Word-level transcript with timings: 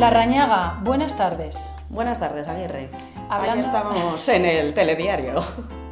La 0.00 0.08
Rañaga, 0.08 0.78
buenas 0.82 1.14
tardes. 1.14 1.70
Buenas 1.90 2.18
tardes, 2.18 2.48
Aguirre. 2.48 2.88
Hablando- 3.28 3.50
Aquí 3.52 3.60
estamos 3.60 4.28
en 4.30 4.46
el 4.46 4.72
telediario. 4.72 5.44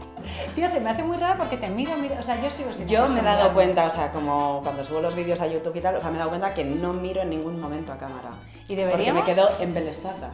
Tío, 0.54 0.66
se 0.66 0.80
me 0.80 0.88
hace 0.88 1.02
muy 1.02 1.18
raro 1.18 1.36
porque 1.38 1.58
te 1.58 1.68
miro, 1.68 1.94
miro, 1.98 2.14
o 2.18 2.22
sea, 2.22 2.40
yo 2.40 2.48
sigo 2.48 2.72
sin 2.72 2.88
Yo 2.88 3.06
me 3.08 3.20
he 3.20 3.22
dado 3.22 3.52
cuenta, 3.52 3.84
o 3.86 3.90
sea, 3.90 4.10
como 4.10 4.60
cuando 4.62 4.82
subo 4.82 5.00
los 5.00 5.14
vídeos 5.14 5.42
a 5.42 5.46
YouTube 5.46 5.76
y 5.76 5.80
tal, 5.82 5.96
o 5.96 6.00
sea, 6.00 6.08
me 6.08 6.16
he 6.16 6.18
dado 6.20 6.30
cuenta 6.30 6.54
que 6.54 6.64
no 6.64 6.94
miro 6.94 7.20
en 7.20 7.28
ningún 7.28 7.60
momento 7.60 7.92
a 7.92 7.98
cámara. 7.98 8.30
¿Y 8.66 8.74
deberíamos? 8.76 9.22
Porque 9.24 9.34
me 9.34 9.46
quedo 9.46 9.50
embelesada 9.60 10.30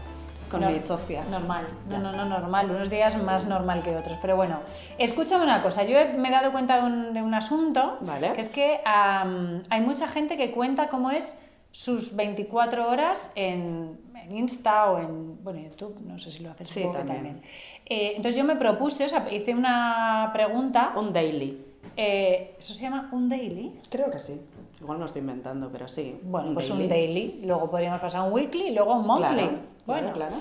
con 0.48 0.61
No- 0.61 0.70
mi 0.70 0.79
socia. 0.79 1.25
Normal, 1.29 1.66
no, 1.88 1.98
no, 1.98 2.12
no, 2.12 2.25
normal. 2.27 2.70
Unos 2.70 2.91
días 2.91 3.20
más 3.20 3.46
normal 3.46 3.82
que 3.82 3.96
otros. 3.96 4.16
Pero 4.22 4.36
bueno, 4.36 4.61
escúchame 4.98 5.43
una 5.43 5.62
cosa. 5.62 5.82
Yo 5.82 5.98
me 6.16 6.29
he 6.29 6.30
dado 6.30 6.52
cuenta 6.52 6.77
de 6.77 6.82
un, 6.84 7.12
de 7.12 7.22
un 7.22 7.34
asunto, 7.34 7.98
Vale. 8.02 8.34
que 8.34 8.41
es 8.41 8.48
que 8.50 8.80
hay 8.84 9.80
mucha 9.80 10.06
gente 10.06 10.36
que 10.36 10.52
cuenta 10.52 10.88
cómo 10.88 11.11
es 11.11 11.41
sus 11.75 12.14
24 12.14 12.89
horas 12.89 13.32
en, 13.35 13.98
en 14.14 14.36
Insta 14.36 14.93
o 14.93 15.00
en 15.00 15.43
bueno, 15.43 15.58
YouTube, 15.58 15.98
no 16.07 16.21
sé 16.21 16.31
si 16.31 16.40
lo 16.44 16.53
haces 16.53 16.71
Sí, 16.71 16.82
que 16.82 16.86
también. 16.98 17.43
Eh, 17.85 18.12
entonces 18.14 18.36
yo 18.36 18.44
me 18.44 18.54
propuse, 18.54 19.07
o 19.07 19.08
sea, 19.08 19.26
hice 19.32 19.53
una 19.54 20.31
pregunta. 20.32 20.93
Un 20.96 21.12
daily. 21.12 21.64
eh, 21.96 22.54
¿Eso 22.61 22.75
se 22.75 22.82
llama 22.82 23.08
un 23.11 23.29
daily? 23.29 23.72
Creo 23.90 24.08
que 24.08 24.21
sí. 24.21 24.40
Igual 24.81 25.00
no 25.00 25.07
estoy 25.07 25.22
inventando, 25.22 25.68
pero 25.72 25.89
sí. 25.89 26.17
Bueno, 26.22 26.54
pues 26.54 26.71
un 26.71 26.89
daily, 26.89 27.40
luego 27.45 27.68
podríamos 27.68 28.00
pasar 28.00 28.20
a 28.20 28.22
un 28.22 28.32
weekly 28.32 28.68
y 28.68 28.70
luego 28.72 28.95
un 28.95 29.04
monthly. 29.04 29.34
Claro, 29.34 29.59
bueno, 29.84 30.12
claro, 30.12 30.31
claro. 30.31 30.36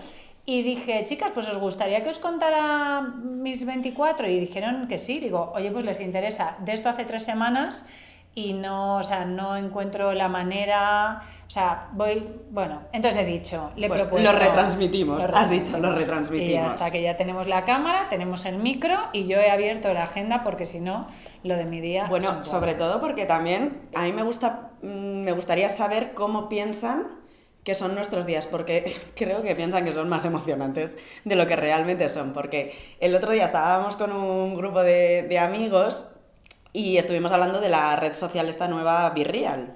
Y 0.45 0.61
dije, 0.61 1.03
chicas, 1.05 1.31
pues 1.33 1.49
os 1.49 1.57
gustaría 1.57 2.03
que 2.03 2.09
os 2.11 2.19
contara 2.19 3.01
mis 3.01 3.65
24 3.65 4.27
y 4.29 4.39
dijeron 4.39 4.87
que 4.87 4.99
sí. 4.99 5.19
Digo, 5.19 5.51
oye, 5.55 5.71
pues 5.71 5.83
les 5.83 5.99
interesa. 5.99 6.57
De 6.63 6.73
esto 6.73 6.89
hace 6.89 7.05
tres 7.05 7.23
semanas 7.23 7.87
y 8.35 8.53
no, 8.53 8.97
o 8.97 9.03
sea, 9.03 9.25
no 9.25 9.55
encuentro 9.55 10.13
la 10.13 10.27
manera. 10.27 11.23
O 11.45 11.49
sea, 11.49 11.89
voy. 11.91 12.27
Bueno, 12.49 12.81
entonces 12.91 13.21
he 13.21 13.25
dicho, 13.25 13.71
le 13.75 13.85
he 13.85 13.89
Pues 13.89 14.01
propuesto. 14.01 14.31
lo 14.31 14.39
retransmitimos, 14.39 15.23
has 15.25 15.49
dicho, 15.49 15.77
lo 15.77 15.93
retransmitimos. 15.93 16.49
Y 16.49 16.53
ya 16.53 16.67
está, 16.67 16.89
que 16.89 17.01
ya 17.01 17.15
tenemos 17.15 17.47
la 17.47 17.63
cámara, 17.63 18.07
tenemos 18.09 18.45
el 18.45 18.57
micro 18.57 18.97
y 19.11 19.27
yo 19.27 19.37
he 19.37 19.51
abierto 19.51 19.93
la 19.93 20.03
agenda 20.03 20.43
porque 20.43 20.65
si 20.65 20.79
no, 20.79 21.05
lo 21.43 21.55
de 21.55 21.65
mi 21.65 21.79
día. 21.79 22.07
Bueno, 22.09 22.43
sobre 22.43 22.73
todo 22.73 22.99
porque 22.99 23.25
también 23.25 23.81
a 23.93 24.03
mí 24.03 24.13
me 24.13 24.23
gusta, 24.23 24.71
mm, 24.81 24.87
me 24.87 25.31
gustaría 25.33 25.69
saber 25.69 26.13
cómo 26.13 26.49
piensan 26.49 27.21
que 27.63 27.75
son 27.75 27.93
nuestros 27.95 28.25
días, 28.25 28.47
porque 28.47 28.95
creo 29.15 29.43
que 29.43 29.55
piensan 29.55 29.85
que 29.85 29.91
son 29.91 30.09
más 30.09 30.25
emocionantes 30.25 30.97
de 31.23 31.35
lo 31.35 31.45
que 31.45 31.55
realmente 31.55 32.09
son. 32.09 32.33
Porque 32.33 32.73
el 32.99 33.13
otro 33.15 33.31
día 33.31 33.45
estábamos 33.45 33.95
con 33.95 34.11
un 34.11 34.55
grupo 34.55 34.81
de, 34.81 35.23
de 35.29 35.37
amigos 35.39 36.09
y 36.73 36.97
estuvimos 36.97 37.31
hablando 37.31 37.61
de 37.61 37.69
la 37.69 37.95
red 37.95 38.13
social 38.13 38.49
esta 38.49 38.67
nueva 38.67 39.09
Virreal. 39.11 39.73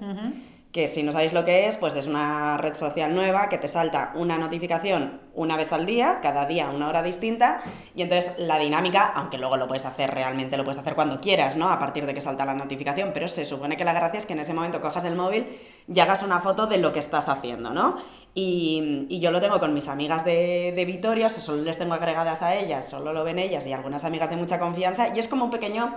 Que 0.72 0.86
si 0.86 1.02
no 1.02 1.12
sabéis 1.12 1.32
lo 1.32 1.46
que 1.46 1.66
es, 1.66 1.78
pues 1.78 1.96
es 1.96 2.06
una 2.06 2.58
red 2.58 2.74
social 2.74 3.14
nueva 3.14 3.48
que 3.48 3.56
te 3.56 3.68
salta 3.68 4.12
una 4.14 4.36
notificación 4.36 5.22
una 5.34 5.56
vez 5.56 5.72
al 5.72 5.86
día, 5.86 6.18
cada 6.20 6.44
día 6.44 6.68
a 6.68 6.70
una 6.70 6.88
hora 6.88 7.02
distinta, 7.02 7.60
y 7.94 8.02
entonces 8.02 8.34
la 8.38 8.58
dinámica, 8.58 9.12
aunque 9.14 9.38
luego 9.38 9.56
lo 9.56 9.66
puedes 9.66 9.86
hacer 9.86 10.10
realmente, 10.10 10.58
lo 10.58 10.64
puedes 10.64 10.76
hacer 10.76 10.94
cuando 10.94 11.22
quieras, 11.22 11.56
¿no? 11.56 11.70
A 11.70 11.78
partir 11.78 12.04
de 12.04 12.12
que 12.12 12.20
salta 12.20 12.44
la 12.44 12.52
notificación, 12.52 13.12
pero 13.14 13.28
se 13.28 13.46
supone 13.46 13.78
que 13.78 13.84
la 13.84 13.94
gracia 13.94 14.18
es 14.18 14.26
que 14.26 14.34
en 14.34 14.40
ese 14.40 14.52
momento 14.52 14.82
cojas 14.82 15.04
el 15.04 15.16
móvil 15.16 15.46
y 15.92 16.00
hagas 16.00 16.22
una 16.22 16.40
foto 16.40 16.66
de 16.66 16.76
lo 16.76 16.92
que 16.92 16.98
estás 16.98 17.30
haciendo, 17.30 17.70
¿no? 17.70 17.96
Y, 18.34 19.06
y 19.08 19.20
yo 19.20 19.30
lo 19.30 19.40
tengo 19.40 19.58
con 19.58 19.72
mis 19.72 19.88
amigas 19.88 20.22
de, 20.26 20.74
de 20.76 20.84
Vitoria, 20.84 21.28
o 21.28 21.30
sea, 21.30 21.40
solo 21.40 21.62
les 21.62 21.78
tengo 21.78 21.94
agregadas 21.94 22.42
a 22.42 22.54
ellas, 22.54 22.86
solo 22.86 23.14
lo 23.14 23.24
ven 23.24 23.38
ellas 23.38 23.66
y 23.66 23.72
algunas 23.72 24.04
amigas 24.04 24.28
de 24.28 24.36
mucha 24.36 24.58
confianza, 24.58 25.08
y 25.14 25.18
es 25.18 25.28
como 25.28 25.46
un 25.46 25.50
pequeño 25.50 25.94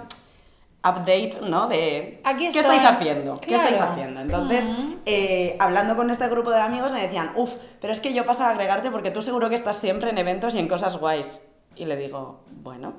update, 0.84 1.38
¿no? 1.48 1.68
De 1.68 2.20
Aquí 2.24 2.50
qué 2.50 2.60
estáis 2.60 2.84
haciendo, 2.84 3.38
qué 3.38 3.56
estáis 3.56 3.80
haciendo. 3.80 4.22
Entonces, 4.22 4.66
eh, 5.06 5.56
hablando 5.60 5.96
con 5.96 6.10
este 6.10 6.28
grupo 6.28 6.50
de 6.50 6.60
amigos 6.60 6.92
me 6.92 7.02
decían, 7.02 7.32
uff, 7.36 7.54
pero 7.80 7.94
es 7.94 8.00
que 8.00 8.14
yo 8.14 8.26
paso 8.26 8.44
a 8.44 8.50
agregarte 8.50 8.90
porque 8.90 9.12
tú 9.12 9.22
seguro 9.22 9.50
que 9.50 9.56
estás 9.56 9.78
siempre 9.78 10.10
en 10.10 10.18
eventos 10.18 10.56
y 10.56 10.60
en 10.60 10.68
cosas 10.68 10.98
guays. 10.98 11.42
Y 11.76 11.86
le 11.86 11.96
digo, 11.96 12.44
bueno, 12.52 12.94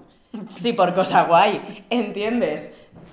sí, 0.48 0.72
por 0.72 0.94
cosa 0.94 1.25
guay, 1.28 1.84
¿entiendes? 1.91 2.72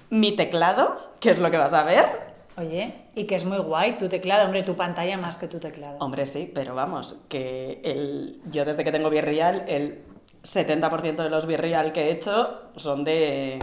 Mi 0.09 0.35
teclado, 0.35 1.13
¿qué 1.19 1.31
es 1.31 1.39
lo 1.39 1.49
que 1.51 1.57
vas 1.57 1.73
a 1.73 1.83
ver? 1.83 2.29
Oye, 2.57 2.93
y 3.15 3.23
que 3.23 3.35
es 3.35 3.45
muy 3.45 3.57
guay 3.57 3.97
tu 3.97 4.09
teclado, 4.09 4.45
hombre, 4.45 4.63
tu 4.63 4.75
pantalla 4.75 5.17
más 5.17 5.37
que 5.37 5.47
tu 5.47 5.59
teclado. 5.59 5.97
Hombre, 5.99 6.25
sí, 6.25 6.51
pero 6.53 6.75
vamos, 6.75 7.17
que 7.29 7.81
el, 7.83 8.41
yo 8.51 8.65
desde 8.65 8.83
que 8.83 8.91
tengo 8.91 9.09
Virreal, 9.09 9.63
el 9.67 10.03
70% 10.43 11.23
de 11.23 11.29
los 11.29 11.45
Virreal 11.45 11.93
que 11.93 12.07
he 12.07 12.11
hecho 12.11 12.71
son 12.75 13.03
de, 13.03 13.59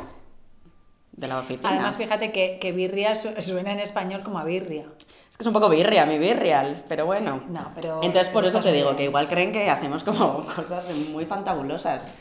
de 1.16 1.28
la 1.28 1.38
oficina. 1.38 1.70
Además, 1.70 1.96
fíjate 1.96 2.32
que, 2.32 2.58
que 2.60 2.72
birria 2.72 3.14
su- 3.14 3.32
suena 3.40 3.72
en 3.72 3.80
español 3.80 4.22
como 4.22 4.38
a 4.38 4.44
birria. 4.44 4.84
Es 5.30 5.36
que 5.36 5.42
es 5.42 5.46
un 5.46 5.52
poco 5.52 5.68
birria 5.68 6.06
mi 6.06 6.18
Virreal, 6.18 6.84
pero 6.88 7.04
bueno. 7.06 7.42
No, 7.48 7.70
pero... 7.74 8.00
Entonces, 8.02 8.30
por 8.30 8.44
eso 8.44 8.60
te 8.60 8.72
digo 8.72 8.86
bien. 8.90 8.96
que 8.96 9.04
igual 9.04 9.28
creen 9.28 9.52
que 9.52 9.68
hacemos 9.70 10.02
como 10.04 10.44
cosas 10.56 10.86
muy 11.12 11.26
fantabulosas. 11.26 12.14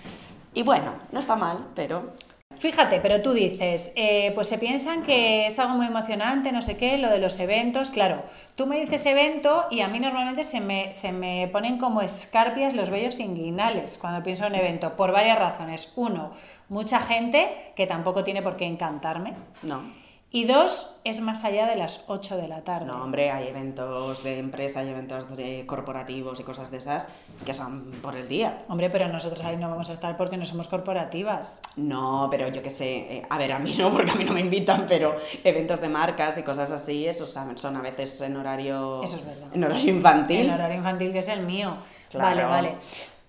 Y 0.54 0.64
bueno, 0.64 0.94
no 1.12 1.20
está 1.20 1.36
mal, 1.36 1.60
pero 1.76 2.14
Fíjate, 2.58 3.00
pero 3.02 3.22
tú 3.22 3.34
dices, 3.34 3.92
eh, 3.96 4.32
pues 4.34 4.48
se 4.48 4.58
piensan 4.58 5.04
que 5.04 5.48
es 5.48 5.60
algo 5.60 5.76
muy 5.76 5.88
emocionante, 5.88 6.52
no 6.52 6.62
sé 6.62 6.78
qué, 6.78 6.98
lo 6.98 7.10
de 7.10 7.20
los 7.20 7.40
eventos. 7.40 7.90
Claro, 7.90 8.24
tú 8.56 8.66
me 8.66 8.80
dices 8.80 9.06
evento 9.06 9.66
y 9.72 9.82
a 9.82 9.88
mí 9.88 10.00
normalmente 10.00 10.44
se 10.44 10.62
me, 10.62 10.92
se 10.92 11.12
me 11.12 11.50
ponen 11.52 11.78
como 11.78 12.02
escarpias 12.02 12.74
los 12.74 12.90
vellos 12.90 13.20
inguinales 13.20 13.98
cuando 14.00 14.24
pienso 14.24 14.46
en 14.46 14.56
evento, 14.56 14.96
por 14.96 15.12
varias 15.12 15.38
razones. 15.38 15.92
Uno, 15.96 16.32
mucha 16.70 17.00
gente 17.00 17.74
que 17.76 17.88
tampoco 17.88 18.24
tiene 18.24 18.42
por 18.42 18.56
qué 18.56 18.66
encantarme. 18.66 19.34
no. 19.64 20.05
Y 20.36 20.44
dos, 20.44 21.00
es 21.06 21.22
más 21.22 21.46
allá 21.46 21.66
de 21.66 21.78
las 21.78 22.04
8 22.08 22.36
de 22.36 22.50
la 22.50 22.60
tarde. 22.60 22.88
No, 22.88 23.02
hombre, 23.02 23.32
hay 23.32 23.48
eventos 23.48 24.22
de 24.22 24.38
empresa, 24.38 24.82
hay 24.82 24.90
eventos 24.90 25.34
de 25.38 25.66
corporativos 25.66 26.42
y 26.42 26.44
cosas 26.44 26.72
de 26.72 26.80
esas 26.80 27.08
que 27.46 27.54
son 27.54 27.90
por 28.02 28.18
el 28.18 28.28
día. 28.28 28.58
Hombre, 28.68 28.90
pero 28.90 29.08
nosotros 29.08 29.42
ahí 29.46 29.56
no 29.56 29.70
vamos 29.70 29.90
a 29.90 29.94
estar 29.94 30.18
porque 30.18 30.36
no 30.36 30.44
somos 30.44 30.68
corporativas. 30.68 31.62
No, 31.78 32.28
pero 32.30 32.50
yo 32.50 32.62
qué 32.62 32.70
sé, 32.70 32.96
eh, 33.16 33.22
a 33.30 33.38
ver, 33.38 33.54
a 33.54 33.60
mí 33.60 33.74
no, 33.80 33.94
porque 33.94 34.12
a 34.12 34.16
mí 34.16 34.26
no 34.26 34.34
me 34.34 34.42
invitan, 34.42 34.84
pero 34.90 35.16
eventos 35.42 35.80
de 35.80 35.88
marcas 35.88 36.38
y 36.38 36.44
cosas 36.44 36.70
así, 36.70 37.08
esos 37.08 37.30
son 37.30 37.78
a 37.78 37.82
veces 37.82 38.20
en 38.20 38.36
horario, 38.36 39.04
Eso 39.04 39.16
es 39.16 39.26
verdad. 39.26 39.48
en 39.54 39.64
horario 39.64 39.90
infantil. 39.90 40.48
El 40.48 40.52
horario 40.52 40.78
infantil 40.80 41.14
que 41.14 41.20
es 41.20 41.30
el 41.30 41.46
mío. 41.46 41.78
Claro. 42.10 42.26
Vale, 42.26 42.44
vale. 42.44 42.76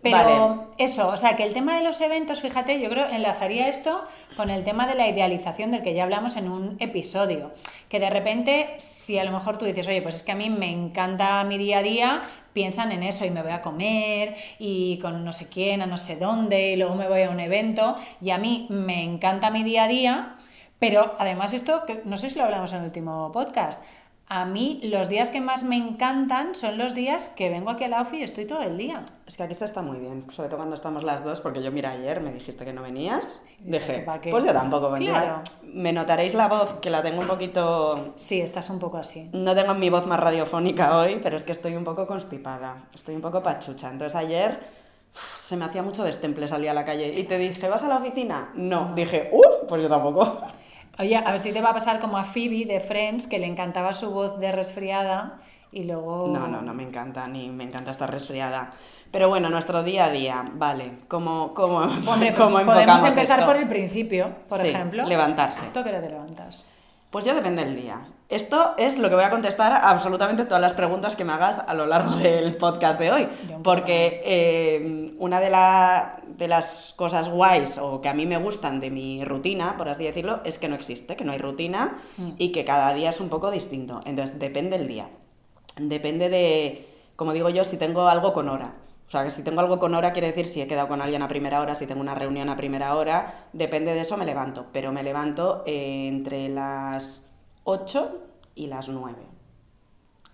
Pero 0.02 0.18
Vale. 0.18 0.60
eso, 0.78 1.08
o 1.08 1.16
sea, 1.16 1.36
que 1.36 1.42
el 1.44 1.52
tema 1.52 1.74
de 1.76 1.82
los 1.82 2.00
eventos, 2.00 2.40
fíjate, 2.40 2.80
yo 2.80 2.88
creo 2.90 3.08
enlazaría 3.08 3.68
esto 3.68 4.04
con 4.36 4.50
el 4.50 4.62
tema 4.62 4.86
de 4.86 4.94
la 4.94 5.08
idealización 5.08 5.70
del 5.70 5.82
que 5.82 5.94
ya 5.94 6.04
hablamos 6.04 6.36
en 6.36 6.48
un 6.48 6.76
episodio. 6.78 7.52
Que 7.88 7.98
de 7.98 8.10
repente, 8.10 8.74
si 8.78 9.18
a 9.18 9.24
lo 9.24 9.32
mejor 9.32 9.56
tú 9.56 9.64
dices, 9.64 9.88
oye, 9.88 10.02
pues 10.02 10.16
es 10.16 10.22
que 10.22 10.32
a 10.32 10.36
mí 10.36 10.50
me 10.50 10.70
encanta 10.70 11.42
mi 11.44 11.58
día 11.58 11.78
a 11.78 11.82
día, 11.82 12.22
piensan 12.52 12.92
en 12.92 13.02
eso 13.02 13.24
y 13.24 13.30
me 13.30 13.42
voy 13.42 13.52
a 13.52 13.62
comer 13.62 14.36
y 14.58 14.98
con 14.98 15.24
no 15.24 15.32
sé 15.32 15.48
quién, 15.48 15.82
a 15.82 15.86
no 15.86 15.96
sé 15.96 16.16
dónde, 16.16 16.72
y 16.72 16.76
luego 16.76 16.94
me 16.94 17.08
voy 17.08 17.22
a 17.22 17.30
un 17.30 17.40
evento. 17.40 17.96
Y 18.20 18.30
a 18.30 18.38
mí 18.38 18.66
me 18.68 19.02
encanta 19.02 19.50
mi 19.50 19.64
día 19.64 19.84
a 19.84 19.88
día, 19.88 20.36
pero 20.78 21.16
además 21.18 21.54
esto, 21.54 21.84
que 21.86 22.02
no 22.04 22.16
sé 22.16 22.30
si 22.30 22.38
lo 22.38 22.44
hablamos 22.44 22.72
en 22.72 22.80
el 22.80 22.84
último 22.84 23.32
podcast, 23.32 23.82
a 24.28 24.44
mí 24.44 24.80
los 24.82 25.08
días 25.08 25.30
que 25.30 25.40
más 25.40 25.62
me 25.62 25.76
encantan 25.76 26.56
son 26.56 26.78
los 26.78 26.94
días 26.94 27.28
que 27.28 27.48
vengo 27.48 27.70
aquí 27.70 27.84
a 27.84 27.88
la 27.88 28.02
OFI 28.02 28.18
y 28.18 28.22
estoy 28.22 28.44
todo 28.44 28.60
el 28.62 28.76
día. 28.76 29.04
Es 29.24 29.36
que 29.36 29.44
aquí 29.44 29.54
se 29.54 29.64
está 29.64 29.82
muy 29.82 29.98
bien, 29.98 30.24
sobre 30.32 30.48
todo 30.48 30.58
cuando 30.58 30.74
estamos 30.74 31.04
las 31.04 31.22
dos, 31.22 31.40
porque 31.40 31.62
yo, 31.62 31.70
mira, 31.70 31.92
ayer 31.92 32.20
me 32.20 32.32
dijiste 32.32 32.64
que 32.64 32.72
no 32.72 32.82
venías, 32.82 33.40
dije, 33.60 34.00
¿para 34.00 34.20
qué? 34.20 34.30
pues 34.30 34.44
yo 34.44 34.52
tampoco 34.52 34.90
vendría. 34.90 35.12
Claro. 35.12 35.42
Me 35.62 35.92
notaréis 35.92 36.34
la 36.34 36.48
voz, 36.48 36.74
que 36.80 36.90
la 36.90 37.02
tengo 37.02 37.20
un 37.20 37.28
poquito... 37.28 38.14
Sí, 38.16 38.40
estás 38.40 38.68
un 38.68 38.80
poco 38.80 38.96
así. 38.96 39.30
No 39.32 39.54
tengo 39.54 39.74
mi 39.74 39.90
voz 39.90 40.06
más 40.06 40.18
radiofónica 40.18 40.96
hoy, 40.96 41.20
pero 41.22 41.36
es 41.36 41.44
que 41.44 41.52
estoy 41.52 41.76
un 41.76 41.84
poco 41.84 42.06
constipada, 42.08 42.88
estoy 42.94 43.14
un 43.14 43.22
poco 43.22 43.44
pachucha. 43.44 43.90
Entonces 43.90 44.16
ayer 44.16 44.58
uf, 45.14 45.40
se 45.40 45.56
me 45.56 45.66
hacía 45.66 45.84
mucho 45.84 46.02
destemple 46.02 46.48
salir 46.48 46.70
a 46.70 46.74
la 46.74 46.84
calle 46.84 47.14
y 47.16 47.22
te 47.24 47.38
dije, 47.38 47.68
¿vas 47.68 47.84
a 47.84 47.88
la 47.88 47.98
oficina? 47.98 48.50
No. 48.54 48.92
Dije, 48.96 49.30
¡uh! 49.32 49.66
Pues 49.68 49.82
yo 49.82 49.88
tampoco. 49.88 50.40
Oye, 50.98 51.16
a 51.16 51.30
ver 51.30 51.40
si 51.40 51.52
te 51.52 51.60
va 51.60 51.70
a 51.70 51.74
pasar 51.74 52.00
como 52.00 52.16
a 52.16 52.24
Phoebe 52.24 52.64
de 52.66 52.80
Friends, 52.80 53.26
que 53.26 53.38
le 53.38 53.46
encantaba 53.46 53.92
su 53.92 54.10
voz 54.10 54.38
de 54.38 54.50
resfriada 54.52 55.38
y 55.72 55.84
luego... 55.84 56.28
No, 56.28 56.46
no, 56.48 56.62
no 56.62 56.72
me 56.74 56.82
encanta, 56.84 57.28
ni 57.28 57.48
me 57.50 57.64
encanta 57.64 57.90
estar 57.90 58.10
resfriada. 58.10 58.70
Pero 59.10 59.28
bueno, 59.28 59.50
nuestro 59.50 59.82
día 59.82 60.06
a 60.06 60.10
día, 60.10 60.44
vale, 60.54 60.98
¿cómo, 61.08 61.52
cómo, 61.54 61.78
Hombre, 61.78 62.32
pues 62.32 62.36
cómo 62.38 62.64
podemos 62.64 63.04
empezar 63.04 63.40
esto? 63.40 63.46
por 63.50 63.56
el 63.56 63.68
principio, 63.68 64.30
por 64.48 64.58
Sí, 64.58 64.68
ejemplo. 64.68 65.04
levantarse. 65.04 65.62
¿Tú 65.72 65.82
qué 65.84 65.90
te 65.90 66.00
levantas? 66.08 66.66
Pues 67.10 67.24
ya 67.24 67.34
depende 67.34 67.64
del 67.64 67.76
día. 67.76 68.00
Esto 68.28 68.74
es 68.76 68.98
lo 68.98 69.08
que 69.08 69.14
voy 69.14 69.22
a 69.22 69.30
contestar 69.30 69.72
a 69.72 69.90
absolutamente 69.90 70.44
todas 70.44 70.60
las 70.60 70.72
preguntas 70.72 71.14
que 71.14 71.24
me 71.24 71.32
hagas 71.32 71.60
a 71.60 71.72
lo 71.74 71.86
largo 71.86 72.16
del 72.16 72.56
podcast 72.56 72.98
de 72.98 73.12
hoy. 73.12 73.28
Porque 73.62 74.20
eh, 74.24 75.14
una 75.18 75.40
de, 75.40 75.48
la- 75.50 76.20
de 76.26 76.48
las 76.48 76.92
cosas 76.96 77.28
guays 77.28 77.78
o 77.78 78.00
que 78.00 78.08
a 78.08 78.14
mí 78.14 78.26
me 78.26 78.36
gustan 78.36 78.80
de 78.80 78.90
mi 78.90 79.24
rutina, 79.24 79.76
por 79.78 79.88
así 79.88 80.04
decirlo, 80.04 80.40
es 80.44 80.58
que 80.58 80.68
no 80.68 80.74
existe, 80.74 81.14
que 81.16 81.24
no 81.24 81.32
hay 81.32 81.38
rutina 81.38 81.98
Mm. 82.18 82.30
y 82.38 82.50
que 82.52 82.64
cada 82.64 82.92
día 82.94 83.10
es 83.10 83.20
un 83.20 83.28
poco 83.28 83.50
distinto. 83.52 84.00
Entonces 84.04 84.38
depende 84.38 84.76
del 84.76 84.88
día. 84.88 85.08
Depende 85.78 86.28
de, 86.28 86.88
como 87.14 87.32
digo 87.32 87.48
yo, 87.50 87.62
si 87.64 87.76
tengo 87.76 88.08
algo 88.08 88.32
con 88.32 88.48
hora. 88.48 88.72
O 89.06 89.10
sea, 89.10 89.22
que 89.22 89.30
si 89.30 89.42
tengo 89.42 89.60
algo 89.60 89.78
con 89.78 89.94
hora 89.94 90.12
quiere 90.12 90.28
decir 90.28 90.48
si 90.48 90.60
he 90.60 90.66
quedado 90.66 90.88
con 90.88 91.00
alguien 91.00 91.22
a 91.22 91.28
primera 91.28 91.60
hora, 91.60 91.74
si 91.74 91.86
tengo 91.86 92.00
una 92.00 92.14
reunión 92.14 92.48
a 92.48 92.56
primera 92.56 92.94
hora, 92.96 93.48
depende 93.52 93.94
de 93.94 94.00
eso 94.00 94.16
me 94.16 94.24
levanto. 94.24 94.66
Pero 94.72 94.92
me 94.92 95.02
levanto 95.02 95.62
eh, 95.66 96.08
entre 96.08 96.48
las 96.48 97.30
8 97.64 98.22
y 98.56 98.66
las 98.66 98.88
9. 98.88 99.16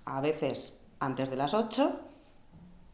A 0.06 0.20
veces 0.20 0.72
antes 1.00 1.28
de 1.30 1.36
las 1.36 1.52
8, 1.52 2.00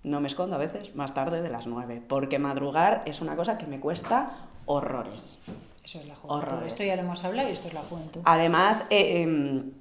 no 0.02 0.20
me 0.20 0.26
escondo 0.26 0.56
a 0.56 0.58
veces 0.58 0.94
más 0.96 1.14
tarde 1.14 1.42
de 1.42 1.50
las 1.50 1.66
9, 1.66 2.02
porque 2.08 2.38
madrugar 2.38 3.02
es 3.06 3.20
una 3.20 3.36
cosa 3.36 3.58
que 3.58 3.66
me 3.66 3.78
cuesta 3.78 4.48
horrores. 4.66 5.38
Eso 5.84 6.00
es 6.00 6.06
la 6.06 6.16
juventud. 6.16 6.48
Horrores. 6.48 6.72
Esto 6.72 6.84
ya 6.84 6.96
lo 6.96 7.02
hemos 7.02 7.25
hablado 7.25 7.48
y 7.48 7.52
esto 7.52 7.69
es 7.69 7.75
la 7.75 7.80
juventud. 7.82 8.20
Además, 8.25 8.84
eh, 8.90 9.22
em, 9.22 9.72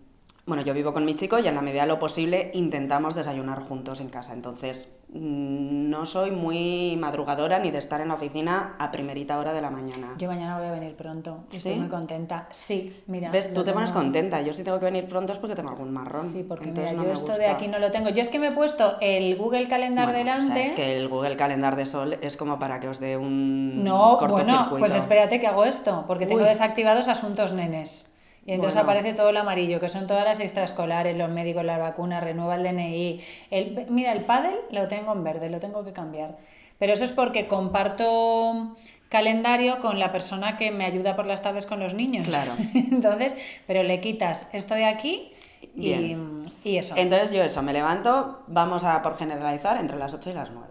bueno, 0.48 0.64
yo 0.64 0.74
vivo 0.74 0.94
con 0.94 1.04
mi 1.04 1.14
chico 1.16 1.40
y 1.40 1.48
en 1.48 1.56
la 1.56 1.62
medida 1.62 1.82
de 1.82 1.88
lo 1.88 2.00
posible 2.00 2.52
intentamos 2.54 3.14
desayunar 3.14 3.60
juntos 3.60 4.00
en 4.00 4.08
casa. 4.08 4.32
Entonces, 4.32 4.90
mm, 5.10 5.90
no 5.90 6.06
soy 6.06 6.32
muy 6.32 6.96
madrugadora 6.98 7.60
ni 7.60 7.70
de 7.70 7.80
estar 7.80 8.00
en 8.00 8.08
la 8.08 8.14
oficina 8.14 8.76
a 8.80 8.90
primerita 8.90 9.38
hora 9.40 9.52
de 9.52 9.62
la 9.62 9.70
mañana. 9.70 10.16
Yo 10.18 10.30
mañana 10.30 10.58
voy 10.58 10.68
a 10.68 10.72
venir 10.72 10.96
pronto. 10.96 11.44
y 11.52 11.58
Estoy 11.58 11.74
¿Sí? 11.74 11.80
muy 11.80 11.90
contenta. 11.90 12.48
Sí, 12.50 13.04
mira. 13.08 13.30
¿Ves? 13.30 13.54
Tú 13.54 13.66
te 13.66 13.74
pones 13.74 13.92
contenta. 13.92 14.42
Yo 14.42 14.54
si 14.54 14.64
tengo 14.64 14.80
que 14.80 14.86
venir 14.86 15.06
pronto 15.10 15.34
es 15.34 15.38
porque 15.38 15.54
tengo 15.54 15.70
algún 15.70 15.92
marrón. 15.92 16.26
Sí, 16.26 16.46
porque 16.48 16.70
Entonces 16.70 16.92
mira, 16.94 17.04
no 17.04 17.04
yo 17.04 17.08
me 17.10 17.14
esto 17.14 17.28
gusta. 17.28 17.44
de 17.44 17.50
aquí 17.50 17.68
no 17.68 17.80
lo 17.80 17.92
tengo. 17.92 18.10
Yo 18.10 18.22
es 18.22 18.30
que 18.30 18.40
me 18.40 18.48
he 18.48 18.52
puesto 18.52 18.96
el 19.02 19.36
Google 19.36 19.68
Calendar 19.68 20.06
Bueno, 20.06 20.20
delante. 20.20 20.52
O 20.52 20.56
sea, 20.56 20.64
es 20.64 20.72
que 20.72 20.98
el 20.98 21.10
Google 21.10 21.36
Calendar 21.36 21.76
de 21.76 21.86
Sol 21.86 22.18
es 22.22 22.38
como 22.38 22.58
para 22.58 22.80
que 22.80 22.88
os 22.88 23.00
dé 23.02 23.18
un 23.18 23.84
No, 23.84 24.18
bueno, 24.30 24.68
pues 24.80 24.96
espérate 24.96 25.42
que 25.42 25.48
hago 25.48 25.66
esto, 25.66 26.06
porque 26.08 26.26
tengo 26.26 26.42
Uy. 26.44 26.48
desactivados 26.48 27.10
asuntos 27.10 27.52
nenes. 27.52 28.14
Y 28.48 28.54
entonces 28.54 28.82
Bueno. 28.82 28.92
aparece 28.92 29.14
todo 29.16 29.30
el 29.30 29.38
amarillo, 29.38 29.80
que 29.80 29.90
son 29.90 30.08
todas 30.08 30.24
las 30.24 30.40
extraescolares, 30.40 31.16
los 31.18 31.30
médicos, 31.30 31.64
las 31.66 31.80
vacunas, 31.80 32.24
renueva 32.24 32.56
el 32.56 32.64
DNI. 32.64 33.22
El, 33.52 33.86
mira, 33.90 34.14
el 34.14 34.24
pádel 34.24 34.56
lo 34.72 34.88
tengo 34.88 35.12
en 35.12 35.24
verde, 35.24 35.50
lo 35.50 35.60
tengo 35.60 35.84
que 35.84 35.92
cambiar. 35.92 36.38
Pero 36.80 36.94
eso 36.94 37.04
es 37.04 37.12
porque 37.12 37.48
comparto 37.48 38.76
calendario 39.10 39.80
con 39.80 40.00
la 40.00 40.12
persona 40.12 40.58
que 40.58 40.72
me 40.72 40.86
ayuda 40.86 41.16
por 41.16 41.26
las 41.26 41.42
tardes 41.42 41.66
con 41.66 41.80
los 41.82 41.94
niños. 41.94 42.26
Claro. 42.26 42.54
entonces, 42.74 43.38
pero 43.68 43.84
le 43.84 44.00
quitas 44.00 44.50
esto 44.54 44.76
de 44.76 44.86
aquí 44.86 45.34
y, 45.76 46.16
y 46.64 46.78
eso. 46.78 46.96
Entonces 46.98 47.32
yo 47.34 47.44
eso, 47.44 47.62
me 47.62 47.74
levanto, 47.74 48.44
vamos 48.48 48.84
a 48.86 49.02
por 49.02 49.18
generalizar 49.18 49.78
entre 49.78 49.98
las 49.98 50.14
8 50.14 50.30
y 50.30 50.34
las 50.34 50.52
9. 50.52 50.68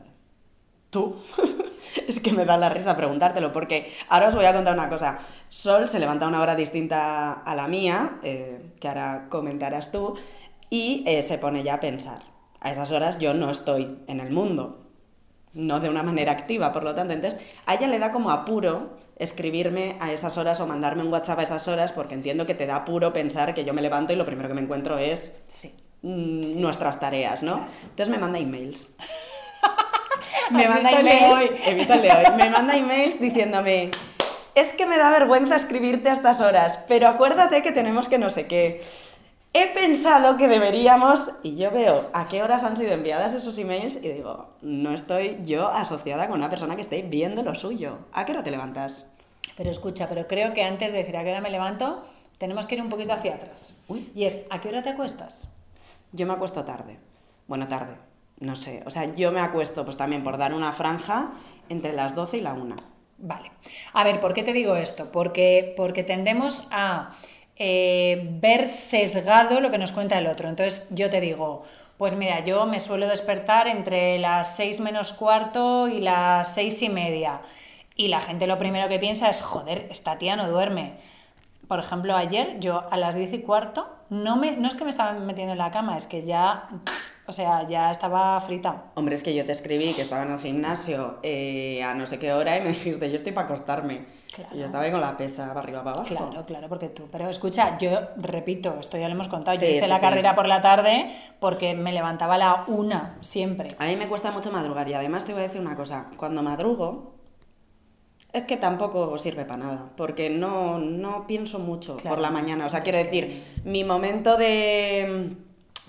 Tú. 0.88 1.16
es 2.08 2.20
que 2.20 2.32
me 2.32 2.44
da 2.44 2.56
la 2.56 2.68
risa 2.68 2.96
preguntártelo, 2.96 3.52
porque 3.52 3.90
ahora 4.08 4.28
os 4.28 4.34
voy 4.34 4.44
a 4.44 4.54
contar 4.54 4.74
una 4.74 4.88
cosa. 4.88 5.18
Sol 5.48 5.88
se 5.88 5.98
levanta 5.98 6.24
a 6.24 6.28
una 6.28 6.40
hora 6.40 6.54
distinta 6.54 7.32
a 7.32 7.54
la 7.54 7.68
mía, 7.68 8.18
eh, 8.22 8.72
que 8.80 8.88
ahora 8.88 9.26
comentarás 9.28 9.92
tú, 9.92 10.14
y 10.70 11.04
eh, 11.06 11.22
se 11.22 11.38
pone 11.38 11.62
ya 11.62 11.74
a 11.74 11.80
pensar. 11.80 12.22
A 12.60 12.70
esas 12.70 12.90
horas 12.90 13.18
yo 13.18 13.34
no 13.34 13.50
estoy 13.50 13.98
en 14.08 14.20
el 14.20 14.30
mundo, 14.30 14.82
no 15.52 15.80
de 15.80 15.88
una 15.88 16.02
manera 16.02 16.32
activa, 16.32 16.72
por 16.72 16.84
lo 16.84 16.94
tanto, 16.94 17.12
entonces 17.14 17.40
a 17.66 17.74
ella 17.74 17.86
le 17.86 17.98
da 17.98 18.12
como 18.12 18.30
apuro 18.30 18.96
escribirme 19.18 19.96
a 20.00 20.12
esas 20.12 20.36
horas 20.36 20.60
o 20.60 20.66
mandarme 20.66 21.02
un 21.02 21.12
WhatsApp 21.12 21.38
a 21.38 21.42
esas 21.44 21.68
horas, 21.68 21.92
porque 21.92 22.14
entiendo 22.14 22.44
que 22.44 22.54
te 22.54 22.66
da 22.66 22.76
apuro 22.76 23.12
pensar 23.12 23.54
que 23.54 23.64
yo 23.64 23.72
me 23.72 23.80
levanto 23.82 24.12
y 24.12 24.16
lo 24.16 24.26
primero 24.26 24.48
que 24.48 24.54
me 24.54 24.60
encuentro 24.60 24.98
es 24.98 25.34
Sí. 25.46 25.74
mm, 26.02 26.60
nuestras 26.60 27.00
tareas, 27.00 27.42
¿no? 27.42 27.52
Claro. 27.52 27.68
Entonces 27.82 28.08
me 28.08 28.18
manda 28.18 28.38
emails. 28.38 28.94
¿Has 30.46 30.52
me 30.52 30.68
manda 30.68 30.90
emails, 30.90 31.50
hoy? 31.50 32.36
me 32.36 32.50
manda 32.50 32.76
emails 32.76 33.20
diciéndome, 33.20 33.90
es 34.54 34.72
que 34.72 34.86
me 34.86 34.96
da 34.96 35.10
vergüenza 35.10 35.56
escribirte 35.56 36.08
a 36.08 36.12
estas 36.12 36.40
horas, 36.40 36.78
pero 36.88 37.08
acuérdate 37.08 37.62
que 37.62 37.72
tenemos 37.72 38.08
que 38.08 38.18
no 38.18 38.30
sé 38.30 38.46
qué. 38.46 38.82
He 39.52 39.68
pensado 39.68 40.36
que 40.36 40.48
deberíamos, 40.48 41.30
y 41.42 41.56
yo 41.56 41.70
veo 41.70 42.10
a 42.12 42.28
qué 42.28 42.42
horas 42.42 42.62
han 42.62 42.76
sido 42.76 42.92
enviadas 42.92 43.32
esos 43.32 43.56
emails 43.58 43.96
y 43.96 44.08
digo, 44.08 44.50
no 44.60 44.92
estoy 44.92 45.38
yo 45.44 45.68
asociada 45.68 46.28
con 46.28 46.38
una 46.38 46.50
persona 46.50 46.74
que 46.74 46.82
esté 46.82 47.02
viendo 47.02 47.42
lo 47.42 47.54
suyo. 47.54 47.98
¿A 48.12 48.26
qué 48.26 48.32
hora 48.32 48.42
te 48.42 48.50
levantas? 48.50 49.06
Pero 49.56 49.70
escucha, 49.70 50.08
pero 50.08 50.26
creo 50.26 50.52
que 50.52 50.62
antes 50.62 50.92
de 50.92 50.98
decir 50.98 51.16
a 51.16 51.24
qué 51.24 51.30
hora 51.30 51.40
me 51.40 51.50
levanto, 51.50 52.04
tenemos 52.38 52.66
que 52.66 52.74
ir 52.74 52.82
un 52.82 52.90
poquito 52.90 53.14
hacia 53.14 53.36
atrás. 53.36 53.82
Uy. 53.88 54.10
Y 54.14 54.24
es, 54.24 54.46
¿a 54.50 54.60
qué 54.60 54.68
hora 54.68 54.82
te 54.82 54.90
acuestas? 54.90 55.50
Yo 56.12 56.26
me 56.26 56.34
acuesto 56.34 56.64
tarde. 56.64 56.98
Bueno, 57.46 57.66
tarde. 57.68 57.96
No 58.38 58.54
sé. 58.54 58.82
O 58.86 58.90
sea, 58.90 59.14
yo 59.14 59.32
me 59.32 59.40
acuesto, 59.40 59.84
pues 59.84 59.96
también 59.96 60.22
por 60.22 60.36
dar 60.38 60.52
una 60.52 60.72
franja, 60.72 61.32
entre 61.68 61.92
las 61.92 62.14
12 62.14 62.38
y 62.38 62.40
la 62.40 62.52
1. 62.52 62.76
Vale. 63.18 63.50
A 63.94 64.04
ver, 64.04 64.20
¿por 64.20 64.34
qué 64.34 64.42
te 64.42 64.52
digo 64.52 64.76
esto? 64.76 65.10
Porque, 65.10 65.72
porque 65.76 66.04
tendemos 66.04 66.68
a 66.70 67.16
eh, 67.56 68.28
ver 68.40 68.66
sesgado 68.66 69.60
lo 69.60 69.70
que 69.70 69.78
nos 69.78 69.92
cuenta 69.92 70.18
el 70.18 70.26
otro. 70.26 70.48
Entonces 70.48 70.88
yo 70.90 71.08
te 71.08 71.20
digo, 71.20 71.64
pues 71.96 72.14
mira, 72.14 72.44
yo 72.44 72.66
me 72.66 72.80
suelo 72.80 73.08
despertar 73.08 73.68
entre 73.68 74.18
las 74.18 74.56
6 74.56 74.80
menos 74.80 75.14
cuarto 75.14 75.88
y 75.88 76.00
las 76.00 76.54
seis 76.54 76.82
y 76.82 76.90
media. 76.90 77.40
Y 77.96 78.08
la 78.08 78.20
gente 78.20 78.46
lo 78.46 78.58
primero 78.58 78.88
que 78.88 78.98
piensa 78.98 79.30
es, 79.30 79.40
joder, 79.40 79.86
esta 79.90 80.18
tía 80.18 80.36
no 80.36 80.50
duerme. 80.50 80.94
Por 81.66 81.78
ejemplo, 81.78 82.14
ayer 82.14 82.60
yo 82.60 82.84
a 82.90 82.96
las 82.98 83.16
10 83.16 83.32
y 83.32 83.38
cuarto, 83.40 83.88
no, 84.10 84.36
me, 84.36 84.52
no 84.52 84.68
es 84.68 84.74
que 84.74 84.84
me 84.84 84.90
estaba 84.90 85.12
metiendo 85.14 85.52
en 85.52 85.58
la 85.58 85.70
cama, 85.70 85.96
es 85.96 86.06
que 86.06 86.22
ya, 86.22 86.68
o 87.28 87.32
sea, 87.32 87.66
ya 87.68 87.90
estaba 87.90 88.40
frita. 88.40 88.84
Hombre, 88.94 89.14
es 89.16 89.22
que 89.22 89.34
yo 89.34 89.44
te 89.44 89.52
escribí 89.52 89.92
que 89.94 90.02
estaba 90.02 90.22
en 90.24 90.32
el 90.32 90.38
gimnasio 90.38 91.18
eh, 91.22 91.82
a 91.82 91.94
no 91.94 92.06
sé 92.06 92.18
qué 92.18 92.32
hora 92.32 92.56
y 92.56 92.60
me 92.62 92.68
dijiste, 92.70 93.08
yo 93.10 93.16
estoy 93.16 93.32
para 93.32 93.46
acostarme. 93.46 94.04
Claro. 94.34 94.54
Y 94.54 94.58
yo 94.58 94.64
estaba 94.66 94.84
ahí 94.84 94.90
con 94.90 95.00
la 95.00 95.16
pesa 95.16 95.46
para 95.48 95.60
arriba, 95.60 95.82
para 95.82 95.96
abajo. 95.96 96.14
Claro, 96.14 96.44
claro, 96.46 96.68
porque 96.68 96.88
tú. 96.88 97.04
Pero 97.10 97.28
escucha, 97.28 97.78
yo 97.78 97.90
repito, 98.16 98.76
esto 98.78 98.98
ya 98.98 99.08
lo 99.08 99.14
hemos 99.14 99.28
contado. 99.28 99.56
Yo 99.58 99.66
hice 99.66 99.82
sí, 99.82 99.88
la 99.88 99.94
sí. 99.96 100.00
carrera 100.02 100.34
por 100.34 100.46
la 100.46 100.60
tarde 100.60 101.10
porque 101.40 101.74
me 101.74 101.92
levantaba 101.92 102.34
a 102.34 102.38
la 102.38 102.64
una 102.66 103.16
siempre. 103.20 103.68
A 103.78 103.86
mí 103.86 103.96
me 103.96 104.06
cuesta 104.08 104.30
mucho 104.32 104.52
madrugar 104.52 104.88
y 104.88 104.94
además 104.94 105.24
te 105.24 105.32
voy 105.32 105.40
a 105.42 105.46
decir 105.46 105.60
una 105.60 105.74
cosa. 105.74 106.10
Cuando 106.18 106.42
madrugo, 106.42 107.14
es 108.32 108.44
que 108.44 108.58
tampoco 108.58 109.16
sirve 109.16 109.46
para 109.46 109.64
nada, 109.64 109.90
porque 109.96 110.28
no, 110.28 110.78
no 110.78 111.26
pienso 111.26 111.58
mucho 111.58 111.96
Claro. 111.96 112.16
por 112.16 112.22
la 112.22 112.30
mañana. 112.30 112.66
O 112.66 112.68
sea, 112.68 112.80
quiero 112.80 112.98
que- 112.98 113.04
decir, 113.04 113.44
mi 113.64 113.84
momento 113.84 114.36
de, 114.36 115.32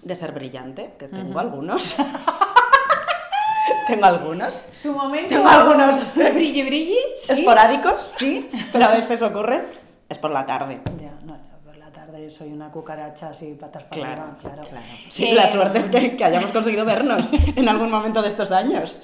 de 0.08 0.16
ser 0.16 0.32
brillante, 0.32 0.94
que 0.98 1.08
tengo 1.08 1.40
algunos. 1.40 1.96
tengo 3.88 4.06
algunos. 4.06 4.66
¿Tu 4.82 4.92
momento? 4.94 5.30
Tengo 5.36 5.48
algunos. 5.48 5.96
¿Brilli, 6.16 6.64
brilli? 6.64 6.98
Sí. 7.16 7.34
Esporádicos, 7.34 8.02
sí, 8.18 8.50
pero 8.72 8.86
a 8.86 8.90
veces 8.90 9.22
ocurren. 9.22 9.66
Es 10.10 10.18
por 10.18 10.32
la 10.32 10.46
tarde. 10.46 10.80
Ya, 11.02 11.12
no, 11.26 11.34
no, 11.36 11.44
por 11.66 11.76
la 11.78 11.92
tarde 11.92 12.30
soy 12.30 12.52
una 12.54 12.72
cucaracha 12.72 13.30
así, 13.30 13.58
patas 13.60 13.84
para 13.84 14.02
Claro, 14.02 14.22
arriba, 14.24 14.38
claro. 14.42 14.62
claro. 14.70 14.86
Sí, 15.10 15.28
Eh, 15.28 15.34
la 15.36 15.50
suerte 15.50 15.80
es 15.80 15.90
que, 15.90 16.16
que 16.16 16.24
hayamos 16.24 16.52
conseguido 16.52 16.86
vernos 16.86 17.28
en 17.56 17.68
algún 17.68 17.92
momento 17.92 18.22
de 18.22 18.30
estos 18.30 18.52
años. 18.52 19.02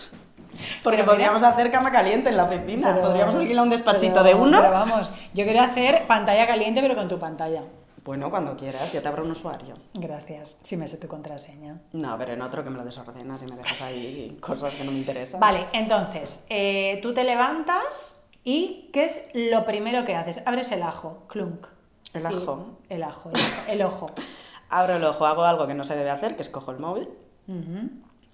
Porque 0.84 0.98
Pero 1.00 1.04
mira- 1.04 1.06
podríamos 1.32 1.44
hacer 1.44 1.72
cama 1.72 1.92
caliente 1.92 2.30
en 2.30 2.38
la 2.38 2.44
oficina, 2.46 2.96
podríamos 3.02 3.36
alquilar 3.36 3.64
un 3.64 3.70
despachito 3.72 4.22
pero- 4.22 4.26
de 4.26 4.34
uno. 4.36 4.60
pero 4.62 4.72
vamos, 4.72 5.12
yo 5.34 5.44
quiero 5.46 5.62
hacer 5.62 6.06
pantalla 6.08 6.46
caliente, 6.48 6.80
pero 6.82 6.96
con 6.96 7.08
tu 7.08 7.18
pantalla. 7.20 7.64
Bueno, 8.04 8.30
cuando 8.30 8.58
quieras, 8.58 8.92
yo 8.92 9.02
te 9.02 9.08
abro 9.08 9.24
un 9.24 9.32
usuario. 9.32 9.76
Gracias, 9.94 10.58
si 10.62 10.76
me 10.76 10.88
sé 10.88 10.98
tu 10.98 11.08
contraseña. 11.08 11.80
No, 11.94 12.18
pero 12.18 12.34
en 12.34 12.42
otro 12.42 12.64
que 12.64 12.70
me 12.70 12.78
lo 12.78 12.84
desordenas 12.84 13.42
y 13.44 13.46
me 13.46 13.56
dejas 13.56 13.82
ahí 13.82 14.38
cosas 14.42 14.74
que 14.74 14.84
no 14.84 14.92
me 14.92 14.98
interesan. 14.98 15.40
Vale, 15.40 15.68
entonces, 15.72 16.46
eh, 16.50 17.00
tú 17.02 17.14
te 17.14 17.24
levantas 17.24 18.26
y 18.44 18.90
¿qué 18.92 19.06
es 19.06 19.30
lo 19.34 19.66
primero 19.66 20.04
que 20.04 20.16
haces? 20.16 20.46
Abres 20.46 20.72
el 20.74 20.84
ajo, 20.84 21.24
clunk. 21.28 21.66
El 22.14 22.26
ajo. 22.26 22.78
Y- 22.90 22.94
el 22.96 23.04
ajo, 23.04 23.30
el, 23.30 23.72
el 23.74 23.82
ojo. 23.84 24.12
Abro 24.70 24.96
el 24.96 25.04
ojo, 25.06 25.26
hago 25.26 25.44
algo 25.44 25.66
que 25.68 25.74
no 25.76 25.84
se 25.84 25.96
debe 25.96 26.10
hacer, 26.10 26.36
que 26.36 26.42
es 26.42 26.50
cojo 26.50 26.72
el 26.72 26.80
móvil, 26.80 27.08
Ujú. 27.48 27.90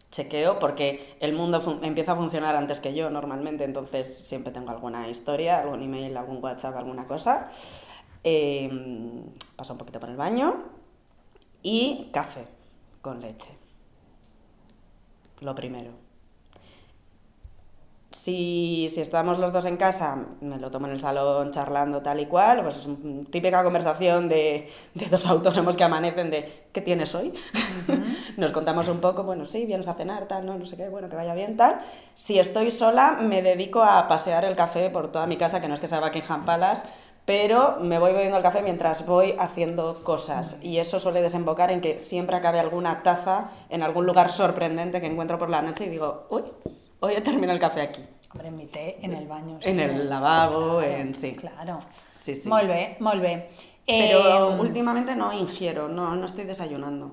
chequeo, 0.09 0.57
porque 0.57 1.17
el 1.19 1.33
mundo 1.33 1.79
empieza 1.83 2.13
a 2.13 2.15
funcionar 2.15 2.55
antes 2.55 2.79
que 2.79 2.93
yo 2.95 3.09
normalmente, 3.09 3.65
entonces 3.65 4.19
siempre 4.25 4.51
tengo 4.53 4.71
alguna 4.71 5.07
historia, 5.09 5.59
algún 5.59 5.83
email, 5.83 6.15
algún 6.17 6.41
WhatsApp, 6.43 6.77
alguna 6.77 7.05
cosa. 7.07 7.49
Eh, 8.23 8.69
paso 9.55 9.73
un 9.73 9.79
poquito 9.79 9.99
por 9.99 10.09
el 10.09 10.17
baño 10.17 10.63
y 11.63 12.09
café 12.11 12.47
con 13.01 13.21
leche. 13.21 13.49
Lo 15.41 15.55
primero. 15.55 15.91
Si, 18.11 18.87
si 18.89 19.01
estamos 19.01 19.37
los 19.37 19.53
dos 19.53 19.65
en 19.65 19.77
casa, 19.77 20.17
me 20.41 20.57
lo 20.57 20.71
tomo 20.71 20.87
en 20.87 20.93
el 20.93 20.99
salón 20.99 21.51
charlando 21.51 22.01
tal 22.01 22.19
y 22.19 22.25
cual, 22.25 22.63
pues 22.63 22.77
es 22.77 22.87
una 22.87 23.23
típica 23.29 23.63
conversación 23.63 24.27
de, 24.27 24.67
de 24.95 25.05
dos 25.05 25.27
autónomos 25.27 25.77
que 25.77 25.83
amanecen 25.83 26.31
de 26.31 26.65
¿qué 26.73 26.81
tienes 26.81 27.13
hoy? 27.13 27.33
Nos 28.37 28.51
contamos 28.51 28.87
un 28.87 28.99
poco, 28.99 29.23
bueno, 29.23 29.45
sí, 29.45 29.67
vienes 29.67 29.87
a 29.87 29.93
cenar, 29.93 30.27
tal, 30.27 30.43
no, 30.43 30.57
no 30.57 30.65
sé 30.65 30.75
qué, 30.75 30.89
bueno, 30.89 31.07
que 31.07 31.15
vaya 31.15 31.35
bien, 31.35 31.55
tal. 31.55 31.81
Si 32.15 32.39
estoy 32.39 32.71
sola, 32.71 33.19
me 33.21 33.43
dedico 33.43 33.83
a 33.83 34.07
pasear 34.07 34.43
el 34.43 34.55
café 34.55 34.89
por 34.89 35.11
toda 35.11 35.27
mi 35.27 35.37
casa, 35.37 35.61
que 35.61 35.67
no 35.67 35.75
es 35.75 35.79
que 35.79 35.87
sea 35.87 35.99
Buckingham 35.99 36.45
Palace, 36.45 36.87
pero 37.29 37.77
me 37.79 37.99
voy 37.99 38.11
bebiendo 38.11 38.37
el 38.37 38.41
café 38.41 38.63
mientras 38.63 39.05
voy 39.05 39.35
haciendo 39.37 40.03
cosas. 40.03 40.57
Y 40.63 40.79
eso 40.79 40.99
suele 40.99 41.21
desembocar 41.21 41.69
en 41.69 41.79
que 41.79 41.99
siempre 41.99 42.35
acabe 42.35 42.59
alguna 42.59 43.03
taza 43.03 43.51
en 43.69 43.83
algún 43.83 44.07
lugar 44.07 44.29
sorprendente 44.31 44.99
que 44.99 45.05
encuentro 45.05 45.37
por 45.37 45.47
la 45.47 45.61
noche 45.61 45.85
y 45.85 45.89
digo, 45.89 46.25
uy, 46.31 46.41
hoy 47.01 47.13
he 47.13 47.21
terminado 47.21 47.53
el 47.53 47.59
café 47.59 47.81
aquí. 47.81 48.03
Hombre, 48.31 48.49
mi 48.49 48.65
té 48.65 48.97
en 49.05 49.13
el 49.13 49.27
baño. 49.27 49.59
En 49.61 49.79
el 49.79 50.09
lavabo, 50.09 50.79
Claro, 50.79 50.81
en... 50.81 51.13
sí. 51.13 51.33
Claro. 51.35 51.81
Sí, 52.17 52.35
sí. 52.35 52.49
Molt 52.49 52.67
bé, 52.67 52.97
molt 52.99 53.21
bé. 53.21 53.47
Pero 53.85 54.55
Eh, 54.55 54.59
últimamente 54.59 55.15
no 55.15 55.31
ingiero, 55.31 55.87
no, 55.87 56.15
no 56.15 56.25
estoy 56.25 56.45
desayunando. 56.45 57.11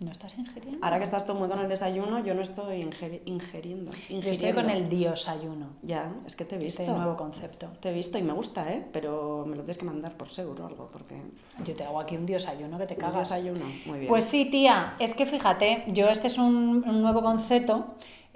¿No 0.00 0.12
estás 0.12 0.38
ingiriendo? 0.38 0.78
Ahora 0.84 0.98
que 0.98 1.04
estás 1.04 1.26
tú 1.26 1.34
muy 1.34 1.48
con 1.48 1.58
el 1.58 1.68
desayuno, 1.68 2.20
yo 2.20 2.32
no 2.32 2.42
estoy 2.42 2.82
ingeri- 2.84 3.20
ingiriendo. 3.24 3.90
Yo 4.08 4.30
estoy 4.30 4.52
con 4.52 4.70
el 4.70 4.88
diosayuno. 4.88 5.70
Ya, 5.82 6.12
es 6.24 6.36
que 6.36 6.44
te 6.44 6.54
he 6.54 6.58
visto. 6.58 6.82
Este 6.82 6.94
nuevo 6.94 7.16
concepto. 7.16 7.66
Te 7.80 7.90
he 7.90 7.92
visto 7.92 8.16
y 8.16 8.22
me 8.22 8.32
gusta, 8.32 8.72
¿eh? 8.72 8.86
Pero 8.92 9.44
me 9.44 9.56
lo 9.56 9.62
tienes 9.62 9.78
que 9.78 9.84
mandar 9.84 10.16
por 10.16 10.28
seguro 10.28 10.66
algo, 10.68 10.88
porque... 10.92 11.20
Yo 11.64 11.74
te 11.74 11.82
hago 11.82 11.98
aquí 11.98 12.16
un 12.16 12.26
diosayuno 12.26 12.78
que 12.78 12.86
te 12.86 12.94
Un 12.94 13.00
cagas. 13.00 13.28
desayuno, 13.28 13.64
muy 13.86 13.98
bien. 13.98 14.08
Pues 14.08 14.22
sí, 14.22 14.44
tía, 14.48 14.94
es 15.00 15.14
que 15.14 15.26
fíjate, 15.26 15.82
yo 15.88 16.08
este 16.08 16.28
es 16.28 16.38
un, 16.38 16.84
un 16.86 17.02
nuevo 17.02 17.20
concepto 17.20 17.86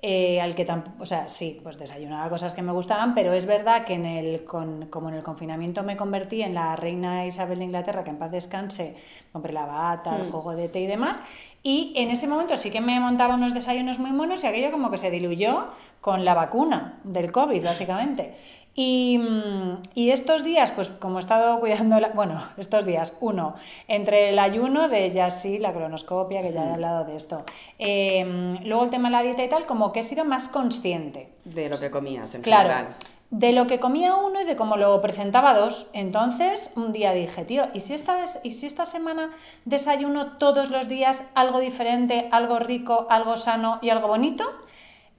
eh, 0.04 0.40
al 0.40 0.56
que 0.56 0.64
tampoco, 0.64 1.04
o 1.04 1.06
sea, 1.06 1.28
sí, 1.28 1.60
pues 1.62 1.78
desayunaba 1.78 2.28
cosas 2.28 2.54
que 2.54 2.62
me 2.62 2.72
gustaban, 2.72 3.14
pero 3.14 3.32
es 3.34 3.46
verdad 3.46 3.84
que 3.84 3.94
en 3.94 4.04
el, 4.04 4.42
con- 4.44 4.86
como 4.86 5.10
en 5.10 5.14
el 5.14 5.22
confinamiento 5.22 5.84
me 5.84 5.96
convertí 5.96 6.42
en 6.42 6.54
la 6.54 6.74
reina 6.74 7.24
Isabel 7.24 7.60
de 7.60 7.66
Inglaterra, 7.66 8.02
que 8.02 8.10
en 8.10 8.18
paz 8.18 8.32
descanse, 8.32 8.96
compré 9.32 9.52
la 9.52 9.64
bata, 9.64 10.16
el 10.16 10.26
Mm. 10.26 10.30
juego 10.32 10.56
de 10.56 10.68
té 10.68 10.80
y 10.80 10.86
demás, 10.88 11.22
y 11.62 11.92
en 11.96 12.10
ese 12.10 12.26
momento 12.26 12.56
sí 12.56 12.70
que 12.70 12.80
me 12.80 12.98
montaba 13.00 13.34
unos 13.34 13.54
desayunos 13.54 13.98
muy 13.98 14.10
monos 14.12 14.42
y 14.42 14.46
aquello 14.46 14.70
como 14.72 14.90
que 14.90 14.98
se 14.98 15.10
diluyó 15.10 15.68
con 16.00 16.24
la 16.24 16.34
vacuna 16.34 16.98
del 17.04 17.30
COVID, 17.32 17.64
básicamente. 17.64 18.34
Y, 18.74 19.18
mm, 19.18 19.82
y 19.94 20.10
estos 20.10 20.42
días, 20.44 20.70
pues 20.70 20.88
como 20.88 21.18
he 21.18 21.20
estado 21.20 21.60
cuidando, 21.60 22.00
la- 22.00 22.08
bueno, 22.08 22.42
estos 22.56 22.86
días, 22.86 23.18
uno, 23.20 23.54
entre 23.86 24.30
el 24.30 24.38
ayuno 24.38 24.88
de 24.88 25.10
ya 25.12 25.28
sí, 25.30 25.58
la 25.58 25.72
cronoscopia, 25.74 26.40
que 26.40 26.52
ya 26.54 26.64
he 26.64 26.72
hablado 26.72 27.04
de 27.04 27.14
esto, 27.16 27.44
eh, 27.78 28.58
luego 28.64 28.84
el 28.84 28.90
tema 28.90 29.08
de 29.08 29.12
la 29.12 29.22
dieta 29.22 29.44
y 29.44 29.48
tal, 29.50 29.66
como 29.66 29.92
que 29.92 30.00
he 30.00 30.02
sido 30.02 30.24
más 30.24 30.48
consciente. 30.48 31.28
De 31.44 31.68
lo 31.68 31.78
que 31.78 31.90
comías, 31.90 32.34
en 32.34 32.40
Claro, 32.42 32.70
general. 32.70 32.94
De 33.32 33.52
lo 33.52 33.66
que 33.66 33.80
comía 33.80 34.14
uno 34.14 34.42
y 34.42 34.44
de 34.44 34.56
cómo 34.56 34.76
lo 34.76 35.00
presentaba 35.00 35.54
dos. 35.54 35.88
Entonces, 35.94 36.70
un 36.76 36.92
día 36.92 37.12
dije, 37.14 37.44
tío, 37.46 37.64
¿y 37.72 37.80
si 37.80 37.94
esta, 37.94 38.16
des- 38.20 38.40
¿y 38.44 38.50
si 38.52 38.66
esta 38.66 38.84
semana 38.84 39.30
desayuno 39.64 40.36
todos 40.36 40.68
los 40.70 40.86
días 40.86 41.24
algo 41.34 41.58
diferente, 41.58 42.28
algo 42.30 42.58
rico, 42.58 43.06
algo 43.08 43.36
sano 43.38 43.78
y 43.80 43.88
algo 43.88 44.06
bonito? 44.06 44.44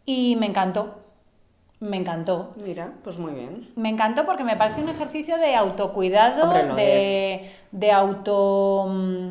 Y 0.06 0.36
me 0.36 0.46
encantó. 0.46 1.00
Me 1.80 1.98
encantó. 1.98 2.54
Mira, 2.64 2.94
pues 3.04 3.18
muy 3.18 3.34
bien. 3.34 3.72
Me 3.76 3.90
encantó 3.90 4.26
porque 4.26 4.44
me 4.44 4.56
parece 4.58 4.82
un 4.82 4.90
ejercicio 4.90 5.38
de 5.38 5.56
autocuidado, 5.56 6.44
Hombre, 6.44 6.84
de, 6.86 7.52
de 7.72 7.92
auto. 7.92 8.86
mm, 8.90 9.28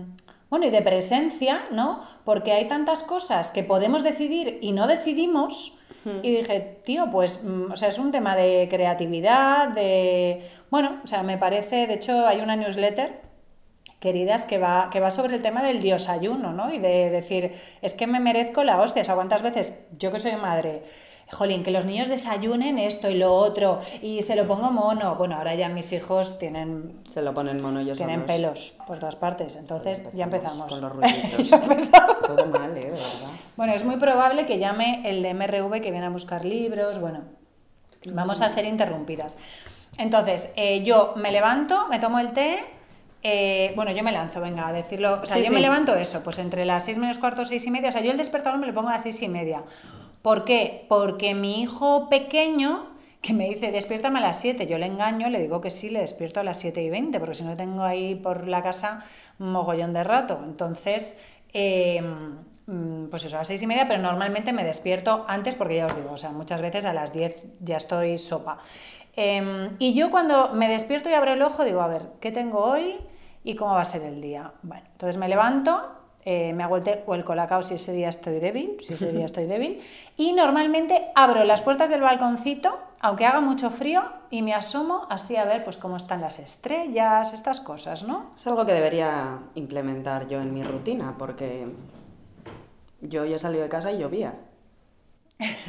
Bueno, 0.51 0.67
y 0.67 0.71
de 0.71 0.83
presencia, 0.83 1.63
¿no? 1.71 2.03
Porque 2.25 2.53
hay 2.53 2.67
tantas 2.69 3.05
cosas 3.05 3.51
que 3.53 3.63
podemos 3.63 4.03
decidir 4.03 4.59
y 4.61 4.73
no 4.73 4.87
decidimos. 4.87 5.79
Y 6.23 6.37
dije, 6.37 6.79
tío, 6.85 7.11
pues, 7.11 7.45
mm, 7.45 7.73
o 7.73 7.77
sea, 7.77 7.89
es 7.89 7.99
un 7.99 8.11
tema 8.11 8.35
de 8.37 8.67
creatividad, 8.69 9.69
de. 9.69 10.49
Bueno, 10.71 11.01
o 11.05 11.07
sea, 11.07 11.23
me 11.23 11.39
parece. 11.39 11.87
De 11.87 11.95
hecho, 11.95 12.27
hay 12.27 12.41
una 12.41 12.57
newsletter 12.57 13.21
queridas, 14.01 14.47
que 14.47 14.59
va, 14.59 14.91
que 14.91 14.99
va 14.99 15.13
sobre 15.13 15.37
el 15.37 15.43
tema 15.43 15.63
del 15.63 15.81
diosayuno, 15.81 16.53
¿no? 16.53 16.73
Y 16.73 16.81
de 16.81 17.09
decir, 17.09 17.53
es 17.83 17.95
que 17.95 18.09
me 18.09 18.19
merezco 18.19 18.65
la 18.65 18.81
hostia. 18.81 19.03
O 19.03 19.05
sea, 19.05 19.15
¿cuántas 19.15 19.43
veces 19.43 19.87
yo 19.97 20.11
que 20.11 20.19
soy 20.19 20.35
madre, 20.35 20.83
jolín, 21.33 21.63
que 21.65 21.71
los 21.71 21.87
niños 21.87 22.09
desayunen 22.09 22.79
esto 22.79 23.09
y 23.09 23.15
lo 23.15 23.35
otro, 23.35 23.81
y 24.03 24.23
se 24.23 24.37
lo 24.37 24.47
pongo 24.47 24.71
mono? 24.71 25.15
Bueno, 25.17 25.37
ahora 25.37 25.55
ya 25.55 25.69
mis 25.69 25.93
hijos 25.93 26.39
tienen, 26.39 27.01
Se 27.07 27.23
lo 27.23 27.33
ponen 27.33 27.61
mono 27.63 27.81
ellos 27.81 27.97
tienen 27.97 28.27
pelos 28.27 28.77
por 28.87 28.99
todas 28.99 29.17
partes, 29.17 29.57
entonces 29.57 30.03
ya 30.13 30.25
empezamos. 30.25 30.73
Con 30.73 30.81
los 30.83 30.93
ruiditos. 30.97 31.49
Todo 32.27 32.47
mal, 32.47 32.77
¿eh? 32.77 32.81
De 32.83 32.91
verdad. 32.91 33.31
Bueno, 33.57 33.73
es 33.73 33.85
muy 33.85 33.97
probable 33.97 34.47
que 34.47 34.59
llame 34.59 35.03
el 35.09 35.23
de 35.23 35.35
MRV 35.35 35.81
que 35.81 35.91
viene 35.91 36.07
a 36.07 36.11
buscar 36.11 36.45
libros, 36.45 37.01
bueno, 37.01 37.21
vamos 38.07 38.41
a 38.43 38.49
ser 38.49 38.65
interrumpidas. 38.67 39.39
Entonces, 39.99 40.53
eh, 40.57 40.83
yo 40.83 41.15
me 41.17 41.33
levanto, 41.33 41.89
me 41.89 41.99
tomo 41.99 42.19
el 42.19 42.33
té, 42.33 42.59
eh, 43.23 43.73
bueno, 43.77 43.93
yo 43.93 44.03
me 44.03 44.11
lanzo, 44.13 44.41
venga, 44.41 44.69
a 44.69 44.73
decirlo, 44.73 45.21
o 45.23 45.25
sea, 45.25 45.37
Sí, 45.37 45.43
yo 45.43 45.49
sí. 45.49 45.55
me 45.55 45.61
levanto 45.61 45.95
eso, 45.95 46.23
pues 46.25 46.39
entre 46.39 46.65
las 46.65 46.85
6 46.85 46.99
menos 46.99 47.19
cuarto, 47.19 47.45
6 47.45 47.67
y 47.67 47.71
media, 47.71 47.91
o 47.91 47.93
sea, 47.93 48.01
yo 48.01 48.11
el 48.11 48.17
despertador 48.19 48.59
me 48.59 48.67
lo 48.67 48.75
pongo 48.75 48.89
a 48.89 48.93
las 48.93 49.03
6 49.03 49.23
y 49.23 49.29
media. 49.29 49.63
¿Por 50.23 50.45
qué? 50.45 50.87
Porque 50.89 51.35
mi 51.35 51.61
hijo 51.61 52.09
pequeño, 52.09 52.87
que 53.21 53.33
me 53.33 53.49
dice, 53.49 53.73
despiértame 53.73 54.21
a 54.21 54.23
las 54.23 54.41
7, 54.41 54.67
yo 54.67 54.79
le 54.79 54.87
engaño, 54.87 55.29
le 55.29 55.41
digo 55.41 55.61
que 55.61 55.71
sí, 55.71 55.91
le 55.91 56.01
despierto 56.01 56.41
a 56.41 56.45
las 56.45 56.59
7 56.61 56.83
y 56.83 56.91
20, 56.91 57.19
porque 57.19 57.35
si 57.35 57.45
no 57.45 57.57
tengo 57.57 57.83
ahí 57.83 58.15
por 58.15 58.47
la 58.47 58.63
casa 58.63 59.05
mogollón 59.39 59.93
de 59.93 60.05
rato. 60.05 60.41
Entonces, 60.45 61.19
eh, 61.53 62.01
mm, 62.67 63.07
pues 63.07 63.25
eso, 63.25 63.37
a 63.37 63.41
las 63.41 63.49
6 63.49 63.63
y 63.63 63.67
media, 63.67 63.89
pero 63.89 64.01
normalmente 64.01 64.53
me 64.53 64.65
despierto 64.65 65.25
antes, 65.29 65.57
porque 65.57 65.77
ya 65.77 65.87
os 65.87 65.97
digo, 65.97 66.13
o 66.13 66.17
sea, 66.17 66.31
muchas 66.31 66.61
veces 66.63 66.85
a 66.85 66.93
las 66.93 67.13
10 67.13 67.43
ya 67.61 67.77
estoy 67.77 68.17
sopa. 68.19 68.59
Eh, 69.17 69.71
y 69.79 69.93
yo 69.93 70.11
cuando 70.11 70.51
me 70.55 70.69
despierto 70.69 71.11
y 71.11 71.15
abro 71.15 71.33
el 71.33 71.43
ojo, 71.43 71.65
digo, 71.65 71.81
a 71.81 71.89
ver, 71.89 72.13
¿qué 72.21 72.33
tengo 72.33 72.61
hoy 72.65 72.97
y 73.45 73.57
cómo 73.57 73.75
va 73.75 73.83
a 73.83 73.85
ser 73.85 74.03
el 74.03 74.21
día? 74.21 74.53
Bueno, 74.63 74.85
entonces 74.93 75.17
me 75.17 75.29
levanto, 75.29 76.02
eh, 76.25 76.53
me 76.53 76.63
hago 76.63 76.77
el 76.77 76.85
té 76.85 77.03
o 77.07 77.15
el 77.15 77.25
colacao 77.25 77.63
si 77.63 77.75
ese 77.75 77.93
día 77.93 78.09
estoy 78.09 78.39
débil, 78.39 78.77
si 78.81 78.95
ese 78.95 79.13
día 79.13 79.25
estoy 79.31 79.47
débil, 79.47 79.83
y 80.17 80.33
normalmente 80.33 81.11
abro 81.15 81.43
las 81.45 81.63
puertas 81.63 81.91
del 81.91 82.01
balconcito, 82.01 82.79
aunque 83.01 83.27
haga 83.27 83.41
mucho 83.41 83.71
frío, 83.71 84.03
y 84.31 84.43
me 84.43 84.55
asomo 84.55 85.07
así 85.11 85.37
a 85.37 85.45
ver 85.45 85.65
pues 85.65 85.77
cómo 85.77 85.97
están 85.97 86.21
las 86.21 86.39
estrellas, 86.39 87.33
estas 87.33 87.61
cosas, 87.61 88.05
¿no? 88.05 88.33
Es 88.37 88.47
algo 88.47 88.65
que 88.65 88.73
debería 88.73 89.41
implementar 89.55 90.29
yo 90.29 90.41
en 90.41 90.55
mi 90.55 90.63
rutina, 90.63 91.17
porque 91.19 91.67
yo 93.01 93.25
ya 93.25 93.39
salido 93.39 93.65
de 93.65 93.69
casa 93.69 93.91
y 93.91 93.99
llovía. 93.99 94.35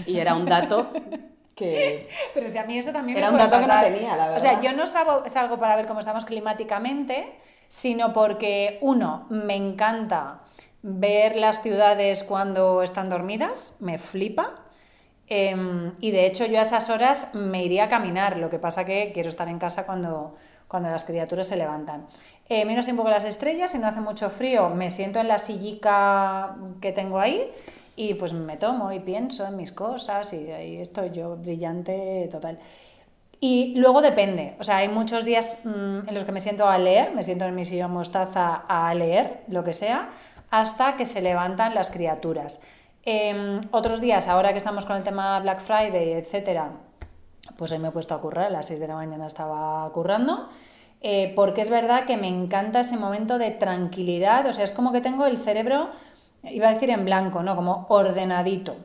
Y 0.05 0.19
era 0.19 0.35
un 0.35 0.45
dato 0.45 0.91
que... 1.55 2.07
Pero 2.35 2.47
si 2.47 2.59
a 2.59 2.63
mí 2.63 2.77
eso 2.77 2.91
también 2.91 3.17
Era 3.17 3.31
me 3.31 3.33
un 3.33 3.39
dato 3.39 3.59
que 3.59 3.67
no 3.67 3.81
tenía, 3.81 4.15
la 4.15 4.35
O 4.35 4.39
sea, 4.39 4.53
verdad. 4.53 4.69
yo 4.69 4.77
no 4.77 4.85
salgo, 4.85 5.27
salgo 5.27 5.57
para 5.57 5.75
ver 5.75 5.87
cómo 5.87 5.99
estamos 5.99 6.25
climáticamente, 6.25 7.33
sino 7.67 8.13
porque, 8.13 8.77
uno, 8.81 9.25
me 9.29 9.55
encanta 9.55 10.42
ver 10.83 11.37
las 11.37 11.61
ciudades 11.61 12.23
cuando 12.23 12.83
están 12.83 13.09
dormidas, 13.09 13.75
me 13.79 13.97
flipa. 13.97 14.55
Em, 15.27 15.93
y 16.01 16.11
de 16.11 16.25
hecho 16.25 16.45
yo 16.45 16.59
a 16.59 16.61
esas 16.61 16.89
horas 16.89 17.33
me 17.33 17.63
iría 17.63 17.85
a 17.85 17.89
caminar, 17.89 18.37
lo 18.37 18.49
que 18.49 18.59
pasa 18.59 18.85
que 18.85 19.11
quiero 19.13 19.29
estar 19.29 19.47
en 19.47 19.57
casa 19.57 19.85
cuando, 19.85 20.35
cuando 20.67 20.89
las 20.89 21.05
criaturas 21.05 21.47
se 21.47 21.55
levantan. 21.55 22.05
Eh, 22.49 22.63
así 22.77 22.91
un 22.91 22.97
poco 22.97 23.09
las 23.09 23.25
estrellas, 23.25 23.71
si 23.71 23.79
no 23.79 23.87
hace 23.87 24.01
mucho 24.01 24.29
frío, 24.29 24.69
me 24.69 24.91
siento 24.91 25.19
en 25.19 25.29
la 25.29 25.37
sillica 25.37 26.57
que 26.81 26.91
tengo 26.91 27.19
ahí 27.19 27.49
y 27.95 28.15
pues 28.15 28.33
me 28.33 28.57
tomo 28.57 28.91
y 28.91 28.99
pienso 28.99 29.45
en 29.45 29.55
mis 29.55 29.71
cosas 29.71 30.33
y 30.33 30.51
ahí 30.51 30.77
estoy 30.77 31.11
yo 31.11 31.37
brillante 31.37 32.27
total. 32.29 32.59
Y 33.39 33.75
luego 33.75 34.01
depende, 34.01 34.55
o 34.59 34.63
sea, 34.63 34.77
hay 34.77 34.89
muchos 34.89 35.25
días 35.25 35.57
mm, 35.63 36.07
en 36.07 36.13
los 36.13 36.23
que 36.23 36.31
me 36.31 36.41
siento 36.41 36.67
a 36.67 36.77
leer, 36.77 37.13
me 37.13 37.23
siento 37.23 37.45
en 37.45 37.55
mi 37.55 37.65
sillón 37.65 37.91
mostaza 37.91 38.63
a 38.67 38.93
leer, 38.93 39.41
lo 39.47 39.63
que 39.63 39.73
sea, 39.73 40.09
hasta 40.53 40.97
que 40.97 41.07
se 41.07 41.23
levantan 41.23 41.73
las 41.73 41.89
criaturas. 41.89 42.61
Em, 43.03 43.61
otros 43.71 43.99
días, 43.99 44.27
ahora 44.27 44.51
que 44.51 44.59
estamos 44.59 44.85
con 44.85 44.95
el 44.95 45.03
tema 45.03 45.39
Black 45.39 45.59
Friday, 45.61 46.11
etcétera, 46.11 46.73
pues 47.57 47.71
hoy 47.71 47.79
me 47.79 47.87
he 47.87 47.91
puesto 47.91 48.13
a 48.13 48.21
currar, 48.21 48.45
a 48.45 48.49
las 48.51 48.67
6 48.67 48.79
de 48.79 48.87
la 48.87 48.93
mañana 48.93 49.25
estaba 49.25 49.91
currando, 49.91 50.49
eh, 51.01 51.33
porque 51.35 51.61
es 51.61 51.71
verdad 51.71 52.05
que 52.05 52.17
me 52.17 52.27
encanta 52.27 52.81
ese 52.81 52.97
momento 52.97 53.39
de 53.39 53.49
tranquilidad, 53.49 54.45
o 54.45 54.53
sea, 54.53 54.63
es 54.63 54.71
como 54.71 54.91
que 54.91 55.01
tengo 55.01 55.25
el 55.25 55.39
cerebro, 55.39 55.89
iba 56.43 56.67
a 56.67 56.73
decir 56.75 56.91
en 56.91 57.03
blanco, 57.03 57.41
¿no? 57.41 57.55
Como 57.55 57.87
ordenadito. 57.89 58.75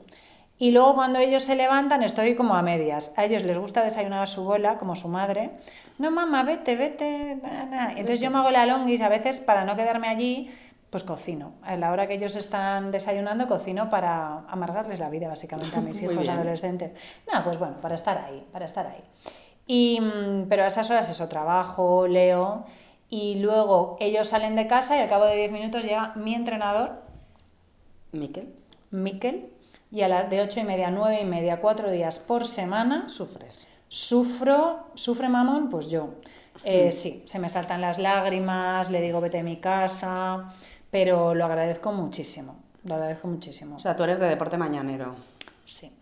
Y 0.56 0.70
luego 0.70 0.94
cuando 0.94 1.18
ellos 1.18 1.44
se 1.44 1.54
levantan 1.54 2.02
estoy 2.02 2.34
como 2.34 2.54
a 2.54 2.62
medias. 2.62 3.12
A 3.16 3.24
ellos 3.24 3.44
les 3.44 3.58
gusta 3.58 3.84
desayunar 3.84 4.22
a 4.22 4.26
su 4.26 4.40
abuela, 4.40 4.78
como 4.78 4.96
su 4.96 5.08
madre. 5.08 5.50
No, 5.98 6.10
mamá, 6.10 6.42
vete, 6.42 6.74
vete. 6.76 7.36
na, 7.36 7.64
na". 7.66 7.90
Entonces 7.90 8.20
yo 8.20 8.30
me 8.30 8.38
hago 8.38 8.50
la 8.50 8.66
longuis 8.66 9.00
a 9.00 9.08
veces 9.08 9.38
para 9.38 9.64
no 9.64 9.76
quedarme 9.76 10.08
allí, 10.08 10.50
pues 10.90 11.04
cocino. 11.04 11.52
A 11.62 11.76
la 11.76 11.92
hora 11.92 12.06
que 12.06 12.14
ellos 12.14 12.34
están 12.36 12.90
desayunando, 12.90 13.46
cocino 13.46 13.90
para 13.90 14.38
amargarles 14.48 15.00
la 15.00 15.10
vida, 15.10 15.28
básicamente, 15.28 15.76
a 15.76 15.80
mis 15.80 16.00
hijos 16.02 16.26
adolescentes. 16.28 16.92
No, 17.32 17.44
pues 17.44 17.58
bueno, 17.58 17.76
para 17.80 17.94
estar 17.94 18.18
ahí, 18.18 18.46
para 18.52 18.64
estar 18.64 18.86
ahí. 18.86 19.02
Y, 19.66 20.00
mm, 20.00 20.46
pero 20.48 20.64
a 20.64 20.66
esas 20.66 20.90
horas 20.90 21.08
eso, 21.10 21.28
trabajo, 21.28 22.06
leo, 22.06 22.64
y 23.10 23.36
luego 23.36 23.96
ellos 24.00 24.28
salen 24.28 24.56
de 24.56 24.66
casa 24.66 24.96
y 24.96 25.00
al 25.00 25.08
cabo 25.08 25.24
de 25.24 25.36
10 25.36 25.52
minutos 25.52 25.84
llega 25.84 26.12
mi 26.14 26.34
entrenador, 26.34 27.02
Miquel, 28.12 28.54
Miquel, 28.90 29.50
y 29.90 30.02
a 30.02 30.08
las 30.08 30.28
de 30.30 30.42
8 30.42 30.60
y 30.60 30.64
media, 30.64 30.90
9 30.90 31.20
y 31.20 31.24
media, 31.24 31.60
4 31.60 31.90
días 31.90 32.18
por 32.18 32.46
semana, 32.46 33.08
sufres. 33.08 33.66
sufro, 33.88 34.88
sufre 34.94 35.28
mamón, 35.28 35.68
pues 35.70 35.88
yo. 35.88 36.14
Eh, 36.64 36.92
sí, 36.92 37.22
se 37.26 37.38
me 37.38 37.48
saltan 37.48 37.80
las 37.80 37.98
lágrimas, 37.98 38.90
le 38.90 39.00
digo 39.00 39.20
vete 39.20 39.38
a 39.38 39.42
mi 39.42 39.58
casa, 39.58 40.50
pero 40.90 41.34
lo 41.34 41.44
agradezco 41.44 41.92
muchísimo, 41.92 42.56
lo 42.84 42.94
agradezco 42.94 43.28
muchísimo. 43.28 43.76
O 43.76 43.78
sea, 43.80 43.96
tú 43.96 44.04
eres 44.04 44.18
de 44.18 44.26
deporte 44.26 44.56
mañanero. 44.56 45.14
Sí. 45.64 45.92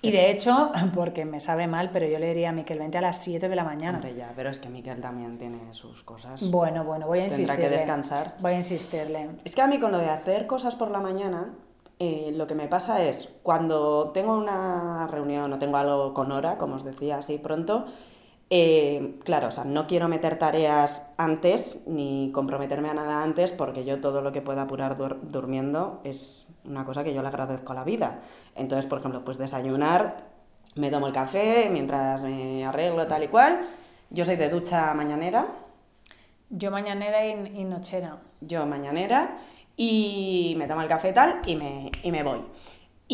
Y 0.00 0.10
de 0.10 0.30
hecho, 0.30 0.72
porque 0.94 1.24
me 1.24 1.38
sabe 1.40 1.66
mal, 1.66 1.90
pero 1.92 2.06
yo 2.06 2.18
le 2.18 2.28
diría 2.28 2.50
a 2.50 2.52
Miquel, 2.52 2.78
vente 2.78 2.98
a 2.98 3.00
las 3.00 3.18
7 3.18 3.48
de 3.48 3.56
la 3.56 3.64
mañana. 3.64 3.98
Hombre, 3.98 4.14
ya, 4.14 4.32
pero 4.34 4.50
es 4.50 4.58
que 4.58 4.68
Miquel 4.68 5.00
también 5.00 5.38
tiene 5.38 5.74
sus 5.74 6.02
cosas. 6.02 6.50
Bueno, 6.50 6.84
bueno, 6.84 7.06
voy 7.06 7.20
a 7.20 7.28
Tendrá 7.28 7.36
que 7.36 7.42
insistirle. 7.42 7.68
descansar. 7.76 8.34
Voy 8.40 8.52
a 8.52 8.56
insistirle. 8.56 9.30
Es 9.44 9.54
que 9.54 9.62
a 9.62 9.66
mí 9.68 9.78
con 9.78 9.92
lo 9.92 9.98
de 9.98 10.08
hacer 10.08 10.46
cosas 10.46 10.74
por 10.74 10.90
la 10.90 11.00
mañana, 11.00 11.54
eh, 12.00 12.32
lo 12.34 12.48
que 12.48 12.56
me 12.56 12.66
pasa 12.66 13.02
es 13.04 13.28
cuando 13.44 14.10
tengo 14.12 14.36
una 14.36 15.06
reunión 15.08 15.52
o 15.52 15.58
tengo 15.58 15.76
algo 15.76 16.12
con 16.14 16.32
hora, 16.32 16.58
como 16.58 16.74
os 16.74 16.84
decía 16.84 17.18
así 17.18 17.38
pronto, 17.38 17.84
Eh, 18.54 19.18
claro, 19.24 19.48
o 19.48 19.50
sea, 19.50 19.64
no 19.64 19.86
quiero 19.86 20.08
meter 20.08 20.38
tareas 20.38 21.10
antes 21.16 21.82
ni 21.86 22.30
comprometerme 22.34 22.90
a 22.90 22.94
nada 22.94 23.22
antes 23.22 23.50
porque 23.50 23.86
yo 23.86 23.98
todo 24.02 24.20
lo 24.20 24.30
que 24.30 24.42
pueda 24.42 24.62
apurar 24.62 24.98
dur- 24.98 25.18
durmiendo 25.22 26.02
es 26.04 26.46
una 26.66 26.84
cosa 26.84 27.02
que 27.02 27.14
yo 27.14 27.22
le 27.22 27.28
agradezco 27.28 27.72
a 27.72 27.76
la 27.76 27.84
vida. 27.84 28.20
Entonces, 28.54 28.84
por 28.84 28.98
ejemplo, 28.98 29.24
pues 29.24 29.38
desayunar, 29.38 30.24
me 30.76 30.90
tomo 30.90 31.06
el 31.06 31.14
café 31.14 31.70
mientras 31.72 32.24
me 32.24 32.66
arreglo 32.66 33.06
tal 33.06 33.22
y 33.22 33.28
cual. 33.28 33.60
Yo 34.10 34.22
soy 34.26 34.36
de 34.36 34.50
ducha 34.50 34.92
mañanera, 34.92 35.46
Yo 36.50 36.70
mañanera 36.70 37.24
y, 37.26 37.30
y 37.60 37.64
nochera. 37.64 38.18
yo 38.42 38.66
mañanera, 38.66 39.38
y 39.78 40.54
me 40.58 40.66
tomo 40.66 40.82
el 40.82 40.88
café 40.88 41.14
tal 41.14 41.40
y 41.46 41.56
me, 41.56 41.90
y 42.02 42.12
me 42.12 42.22
voy. 42.22 42.44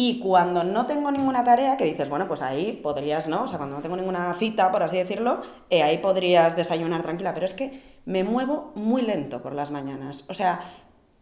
Y 0.00 0.20
cuando 0.20 0.62
no 0.62 0.86
tengo 0.86 1.10
ninguna 1.10 1.42
tarea, 1.42 1.76
que 1.76 1.84
dices, 1.84 2.08
bueno, 2.08 2.28
pues 2.28 2.40
ahí 2.40 2.72
podrías, 2.84 3.26
¿no? 3.26 3.42
O 3.42 3.46
sea, 3.48 3.58
cuando 3.58 3.74
no 3.74 3.82
tengo 3.82 3.96
ninguna 3.96 4.32
cita, 4.34 4.70
por 4.70 4.84
así 4.84 4.96
decirlo, 4.96 5.40
eh, 5.70 5.82
ahí 5.82 5.98
podrías 5.98 6.54
desayunar 6.54 7.02
tranquila, 7.02 7.34
pero 7.34 7.46
es 7.46 7.52
que 7.54 7.82
me 8.04 8.22
muevo 8.22 8.70
muy 8.76 9.02
lento 9.02 9.42
por 9.42 9.54
las 9.54 9.72
mañanas. 9.72 10.24
O 10.28 10.34
sea, 10.34 10.60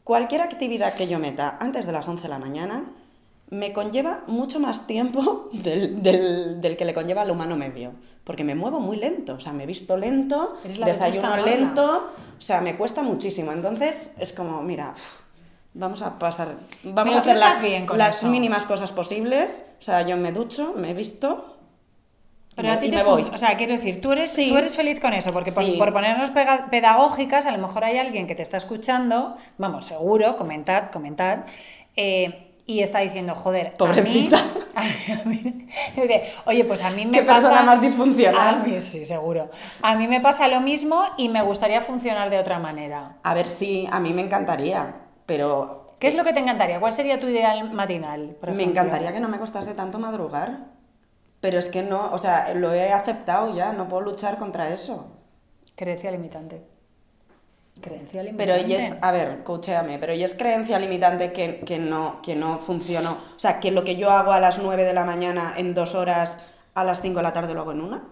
cualquier 0.04 0.42
actividad 0.42 0.92
que 0.92 1.06
yo 1.08 1.18
meta 1.18 1.56
antes 1.58 1.86
de 1.86 1.92
las 1.92 2.06
11 2.06 2.24
de 2.24 2.28
la 2.28 2.38
mañana 2.38 2.84
me 3.48 3.72
conlleva 3.72 4.24
mucho 4.26 4.60
más 4.60 4.86
tiempo 4.86 5.48
del, 5.52 6.02
del- 6.02 6.60
del 6.60 6.76
que 6.76 6.84
le 6.84 6.92
conlleva 6.92 7.22
al 7.22 7.30
humano 7.30 7.56
medio, 7.56 7.92
porque 8.24 8.44
me 8.44 8.54
muevo 8.54 8.78
muy 8.80 8.98
lento, 8.98 9.34
o 9.36 9.40
sea, 9.40 9.54
me 9.54 9.64
visto 9.64 9.96
lento, 9.96 10.54
desayuno 10.92 11.28
lento, 11.60 12.10
o 12.36 12.40
sea, 12.40 12.60
me 12.60 12.76
cuesta 12.76 13.02
muchísimo. 13.02 13.52
Entonces, 13.52 14.14
es 14.18 14.32
como, 14.34 14.60
mira, 14.62 14.94
vamos 15.76 16.02
a 16.02 16.18
pasar, 16.18 16.54
vamos 16.82 17.04
Pero 17.14 17.16
a 17.16 17.20
hacer 17.20 17.38
las, 17.38 17.60
bien 17.62 17.86
con 17.86 17.98
las 17.98 18.18
eso. 18.18 18.28
mínimas 18.28 18.64
cosas 18.64 18.92
posibles. 18.92 19.64
O 19.78 19.82
sea, 19.82 20.02
yo 20.02 20.16
me 20.16 20.32
ducho, 20.32 20.72
me 20.76 20.94
visto. 20.94 21.52
Pero 22.54 22.68
y 22.68 22.70
a 22.70 22.80
ti 22.80 22.88
te 22.88 23.02
voy. 23.02 23.22
O 23.32 23.36
sea, 23.36 23.56
quiero 23.58 23.74
decir, 23.74 24.00
tú 24.00 24.12
eres, 24.12 24.32
Sí. 24.32 24.48
tú 24.48 24.56
eres 24.56 24.74
feliz 24.74 24.98
con 24.98 25.12
eso, 25.12 25.32
porque 25.32 25.52
por, 25.52 25.62
Sí. 25.64 25.76
por 25.78 25.92
ponernos 25.92 26.30
pedagógicas, 26.70 27.44
a 27.46 27.52
lo 27.52 27.58
mejor 27.58 27.84
hay 27.84 27.98
alguien 27.98 28.26
que 28.26 28.34
te 28.34 28.42
está 28.42 28.56
escuchando, 28.56 29.36
vamos, 29.58 29.84
seguro, 29.84 30.36
comentad, 30.38 30.90
comentad, 30.90 31.40
eh, 31.96 32.42
y 32.64 32.80
está 32.80 33.00
diciendo, 33.00 33.34
joder, 33.34 33.76
Pobrecita. 33.76 34.38
a 34.74 34.82
mí, 34.82 34.88
a 35.12 35.24
mí- 35.28 35.68
dice, 36.02 36.32
oye, 36.46 36.64
pues 36.64 36.82
a 36.82 36.90
mí 36.90 37.04
me 37.04 37.12
Qué 37.12 37.22
pasa... 37.22 37.48
persona 37.50 37.62
más 37.62 37.80
disfuncional. 37.82 38.54
A 38.54 38.58
mí 38.58 38.80
sí, 38.80 39.04
seguro. 39.04 39.50
A 39.82 39.94
mí 39.94 40.08
me 40.08 40.20
pasa 40.22 40.48
lo 40.48 40.60
mismo 40.60 41.02
y 41.18 41.28
me 41.28 41.42
gustaría 41.42 41.82
funcionar 41.82 42.30
de 42.30 42.38
otra 42.38 42.58
manera. 42.58 43.18
A 43.22 43.34
ver 43.34 43.46
si 43.46 43.86
a 43.92 44.00
mí 44.00 44.14
me 44.14 44.22
encantaría, 44.22 44.94
pero 45.26 45.86
¿Qué 45.98 46.08
es 46.08 46.14
lo 46.14 46.24
que 46.24 46.32
te 46.32 46.40
encantaría? 46.40 46.78
¿Cuál 46.78 46.92
sería 46.92 47.18
tu 47.18 47.26
ideal 47.26 47.72
matinal? 47.72 48.36
por 48.40 48.52
me 48.52 48.64
encantaría 48.64 49.12
que 49.12 49.20
no 49.20 49.28
me 49.28 49.38
costase 49.38 49.74
tanto 49.74 49.98
madrugar. 49.98 50.76
Pero 51.40 51.58
es 51.58 51.68
que 51.68 51.82
no, 51.82 52.12
o 52.12 52.18
sea, 52.18 52.54
lo 52.54 52.72
he 52.72 52.92
aceptado 52.92 53.54
ya, 53.54 53.72
no 53.72 53.88
puedo 53.88 54.02
luchar 54.02 54.38
contra 54.38 54.70
eso. 54.70 55.06
Creencia 55.74 56.10
limitante. 56.10 56.62
Creencia 57.80 58.22
limitante. 58.22 58.52
Pero 58.52 58.68
y 58.68 58.74
es, 58.74 58.96
a 59.00 59.12
ver, 59.12 59.42
coachéame, 59.42 59.98
pero 59.98 60.14
y 60.14 60.22
es 60.22 60.34
creencia 60.34 60.78
limitante 60.78 61.32
que, 61.32 61.60
que 61.60 61.78
no, 61.78 62.20
que 62.22 62.34
no 62.36 62.58
funcionó. 62.58 63.18
O 63.36 63.38
sea, 63.38 63.60
que 63.60 63.70
lo 63.70 63.84
que 63.84 63.96
yo 63.96 64.10
hago 64.10 64.32
a 64.32 64.40
las 64.40 64.58
9 64.58 64.84
de 64.84 64.94
la 64.94 65.04
mañana 65.04 65.54
en 65.56 65.74
dos 65.74 65.94
horas, 65.94 66.38
a 66.74 66.84
las 66.84 67.00
5 67.00 67.16
de 67.18 67.22
la 67.22 67.32
tarde 67.32 67.54
lo 67.54 67.60
hago 67.60 67.72
en 67.72 67.82
una. 67.82 68.04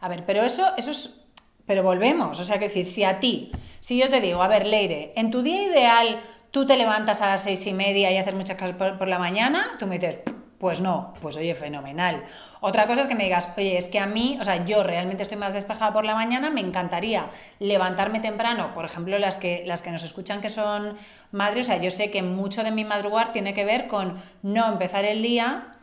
A 0.00 0.08
ver, 0.08 0.24
pero 0.24 0.42
eso, 0.42 0.64
eso 0.76 0.92
es. 0.92 1.24
Pero 1.66 1.82
volvemos. 1.82 2.38
O 2.38 2.44
sea, 2.44 2.58
que 2.58 2.68
decir, 2.68 2.84
si 2.84 3.02
a 3.02 3.18
ti, 3.18 3.50
si 3.86 3.98
yo 3.98 4.10
te 4.10 4.20
digo, 4.20 4.42
a 4.42 4.48
ver, 4.48 4.66
Leire, 4.66 5.12
en 5.14 5.30
tu 5.30 5.42
día 5.42 5.62
ideal 5.62 6.20
tú 6.50 6.66
te 6.66 6.76
levantas 6.76 7.22
a 7.22 7.28
las 7.28 7.44
seis 7.44 7.64
y 7.68 7.72
media 7.72 8.10
y 8.10 8.16
haces 8.16 8.34
muchas 8.34 8.56
cosas 8.56 8.74
por, 8.74 8.98
por 8.98 9.06
la 9.06 9.20
mañana, 9.20 9.76
tú 9.78 9.86
me 9.86 10.00
dices, 10.00 10.18
pues 10.58 10.80
no, 10.80 11.14
pues 11.22 11.36
oye, 11.36 11.54
fenomenal. 11.54 12.24
Otra 12.60 12.88
cosa 12.88 13.02
es 13.02 13.06
que 13.06 13.14
me 13.14 13.22
digas, 13.22 13.48
oye, 13.56 13.76
es 13.76 13.86
que 13.86 14.00
a 14.00 14.06
mí, 14.06 14.38
o 14.40 14.42
sea, 14.42 14.64
yo 14.64 14.82
realmente 14.82 15.22
estoy 15.22 15.38
más 15.38 15.52
despejada 15.52 15.92
por 15.92 16.04
la 16.04 16.16
mañana, 16.16 16.50
me 16.50 16.62
encantaría 16.62 17.30
levantarme 17.60 18.18
temprano, 18.18 18.74
por 18.74 18.84
ejemplo, 18.84 19.20
las 19.20 19.38
que, 19.38 19.62
las 19.66 19.82
que 19.82 19.92
nos 19.92 20.02
escuchan 20.02 20.40
que 20.40 20.50
son 20.50 20.96
madres, 21.30 21.66
o 21.66 21.70
sea, 21.70 21.80
yo 21.80 21.92
sé 21.92 22.10
que 22.10 22.24
mucho 22.24 22.64
de 22.64 22.72
mi 22.72 22.84
madrugar 22.84 23.30
tiene 23.30 23.54
que 23.54 23.64
ver 23.64 23.86
con 23.86 24.20
no 24.42 24.66
empezar 24.66 25.04
el 25.04 25.22
día 25.22 25.74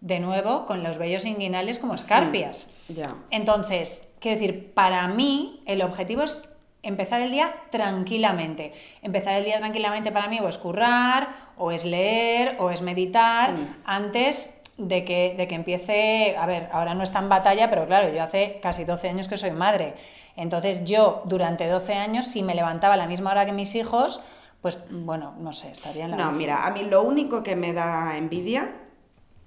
de 0.00 0.18
nuevo 0.18 0.64
con 0.64 0.82
los 0.82 0.96
vellos 0.96 1.26
inguinales 1.26 1.78
como 1.78 1.92
escarpias. 1.92 2.72
Ya. 2.88 3.16
Entonces, 3.30 4.14
quiero 4.18 4.40
decir, 4.40 4.72
para 4.72 5.06
mí 5.08 5.62
el 5.66 5.82
objetivo 5.82 6.22
es 6.22 6.50
empezar 6.82 7.20
el 7.20 7.30
día 7.30 7.54
tranquilamente. 7.70 8.72
Empezar 9.02 9.34
el 9.34 9.44
día 9.44 9.58
tranquilamente 9.58 10.12
para 10.12 10.28
mí 10.28 10.40
o 10.40 10.48
es 10.48 10.58
currar, 10.58 11.28
o 11.56 11.70
es 11.72 11.84
leer, 11.84 12.56
o 12.58 12.70
es 12.70 12.80
meditar, 12.82 13.52
Mm. 13.52 13.76
antes 13.84 14.56
de 14.78 15.04
que, 15.04 15.34
de 15.36 15.46
que 15.46 15.54
empiece, 15.54 16.36
a 16.38 16.46
ver, 16.46 16.68
ahora 16.72 16.94
no 16.94 17.02
está 17.02 17.18
en 17.18 17.28
batalla, 17.28 17.68
pero 17.68 17.86
claro, 17.86 18.12
yo 18.14 18.22
hace 18.22 18.58
casi 18.62 18.84
12 18.84 19.08
años 19.10 19.28
que 19.28 19.36
soy 19.36 19.50
madre. 19.50 19.94
Entonces 20.36 20.84
yo 20.86 21.22
durante 21.26 21.66
12 21.68 21.94
años, 21.94 22.26
si 22.26 22.42
me 22.42 22.54
levantaba 22.54 22.94
a 22.94 22.96
la 22.96 23.06
misma 23.06 23.32
hora 23.32 23.44
que 23.44 23.52
mis 23.52 23.74
hijos, 23.74 24.22
pues 24.62 24.78
bueno, 24.90 25.34
no 25.38 25.52
sé, 25.52 25.70
estaría 25.70 26.04
en 26.06 26.12
la 26.12 26.16
No, 26.16 26.32
mira, 26.32 26.64
a 26.66 26.70
mí 26.70 26.82
lo 26.84 27.02
único 27.02 27.42
que 27.42 27.56
me 27.56 27.74
da 27.74 28.16
envidia, 28.16 28.70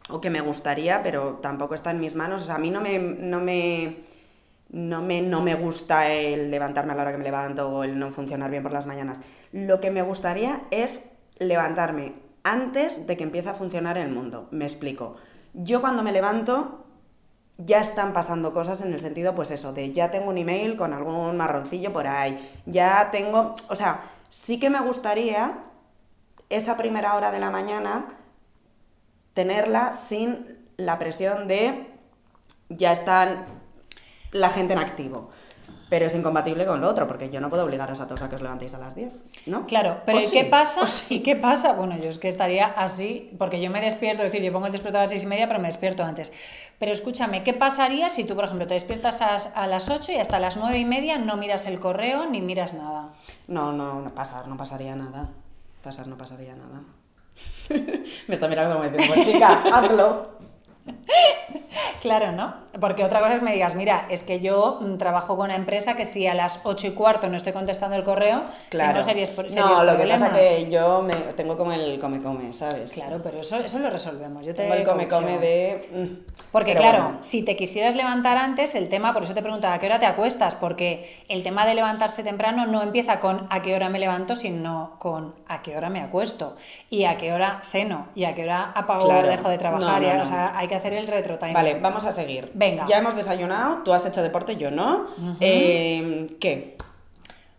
o 0.10 0.22
que 0.22 0.30
me 0.30 0.41
gustaría, 0.41 1.02
pero 1.02 1.39
tampoco 1.41 1.74
está 1.74 1.89
en 1.91 2.00
mis 2.00 2.13
manos, 2.13 2.43
o 2.43 2.46
sea, 2.46 2.56
a 2.56 2.60
mí 2.60 2.69
no 2.69 2.82
me, 2.82 3.00
no 3.00 3.39
me, 3.39 3.98
no 4.73 5.03
me, 5.03 5.21
no 5.21 5.41
me 5.41 5.53
gusta 5.53 6.12
el 6.12 6.49
levantarme 6.49 6.93
a 6.93 6.95
la 6.95 7.03
hora 7.03 7.12
que 7.12 7.19
me 7.19 7.23
levanto 7.23 7.69
o 7.69 7.83
el 7.83 7.97
no 7.97 8.12
funcionar 8.12 8.49
bien 8.49 8.63
por 8.63 8.73
las 8.73 8.88
mañanas. 8.88 9.21
Lo 9.51 9.79
que 9.79 9.91
me 9.91 10.01
gustaría 10.01 10.63
es 10.71 11.09
levantarme 11.38 12.15
antes 12.43 13.05
de 13.05 13.15
que 13.15 13.23
empiece 13.23 13.49
a 13.49 13.53
funcionar 13.53 13.99
el 13.99 14.09
mundo. 14.09 14.47
Me 14.49 14.65
explico. 14.65 15.15
Yo 15.53 15.79
cuando 15.79 16.01
me 16.01 16.12
levanto 16.12 16.86
ya 17.59 17.79
están 17.79 18.13
pasando 18.13 18.51
cosas 18.51 18.81
en 18.81 18.91
el 18.93 18.99
sentido, 18.99 19.36
pues 19.36 19.51
eso, 19.51 19.73
de 19.73 19.91
ya 19.91 20.09
tengo 20.09 20.31
un 20.31 20.39
email 20.39 20.75
con 20.75 20.91
algún 20.91 21.38
marroncillo 21.38 21.93
por 21.93 22.07
ahí, 22.07 22.39
ya 22.65 23.09
tengo, 23.12 23.53
o 23.69 23.75
sea, 23.75 24.01
sí 24.29 24.59
que 24.59 24.71
me 24.71 24.81
gustaría 24.81 25.59
esa 26.49 26.77
primera 26.77 27.13
hora 27.13 27.31
de 27.31 27.39
la 27.39 27.51
mañana 27.51 28.07
tenerla 29.36 29.93
sin 29.93 30.67
la 30.77 30.97
presión 30.97 31.47
de 31.47 31.91
ya 32.69 32.91
están 32.91 33.45
la 34.34 34.50
gente 34.50 34.74
en 34.74 34.80
activo. 34.80 35.30
Pero 35.89 36.08
es 36.08 36.15
incompatible 36.15 36.65
con 36.65 36.82
lo 36.82 36.89
otro, 36.89 37.08
porque 37.08 37.30
yo 37.30 37.39
no 37.39 37.52
puedo 37.52 37.63
obligaros 37.65 38.00
a 38.00 38.08
todos 38.08 38.22
a 38.24 38.30
que 38.30 38.34
os 38.36 38.41
levantéis 38.41 38.74
a 38.74 38.80
las 38.80 38.96
10, 38.96 39.13
¿no? 39.46 39.67
Claro, 39.67 40.02
pero 40.08 40.17
¿y 40.19 40.26
sí, 40.26 40.38
qué 40.38 40.46
pasa? 40.46 40.88
sí. 40.88 41.15
¿Y 41.17 41.19
qué 41.24 41.36
pasa? 41.36 41.74
Bueno, 41.74 41.96
yo 41.98 42.10
es 42.10 42.17
que 42.17 42.28
estaría 42.30 42.65
así, 42.65 43.32
porque 43.38 43.62
yo 43.62 43.69
me 43.69 43.80
despierto, 43.80 44.24
es 44.24 44.32
decir, 44.32 44.43
yo 44.43 44.52
pongo 44.52 44.65
el 44.65 44.72
despertador 44.72 45.02
a 45.02 45.04
las 45.04 45.12
seis 45.12 45.24
y 45.24 45.28
media, 45.28 45.48
pero 45.48 45.60
me 45.60 45.67
despierto 45.67 46.04
antes. 46.04 46.32
Pero 46.80 46.91
escúchame, 46.91 47.43
¿qué 47.43 47.54
pasaría 47.54 48.10
si 48.10 48.24
tú, 48.24 48.34
por 48.34 48.46
ejemplo, 48.46 48.65
te 48.65 48.74
despiertas 48.74 49.22
a, 49.22 49.34
las- 49.34 49.52
a 49.56 49.67
las 49.67 49.88
8 49.89 50.12
y 50.13 50.15
hasta 50.15 50.39
las 50.39 50.58
nueve 50.58 50.80
y 50.80 50.86
media 50.86 51.19
no 51.19 51.38
miras 51.38 51.67
el 51.67 51.80
correo 51.80 52.26
ni 52.26 52.41
miras 52.41 52.74
nada? 52.74 53.10
No, 53.48 53.72
no, 53.72 54.02
no 54.02 54.10
pasar, 54.15 54.48
no 54.48 54.58
pasaría 54.58 54.96
nada. 54.96 55.30
Pasar 55.84 56.08
no 56.08 56.17
pasaría 56.17 56.56
nada. 56.56 56.82
Me 58.28 58.34
está 58.34 58.48
mirando 58.48 58.76
como 58.76 58.89
diciendo, 58.89 59.13
pues 59.13 59.28
chica, 59.28 59.63
hazlo. 59.72 60.42
Claro, 62.02 62.34
¿no? 62.34 62.54
Porque 62.82 63.04
otra 63.06 63.19
cosa 63.22 63.34
es 63.34 63.39
que 63.39 63.46
me 63.46 63.54
digas, 63.54 63.76
mira, 63.76 64.08
es 64.10 64.24
que 64.24 64.41
yo 64.41 64.80
mm, 64.82 64.98
trabajo 64.98 65.38
con 65.38 65.46
una 65.46 65.56
empresa 65.56 65.96
que 65.96 66.04
si 66.04 66.28
a 66.28 66.34
las 66.34 66.60
8 66.65 66.88
y 66.88 66.91
cuarto 66.91 67.30
no 67.30 67.38
estoy 67.38 67.54
contestando 67.54 67.96
el 67.96 68.04
correo, 68.04 68.43
Claro. 68.69 68.91
tengo 68.91 69.04
serios, 69.04 69.30
serios 69.30 69.56
no, 69.56 69.84
lo 69.86 69.91
que 69.93 69.98
problemas. 70.00 70.30
pasa 70.30 70.41
que 70.41 70.69
yo 70.69 71.02
me, 71.02 71.13
tengo 71.36 71.56
como 71.56 71.72
el 71.72 72.00
come-come, 72.00 72.52
¿sabes? 72.52 72.91
Claro, 72.91 73.22
pero 73.24 73.39
eso, 73.39 73.56
eso 73.58 73.80
lo 73.80 73.89
resolvemos. 73.89 74.46
Yo 74.46 74.54
te 74.54 74.63
Tengo 74.63 74.74
el 74.74 74.84
come-come 74.84 75.38
de... 75.38 75.89
mm, 75.93 76.32
Porque 76.52 76.72
pero 76.74 76.82
claro, 76.84 77.04
bueno. 77.04 77.17
si 77.22 77.43
te 77.46 77.56
quisieras 77.56 77.96
levantar 77.96 78.38
antes, 78.38 78.76
el 78.76 78.89
tema, 78.89 79.13
por 79.13 79.24
eso 79.24 79.34
te 79.34 79.41
preguntaba 79.41 79.76
a 79.76 79.80
qué 79.80 79.86
hora 79.86 80.00
te 80.00 80.06
acuestas, 80.06 80.56
porque 80.56 81.24
el 81.30 81.41
tema 81.41 81.65
de 81.65 81.76
levantarse 81.76 82.22
temprano 82.24 82.65
no 82.65 82.82
empieza 82.82 83.19
con 83.22 83.48
a 83.50 83.62
qué 83.62 83.76
hora 83.76 83.88
me 83.88 84.00
levanto, 84.00 84.36
sino 84.36 84.96
con 85.00 85.34
a 85.48 85.62
qué 85.62 85.78
hora 85.78 85.89
me 85.89 86.02
acuesto 86.02 86.58
y 86.89 87.06
a 87.06 87.15
qué 87.17 87.32
hora 87.34 87.62
ceno 87.63 88.08
y 88.13 88.26
a 88.26 88.36
qué 88.36 88.43
hora 88.43 88.72
apago 88.76 89.06
Claro. 89.06 89.28
dejo 89.30 89.48
de 89.48 89.58
trabajar. 89.58 90.02
No, 90.02 90.08
y 90.17 90.19
O 90.19 90.26
sea, 90.26 90.52
hay 90.58 90.67
que 90.67 90.72
hacer 90.75 90.93
el 90.93 91.07
retro 91.07 91.38
time. 91.38 91.53
Vale, 91.53 91.79
vamos 91.79 92.05
a 92.05 92.12
seguir. 92.12 92.51
Venga. 92.53 92.86
Ya 92.86 92.97
hemos 92.97 93.15
desayunado, 93.15 93.83
tú 93.83 93.93
has 93.93 94.05
hecho 94.05 94.21
deporte, 94.21 94.55
yo 94.55 94.71
no. 94.71 95.07
Eh, 95.39 96.27
¿Qué? 96.39 96.77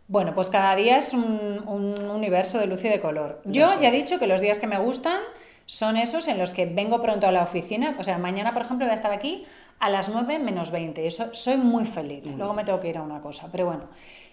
Bueno, 0.07 0.35
pues 0.35 0.51
cada 0.51 0.77
día 0.77 0.99
es 0.99 1.15
un, 1.15 1.63
un 1.67 2.11
universo 2.11 2.59
de 2.59 2.67
luz 2.67 2.85
y 2.85 2.89
de 2.89 3.01
color. 3.01 3.41
Yo 3.45 3.69
sé. 3.69 3.79
ya 3.81 3.89
he 3.89 3.93
dicho 3.93 4.19
que 4.19 4.27
los 4.27 4.41
días 4.41 4.59
que 4.59 4.67
me 4.67 4.79
gustan 4.79 5.21
son 5.67 5.97
esos 5.97 6.29
en 6.29 6.39
los 6.39 6.53
que 6.53 6.67
vengo 6.67 7.01
pronto 7.01 7.27
a 7.27 7.33
la 7.33 7.43
oficina. 7.43 7.97
O 7.99 8.05
sea, 8.05 8.19
mañana, 8.19 8.53
por 8.53 8.63
ejemplo, 8.63 8.87
voy 8.87 8.93
a 8.93 8.95
estar 8.95 9.13
aquí 9.13 9.47
a 9.81 9.89
las 9.91 10.09
9 10.09 10.39
menos 10.39 10.71
20. 10.71 11.07
Eso, 11.07 11.33
soy 11.33 11.57
muy 11.57 11.85
feliz. 11.87 12.25
Luego 12.25 12.53
me 12.53 12.65
tengo 12.65 12.81
que 12.81 12.89
ir 12.89 12.99
a 12.99 13.03
una 13.03 13.21
cosa. 13.21 13.49
Pero 13.51 13.67
bueno, 13.67 13.89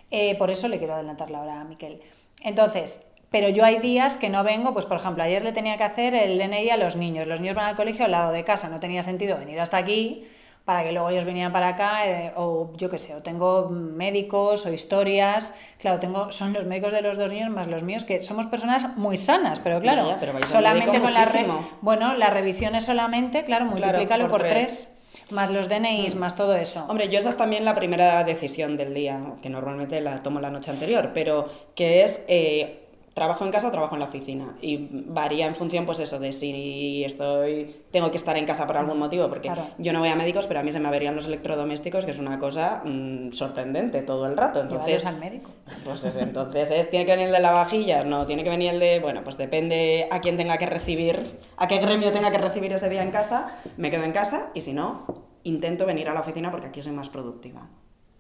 eh, 0.10 0.38
por 0.38 0.52
eso 0.52 0.68
le 0.68 0.78
quiero 0.78 0.94
adelantar 0.94 1.30
la 1.30 1.42
hora 1.42 1.62
a 1.62 1.64
Miquel. 1.64 2.02
Entonces, 2.42 3.11
pero 3.32 3.50
yo 3.50 3.64
hay 3.66 3.80
días 3.80 4.18
que 4.18 4.30
no 4.30 4.44
vengo, 4.44 4.74
pues 4.74 4.86
por 4.86 4.98
ejemplo, 4.98 5.24
ayer 5.24 5.42
le 5.44 5.54
tenía 5.54 5.78
que 5.78 5.84
hacer 5.86 6.14
el 6.14 6.38
DNI 6.38 6.70
a 6.70 6.78
los 6.78 6.96
niños. 6.98 7.26
Los 7.28 7.40
niños 7.40 7.56
van 7.56 7.66
al 7.68 7.76
colegio 7.76 8.06
al 8.06 8.12
lado 8.12 8.32
de 8.32 8.44
casa. 8.44 8.68
No 8.70 8.80
tenía 8.80 9.02
sentido 9.04 9.38
venir 9.38 9.60
hasta 9.60 9.78
aquí 9.78 10.28
para 10.66 10.84
que 10.84 10.92
luego 10.92 11.10
ellos 11.10 11.26
vinieran 11.26 11.52
para 11.52 11.70
acá, 11.70 12.06
eh, 12.08 12.34
o 12.36 12.72
yo 12.78 12.88
qué 12.90 13.00
sé, 13.00 13.16
o 13.16 13.24
tengo 13.24 13.70
médicos 13.70 14.66
o 14.68 14.72
historias, 14.72 15.56
claro, 15.80 16.00
tengo, 16.00 16.32
son 16.32 16.54
los 16.54 16.66
médicos 16.66 16.94
de 16.94 17.02
los 17.02 17.18
dos 17.18 17.32
niños 17.32 17.50
más 17.50 17.66
los 17.66 17.82
míos, 17.82 18.06
que 18.06 18.24
somos 18.24 18.46
personas 18.46 18.96
muy 18.96 19.18
sanas, 19.18 19.60
pero 19.60 19.82
claro, 19.82 20.04
Ya, 20.06 20.14
ya, 20.14 20.20
pero 20.20 20.46
solamente 20.46 21.00
con 21.02 21.14
la 21.14 21.26
re- 21.26 21.48
bueno, 21.82 22.14
las 22.14 22.32
revisiones 22.32 22.84
solamente, 22.86 23.44
claro, 23.44 23.66
multiplícalo 23.66 24.26
por 24.26 24.42
por, 24.42 24.48
tres. 24.50 24.94
tres. 25.14 25.32
más 25.32 25.50
los 25.50 25.68
DNIs, 25.68 26.14
más 26.16 26.36
todo 26.36 26.56
eso. 26.56 26.86
Hombre, 26.88 27.10
yo 27.10 27.18
esa 27.18 27.30
es 27.30 27.38
también 27.38 27.66
la 27.66 27.74
primera 27.74 28.24
decisión 28.24 28.78
del 28.78 28.94
día, 28.94 29.20
que 29.42 29.50
normalmente 29.50 30.00
la 30.00 30.22
tomo 30.22 30.40
la 30.42 30.52
noche 30.52 30.70
anterior, 30.70 31.10
pero 31.14 31.50
que 31.74 32.04
es 32.04 32.24
eh, 32.28 32.81
trabajo 33.14 33.44
en 33.44 33.52
casa 33.52 33.68
o 33.68 33.72
trabajo 33.72 33.96
en 33.96 34.00
la 34.00 34.06
oficina. 34.06 34.56
Y 34.62 34.88
varía 34.92 35.46
en 35.46 35.56
función 35.56 35.86
pues 35.86 36.00
eso 36.00 36.20
de 36.20 36.32
si 36.32 37.04
estoy 37.04 37.82
tengo 37.92 38.10
que 38.12 38.18
estar 38.18 38.38
en 38.38 38.46
casa 38.46 38.66
por 38.68 38.78
algún 38.78 38.98
motivo 38.98 39.28
porque 39.30 39.52
yo 39.78 39.94
no 39.94 40.00
voy 40.00 40.10
a 40.10 40.16
médicos 40.16 40.48
pero 40.48 40.60
a 40.62 40.64
mí 40.64 40.72
se 40.72 40.80
me 40.80 40.88
averían 40.88 41.16
los 41.16 41.28
electrodomésticos 41.28 42.06
que 42.06 42.12
es 42.12 42.20
una 42.20 42.40
cosa 42.40 42.82
mm, 42.86 43.34
sorprendente 43.34 44.02
todo 44.02 44.26
el 44.28 44.38
rato. 44.38 44.62
Entonces 44.62 45.06
al 45.06 45.18
médico. 45.18 45.52
pues 45.84 46.04
entonces 46.16 46.72
es 46.72 46.90
tiene 46.90 47.06
que 47.06 47.12
venir 47.12 47.28
el 47.28 47.34
de 47.34 47.40
lavavajillas 47.40 48.06
no 48.06 48.26
tiene 48.26 48.44
que 48.44 48.50
venir 48.50 48.74
el 48.74 48.80
de 48.80 49.00
bueno 49.00 49.24
pues 49.24 49.38
depende 49.38 50.08
a 50.10 50.22
quién 50.22 50.38
tenga 50.38 50.58
que 50.58 50.66
recibir 50.66 51.40
a 51.58 51.68
qué 51.68 51.78
gremio 51.80 52.12
tenga 52.12 52.32
que 52.32 52.38
recibir 52.38 52.72
ese 52.74 52.90
día 52.90 53.04
en 53.04 53.12
casa 53.12 53.60
me 53.78 53.92
quedo 53.92 54.04
en 54.04 54.12
casa 54.12 54.50
y 54.54 54.62
si 54.62 54.74
no 54.74 55.06
intento 55.44 55.86
venir 55.86 56.10
a 56.10 56.14
la 56.14 56.22
oficina 56.22 56.52
porque 56.52 56.68
aquí 56.68 56.82
soy 56.82 56.92
más 56.92 57.10
productiva. 57.10 57.68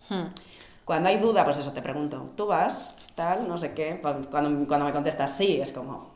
Hmm. 0.10 0.28
Cuando 0.86 1.10
hay 1.10 1.18
duda, 1.18 1.44
pues 1.44 1.58
eso 1.58 1.72
te 1.72 1.82
pregunto, 1.82 2.32
¿tú 2.36 2.48
vas? 2.48 2.96
Tal, 3.16 3.48
no 3.48 3.58
sé 3.58 3.74
qué. 3.74 4.00
Cuando, 4.02 4.30
cuando 4.30 4.86
me 4.86 4.92
contestas 4.92 5.32
sí, 5.32 5.62
es 5.62 5.72
como, 5.72 6.12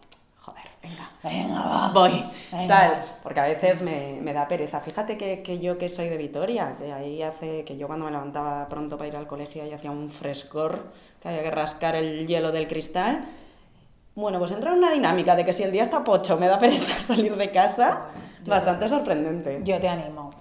joder, 0.46 0.64
venga, 0.82 1.12
venga, 1.24 1.62
va. 1.62 1.92
voy, 1.94 2.24
tal. 2.68 3.04
Porque 3.24 3.40
a 3.40 3.46
veces 3.46 3.82
me, 3.82 4.20
me 4.22 4.34
da 4.34 4.48
pereza. 4.48 4.80
Fíjate 4.80 5.18
que, 5.18 5.42
que, 5.42 5.60
yo 5.60 5.78
que 5.78 5.90
soy 5.90 6.10
de 6.10 6.18
Vitoria, 6.18 6.76
que 6.78 6.92
ahí 6.92 7.22
hace, 7.22 7.64
que 7.64 7.78
yo 7.78 7.88
cuando 7.88 8.06
me 8.06 8.12
levantaba 8.12 8.68
pronto 8.68 8.98
para 8.98 9.08
ir 9.08 9.16
al 9.16 9.28
colegio 9.28 9.64
ahí 9.64 9.72
hacía 9.74 9.92
un 9.92 10.10
frescor, 10.10 10.92
que 11.22 11.30
había 11.30 11.44
que 11.44 11.52
rascar 11.52 11.96
el 11.96 12.28
hielo 12.28 12.52
del 12.52 12.68
cristal. 12.68 13.26
Bueno, 14.16 14.40
pues 14.40 14.52
entra 14.52 14.72
en 14.72 14.78
una 14.78 14.92
dinámica 14.92 15.36
de 15.36 15.44
que 15.44 15.52
si 15.52 15.64
el 15.64 15.72
día 15.72 15.84
está 15.84 16.04
pocho 16.04 16.38
me 16.38 16.48
da 16.48 16.58
pereza 16.58 17.02
salir 17.02 17.36
de 17.36 17.52
casa, 17.52 18.08
bastante 18.46 18.88
sorprendente. 18.88 19.62
Yo 19.64 19.80
te 19.80 19.90
animo. 19.90 20.32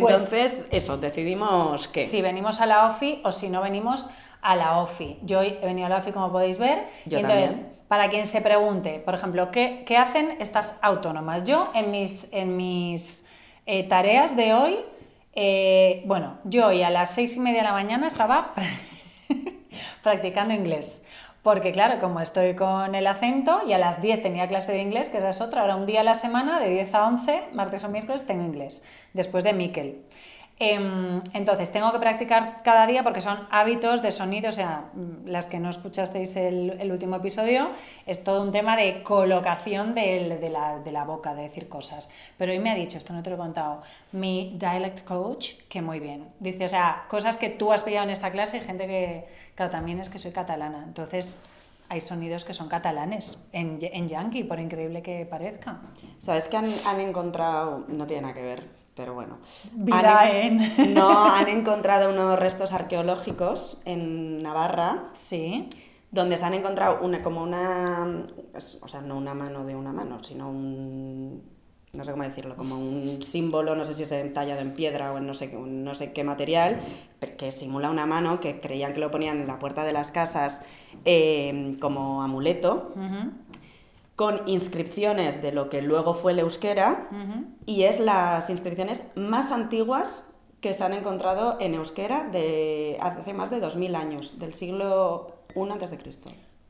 Pues 0.00 0.32
Entonces, 0.32 0.66
eso, 0.70 0.96
decidimos 0.96 1.88
que... 1.88 2.06
Si 2.06 2.22
venimos 2.22 2.60
a 2.60 2.66
la 2.66 2.88
OFI 2.88 3.20
o 3.24 3.32
si 3.32 3.48
no 3.48 3.60
venimos 3.60 4.08
a 4.40 4.56
la 4.56 4.78
OFI. 4.78 5.18
Yo 5.22 5.42
he 5.42 5.58
venido 5.62 5.86
a 5.86 5.90
la 5.90 5.98
OFI, 5.98 6.12
como 6.12 6.32
podéis 6.32 6.58
ver. 6.58 6.84
Yo 7.04 7.18
y 7.18 7.20
entonces, 7.20 7.54
para 7.88 8.08
quien 8.08 8.26
se 8.26 8.40
pregunte, 8.40 9.00
por 9.00 9.14
ejemplo, 9.14 9.50
¿qué, 9.50 9.84
¿qué, 9.86 9.96
hacen 9.96 10.36
estas 10.40 10.78
autónomas? 10.82 11.44
Yo 11.44 11.70
en 11.74 11.90
mis, 11.90 12.32
en 12.32 12.56
mis 12.56 13.26
eh, 13.66 13.84
tareas 13.84 14.36
de 14.36 14.54
hoy, 14.54 14.78
eh, 15.34 16.02
bueno, 16.06 16.38
yo 16.44 16.68
hoy 16.68 16.82
a 16.82 16.90
las 16.90 17.14
seis 17.14 17.36
y 17.36 17.40
media 17.40 17.58
de 17.58 17.68
la 17.68 17.72
mañana 17.72 18.06
estaba 18.06 18.52
practicando 20.02 20.54
inglés. 20.54 21.06
Porque 21.42 21.72
claro, 21.72 21.98
como 21.98 22.20
estoy 22.20 22.54
con 22.54 22.94
el 22.94 23.06
acento 23.06 23.62
y 23.66 23.72
a 23.72 23.78
las 23.78 24.00
10 24.00 24.22
tenía 24.22 24.46
clase 24.46 24.70
de 24.70 24.80
inglés, 24.80 25.08
que 25.08 25.18
esa 25.18 25.30
es 25.30 25.40
otra, 25.40 25.62
ahora 25.62 25.74
un 25.74 25.86
día 25.86 26.00
a 26.00 26.04
la 26.04 26.14
semana, 26.14 26.60
de 26.60 26.70
10 26.70 26.94
a 26.94 27.06
11, 27.08 27.48
martes 27.52 27.82
o 27.82 27.88
miércoles, 27.88 28.24
tengo 28.24 28.44
inglés, 28.44 28.84
después 29.12 29.42
de 29.42 29.52
Miquel. 29.52 30.04
Em, 30.58 31.20
entonces, 31.32 31.72
tengo 31.72 31.90
que 31.92 31.98
practicar 31.98 32.62
cada 32.62 32.86
día 32.86 33.02
porque 33.02 33.20
son 33.20 33.48
hábitos 33.50 34.00
de 34.00 34.12
sonido, 34.12 34.50
o 34.50 34.52
sea, 34.52 34.84
las 35.24 35.48
que 35.48 35.58
no 35.58 35.70
escuchasteis 35.70 36.36
el, 36.36 36.90
último 36.92 37.16
episodio, 37.16 37.70
es 38.06 38.22
todo 38.22 38.42
un 38.42 38.52
tema 38.52 38.76
de 38.76 39.02
colocación 39.02 39.94
de, 39.94 40.38
la, 40.50 40.78
de, 40.78 40.92
la, 40.92 41.04
boca, 41.04 41.34
de 41.34 41.42
decir 41.42 41.68
cosas. 41.68 42.10
Pero 42.38 42.52
hoy 42.52 42.60
me 42.60 42.70
ha 42.70 42.74
dicho, 42.74 42.96
esto 42.96 43.12
no 43.12 43.22
te 43.22 43.30
lo 43.30 43.36
he 43.36 43.38
contado, 43.38 43.82
mi 44.12 44.54
dialect 44.56 45.04
coach, 45.04 45.54
que 45.68 45.82
muy 45.82 45.98
bien. 45.98 46.28
Dice, 46.38 46.64
o 46.64 46.68
sea, 46.68 47.06
cosas 47.08 47.38
que 47.38 47.48
tú 47.48 47.72
has 47.72 47.82
pillado 47.82 48.04
en 48.04 48.10
esta 48.10 48.30
clase 48.30 48.58
y 48.58 48.60
gente 48.60 48.86
que, 48.86 49.26
claro, 49.56 49.72
también 49.72 49.98
es 49.98 50.10
que 50.10 50.20
soy 50.20 50.30
catalana. 50.30 50.84
Entonces, 50.86 51.36
hay 51.88 52.00
sonidos 52.00 52.44
que 52.44 52.54
son 52.54 52.68
catalanes 52.68 53.36
en, 53.52 53.78
en 53.80 54.08
yankee, 54.08 54.44
por 54.44 54.60
increíble 54.60 55.02
que 55.02 55.26
parezca. 55.26 55.80
¿Sabes 56.20 56.46
que 56.46 56.56
han, 56.56 56.72
han 56.86 57.00
encontrado, 57.00 57.84
no 57.88 58.06
tiene 58.06 58.22
nada 58.22 58.34
que 58.34 58.42
ver, 58.42 58.81
pero 58.94 59.14
bueno. 59.14 59.38
Vida 59.72 60.30
en... 60.30 60.60
No, 60.94 61.24
han 61.24 61.48
encontrado 61.48 62.10
unos 62.10 62.38
restos 62.38 62.72
arqueológicos 62.72 63.80
en 63.84 64.42
Navarra. 64.42 65.08
Sí. 65.12 65.70
Donde 66.10 66.36
se 66.36 66.44
han 66.44 66.54
encontrado 66.54 67.00
una, 67.02 67.22
como 67.22 67.42
una. 67.42 68.26
Pues, 68.52 68.78
o 68.82 68.88
sea, 68.88 69.00
no 69.00 69.16
una 69.16 69.34
mano 69.34 69.64
de 69.64 69.74
una 69.74 69.92
mano, 69.92 70.20
sino 70.20 70.50
un. 70.50 71.50
No 71.92 72.04
sé 72.04 72.10
cómo 72.10 72.22
decirlo, 72.22 72.56
como 72.56 72.78
un 72.78 73.22
símbolo, 73.22 73.76
no 73.76 73.84
sé 73.84 73.92
si 73.92 74.02
es 74.02 74.32
tallado 74.32 74.62
en 74.62 74.72
piedra 74.72 75.12
o 75.12 75.18
en 75.18 75.26
no 75.26 75.34
sé, 75.34 75.52
no 75.52 75.94
sé 75.94 76.14
qué 76.14 76.24
material, 76.24 76.80
que 77.36 77.52
simula 77.52 77.90
una 77.90 78.06
mano 78.06 78.40
que 78.40 78.60
creían 78.60 78.94
que 78.94 79.00
lo 79.00 79.10
ponían 79.10 79.42
en 79.42 79.46
la 79.46 79.58
puerta 79.58 79.84
de 79.84 79.92
las 79.92 80.10
casas 80.10 80.64
eh, 81.04 81.76
como 81.82 82.22
amuleto 82.22 82.94
con 84.16 84.42
inscripciones 84.46 85.42
de 85.42 85.52
lo 85.52 85.68
que 85.68 85.82
luego 85.82 86.14
fue 86.14 86.32
el 86.32 86.40
euskera 86.40 87.08
y 87.66 87.84
es 87.84 88.00
las 88.00 88.50
inscripciones 88.50 89.04
más 89.14 89.50
antiguas 89.50 90.28
que 90.60 90.74
se 90.74 90.84
han 90.84 90.92
encontrado 90.92 91.56
en 91.60 91.74
euskera 91.74 92.28
de 92.30 92.98
hace 93.00 93.32
más 93.32 93.50
de 93.50 93.58
2000 93.58 93.94
años, 93.96 94.38
del 94.38 94.54
siglo 94.54 95.32
I 95.56 95.60
a.C. 95.60 95.98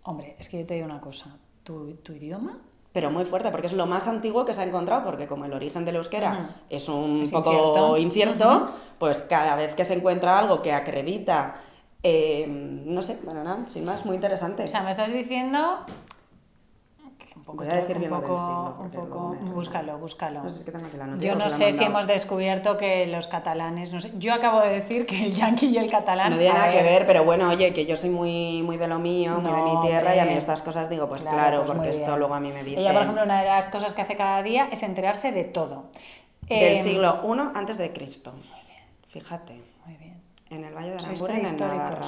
Hombre, 0.05 0.37
es 0.39 0.49
que 0.49 0.61
yo 0.61 0.67
te 0.67 0.75
digo 0.75 0.87
una 0.87 1.01
cosa, 1.01 1.37
¿tu, 1.63 1.97
idioma? 2.09 2.59
Pero 2.93 3.11
muy 3.11 3.25
fuerte, 3.25 3.51
porque 3.51 3.67
es 3.67 3.73
lo 3.73 3.87
más 3.87 4.07
antiguo 4.07 4.45
que 4.45 4.55
se 4.55 4.63
ha 4.63 4.65
encontrado, 4.65 5.05
porque 5.05 5.27
como 5.27 5.45
el 5.45 5.53
origen 5.53 5.85
del 5.85 5.97
euskera 5.97 6.63
es 6.71 6.89
un 6.89 7.23
poco 7.31 7.97
incierto, 7.99 8.71
pues 8.99 9.23
cada 9.23 9.57
vez 9.57 9.75
que 9.75 9.85
se 9.85 9.95
encuentra 9.95 10.39
algo 10.39 10.63
que 10.63 10.73
acredita 10.73 11.57
eh, 12.03 12.47
no 12.49 13.01
sé, 13.01 13.19
bueno, 13.23 13.45
nada, 13.45 13.65
sin 13.69 13.85
más, 13.85 14.05
muy 14.05 14.17
interesante. 14.17 14.65
O 14.65 14.69
sea, 14.69 14.83
me 14.83 14.91
estás 14.91 15.13
diciendo 15.13 15.87
Voy 17.47 17.67
a 17.67 17.77
decir 17.77 17.99
bien 17.99 18.13
un 18.13 18.21
poco, 18.21 18.77
un 18.81 18.91
poco 18.91 19.37
búscalo, 19.55 19.99
búscalo. 19.99 20.43
yo 21.19 21.35
no 21.35 21.51
sé 21.51 21.73
si 21.73 21.85
hemos 21.85 22.07
descubierto 22.07 22.77
que 22.77 23.07
los 23.07 23.29
catalanes, 23.29 23.93
no 23.93 24.01
sé, 24.01 24.13
yo 24.19 24.35
acabo 24.35 24.61
de 24.61 24.71
decir 24.71 25.07
que 25.07 25.27
el 25.27 25.33
yanqui 25.33 25.67
y 25.67 25.79
el 25.79 25.91
catalán... 25.91 26.31
No 26.31 26.37
tiene 26.37 26.55
nada 26.55 26.71
que 26.71 26.83
ver, 26.83 27.07
pero 27.07 27.25
bueno, 27.25 27.49
oye, 27.49 27.73
que 27.73 27.87
yo 27.87 27.97
soy 27.97 28.11
muy, 28.11 28.63
muy 28.63 28.77
de 28.77 28.89
lo 28.89 28.99
mío, 28.99 29.39
muy 29.41 29.53
de 29.53 29.63
mi 29.63 29.81
tierra, 29.87 30.15
y 30.15 30.19
a 30.19 30.25
mí 30.25 30.35
estas 30.35 30.63
cosas 30.63 30.89
digo, 30.89 31.09
pues 31.09 31.23
claro, 31.23 31.65
pues 31.65 31.71
porque 31.71 31.89
esto 31.91 32.17
luego 32.17 32.35
a 32.35 32.41
mí 32.41 32.53
me 32.53 32.65
dice... 32.65 32.81
Ella, 32.81 32.93
por 32.93 33.03
ejemplo, 33.03 33.23
una 33.23 33.41
de 33.41 33.49
las 33.49 33.69
cosas 33.69 33.95
que 33.95 34.03
hace 34.03 34.17
cada 34.17 34.43
día 34.43 34.69
es 34.71 34.83
enterarse 34.83 35.33
de 35.33 35.45
todo. 35.45 35.85
Del 36.43 36.77
em, 36.77 36.83
siglo 36.83 37.21
I 37.25 37.57
antes 37.57 37.79
de 37.79 37.93
Cristo. 37.93 38.33
Muy 38.33 38.43
bien. 38.67 38.85
Fíjate. 39.09 39.61
Muy 39.87 39.97
bien. 39.97 40.21
En 40.51 40.65
el 40.65 40.75
Valle 40.75 40.91
de 40.91 40.97
la 40.97 41.39
en 41.39 41.57
Navarra. 41.59 42.07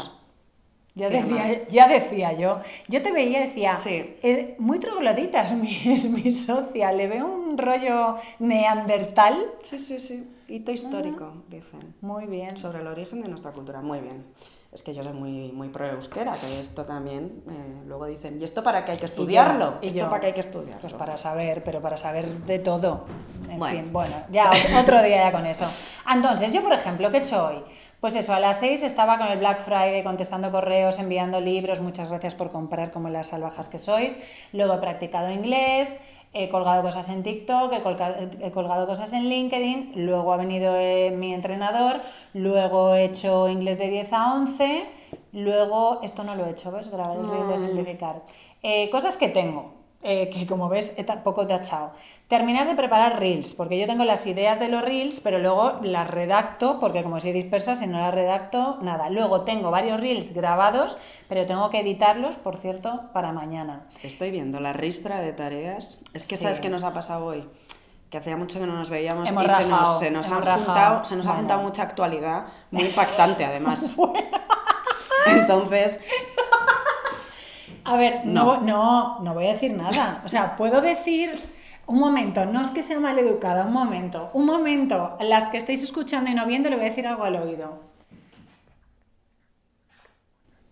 Ya 0.97 1.11
decía, 1.11 1.67
ya 1.69 1.89
decía 1.89 2.33
yo. 2.35 2.61
Yo 2.87 3.03
te 3.03 3.11
veía 3.11 3.41
y 3.41 3.49
decía, 3.49 3.77
sí. 3.77 4.17
eh, 4.23 4.55
muy 4.59 4.79
troglodita 4.79 5.43
es 5.43 5.53
mi, 6.09 6.31
socia, 6.31 6.93
le 6.93 7.09
veo 7.09 7.27
un 7.27 7.59
rollo 7.59 8.17
neandertal. 8.39 9.45
Sí, 9.63 9.79
sí, 9.79 9.99
sí. 9.99 10.31
Hito 10.47 10.71
histórico, 10.71 11.33
dicen. 11.49 11.95
Muy 12.01 12.27
bien. 12.27 12.57
Sobre 12.57 12.81
el 12.81 12.87
origen 12.87 13.23
de 13.23 13.29
nuestra 13.29 13.51
cultura, 13.51 13.81
muy 13.81 14.01
bien. 14.01 14.25
Es 14.71 14.83
que 14.83 14.93
yo 14.93 15.03
soy 15.03 15.13
muy, 15.13 15.53
muy 15.53 15.69
pro 15.69 15.87
euskera, 15.87 16.33
que 16.33 16.59
esto 16.61 16.85
también, 16.85 17.43
eh, 17.49 17.83
luego 17.87 18.07
dicen, 18.07 18.41
¿y 18.41 18.45
esto 18.45 18.63
para 18.63 18.85
qué 18.85 18.93
hay 18.93 18.99
que 18.99 19.07
estudiarlo? 19.07 19.79
¿Y, 19.81 19.89
¿Esto 19.89 20.09
para 20.09 20.21
qué 20.21 20.27
hay 20.29 20.33
que 20.33 20.41
estudiarlo? 20.41 20.81
Pues 20.81 20.93
para 20.93 21.17
saber, 21.17 21.63
pero 21.63 21.81
para 21.81 21.97
saber 21.97 22.27
de 22.27 22.59
todo. 22.59 23.05
En 23.49 23.59
bueno. 23.59 23.79
fin, 23.79 23.93
bueno, 23.93 24.15
ya 24.31 24.51
otro 24.81 25.01
día 25.03 25.27
ya 25.27 25.33
con 25.33 25.47
eso. 25.47 25.65
Entonces, 26.13 26.53
yo 26.53 26.63
por 26.63 26.73
ejemplo, 26.73 27.11
¿qué 27.11 27.19
he 27.19 27.21
hecho 27.21 27.47
hoy? 27.47 27.65
Pues 28.05 28.17
eso, 28.17 28.35
a 28.35 28.39
las 28.39 28.61
6 28.61 28.83
estaba 28.83 29.17
con 29.17 29.29
el 29.29 29.39
Black 29.39 29.65
Friday 29.65 30.05
contestando 30.05 30.51
correos, 30.51 30.99
enviando 30.99 31.41
libros, 31.41 31.81
muchas 31.81 32.11
gracias 32.11 32.35
por 32.35 32.53
comprar 32.53 32.93
como 32.93 33.09
las 33.09 33.29
salvajas 33.29 33.67
que 33.69 33.79
sois. 33.79 34.23
Luego 34.53 34.75
he 34.75 34.77
practicado 34.77 35.31
inglés, 35.31 35.99
he 36.35 36.51
colgado 36.51 36.83
cosas 36.83 37.09
en 37.09 37.23
TikTok, 37.23 37.73
he 37.73 38.51
colgado, 38.51 38.87
cosas 38.87 39.15
en 39.15 39.31
LinkedIn, 39.31 39.93
luego 40.05 40.35
ha 40.35 40.37
venido 40.37 40.77
eh, 40.77 41.13
mi 41.13 41.33
entrenador, 41.33 42.03
luego 42.35 42.95
he 42.95 43.05
hecho 43.05 43.49
inglés 43.49 43.79
de 43.79 43.89
10 43.89 44.13
a 44.13 44.35
11, 44.35 44.85
luego, 45.33 46.01
esto 46.03 46.25
no 46.25 46.35
lo 46.35 46.45
he 46.45 46.51
hecho, 46.51 46.73
¿ves? 46.73 46.91
Grabar 46.91 47.17
el 47.17 47.27
de 47.27 47.55
mm. 47.55 47.57
simplificar. 47.57 48.17
Eh, 48.63 48.91
cosas 48.91 49.17
que 49.17 49.31
tengo, 49.31 49.73
eh, 50.05 50.29
que 50.29 50.47
como 50.47 50.69
ves 50.69 50.95
he 50.99 51.05
poco 51.05 51.47
tachado. 51.47 51.93
Terminar 52.29 52.67
de 52.67 52.75
preparar 52.75 53.19
reels, 53.19 53.55
porque 53.55 53.79
yo 53.79 53.87
tengo 53.87 54.05
las 54.05 54.27
ideas 54.27 54.61
de 54.61 54.69
los 54.69 54.83
reels, 54.83 55.21
pero 55.21 55.39
luego 55.39 55.79
las 55.83 56.09
redacto, 56.09 56.79
porque 56.79 57.03
como 57.03 57.21
soy 57.21 57.33
dispersa, 57.33 57.75
si 57.75 57.87
no 57.87 57.99
las 57.99 58.15
redacto, 58.15 58.79
nada. 58.83 59.09
Luego 59.09 59.43
tengo 59.43 59.71
varios 59.71 60.01
reels 60.01 60.35
grabados, 60.35 60.99
pero 61.29 61.47
tengo 61.47 61.71
que 61.71 61.81
editarlos, 61.81 62.37
por 62.37 62.59
cierto, 62.59 63.11
para 63.13 63.33
mañana. 63.33 63.87
Estoy 64.03 64.31
viendo 64.31 64.61
la 64.61 64.73
ristra 64.75 65.21
de 65.21 65.33
tareas. 65.33 66.01
Es 66.13 66.29
que 66.29 66.37
sabes 66.37 66.61
qué 66.61 66.69
nos 66.69 66.85
ha 66.85 66.93
pasado 66.93 67.25
hoy 67.27 67.49
que 68.11 68.19
hacía 68.19 68.37
mucho 68.37 68.61
que 68.61 68.67
no 68.67 68.77
nos 68.77 68.91
veíamos 68.91 69.29
y 69.29 69.29
se 69.29 69.35
nos, 69.35 69.99
se 69.99 70.11
nos, 70.13 70.29
ha, 70.29 70.57
juntado, 70.57 71.05
se 71.05 71.17
nos 71.17 71.27
ha 71.27 71.33
juntado 71.33 71.63
mucha 71.63 71.83
actualidad, 71.83 72.45
muy 72.71 72.85
impactante 72.85 73.45
además. 73.45 73.91
Entonces... 75.27 76.01
A 77.85 77.97
ver, 77.97 78.25
no. 78.25 78.61
no, 78.61 79.21
no 79.21 79.35
voy 79.35 79.47
a 79.47 79.53
decir 79.53 79.73
nada. 79.73 80.23
O 80.25 80.29
sea, 80.29 80.57
puedo 80.57 80.81
decir 80.81 81.39
un 81.87 81.99
momento, 81.99 82.47
no 82.47 82.63
es 82.63 82.71
que 82.71 82.83
sea 82.83 82.99
mal 82.99 83.19
educada, 83.19 83.67
un 83.67 83.73
momento, 83.73 84.31
un 84.33 84.47
momento. 84.47 85.17
Las 85.21 85.49
que 85.49 85.59
estáis 85.59 85.83
escuchando 85.83 86.31
y 86.31 86.35
no 86.35 86.47
viendo, 86.47 86.71
le 86.71 86.77
voy 86.77 86.87
a 86.87 86.89
decir 86.89 87.07
algo 87.07 87.25
al 87.25 87.37
oído. 87.37 87.95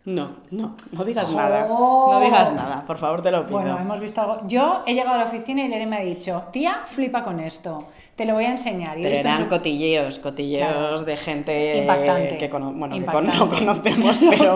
No, 0.05 0.31
no, 0.51 0.75
no 0.90 1.05
digas 1.05 1.33
nada. 1.33 1.68
No 1.68 2.20
digas 2.25 2.53
nada, 2.53 2.85
por 2.87 2.98
favor, 2.98 3.22
te 3.22 3.31
lo 3.31 3.46
pido. 3.46 3.61
Bueno, 3.61 3.79
hemos 3.79 4.01
visto 4.01 4.20
algo. 4.20 4.40
Yo 4.48 4.83
he 4.87 4.94
llegado 4.94 5.14
a 5.14 5.18
la 5.18 5.25
oficina 5.27 5.62
y 5.62 5.68
Lere 5.68 5.87
me 5.87 5.98
ha 5.98 6.01
dicho, 6.01 6.44
tía, 6.51 6.81
flipa 6.87 7.22
con 7.22 7.38
esto. 7.38 7.79
Te 8.16 8.27
lo 8.27 8.35
voy 8.35 8.44
a 8.44 8.51
enseñar. 8.51 8.98
Y 8.98 9.03
Pero 9.05 9.16
eran 9.16 9.37
su- 9.44 9.48
cotilleos, 9.48 10.18
cotilleos 10.18 10.68
Claro. 10.70 11.03
de 11.03 11.16
gente 11.16 11.79
Impactante. 11.79 12.37
que, 12.37 12.51
cono- 12.51 12.72
bueno, 12.72 12.94
que 12.94 13.05
con- 13.07 13.27
no 13.27 13.48
conocemos, 13.48 14.18
pero, 14.31 14.55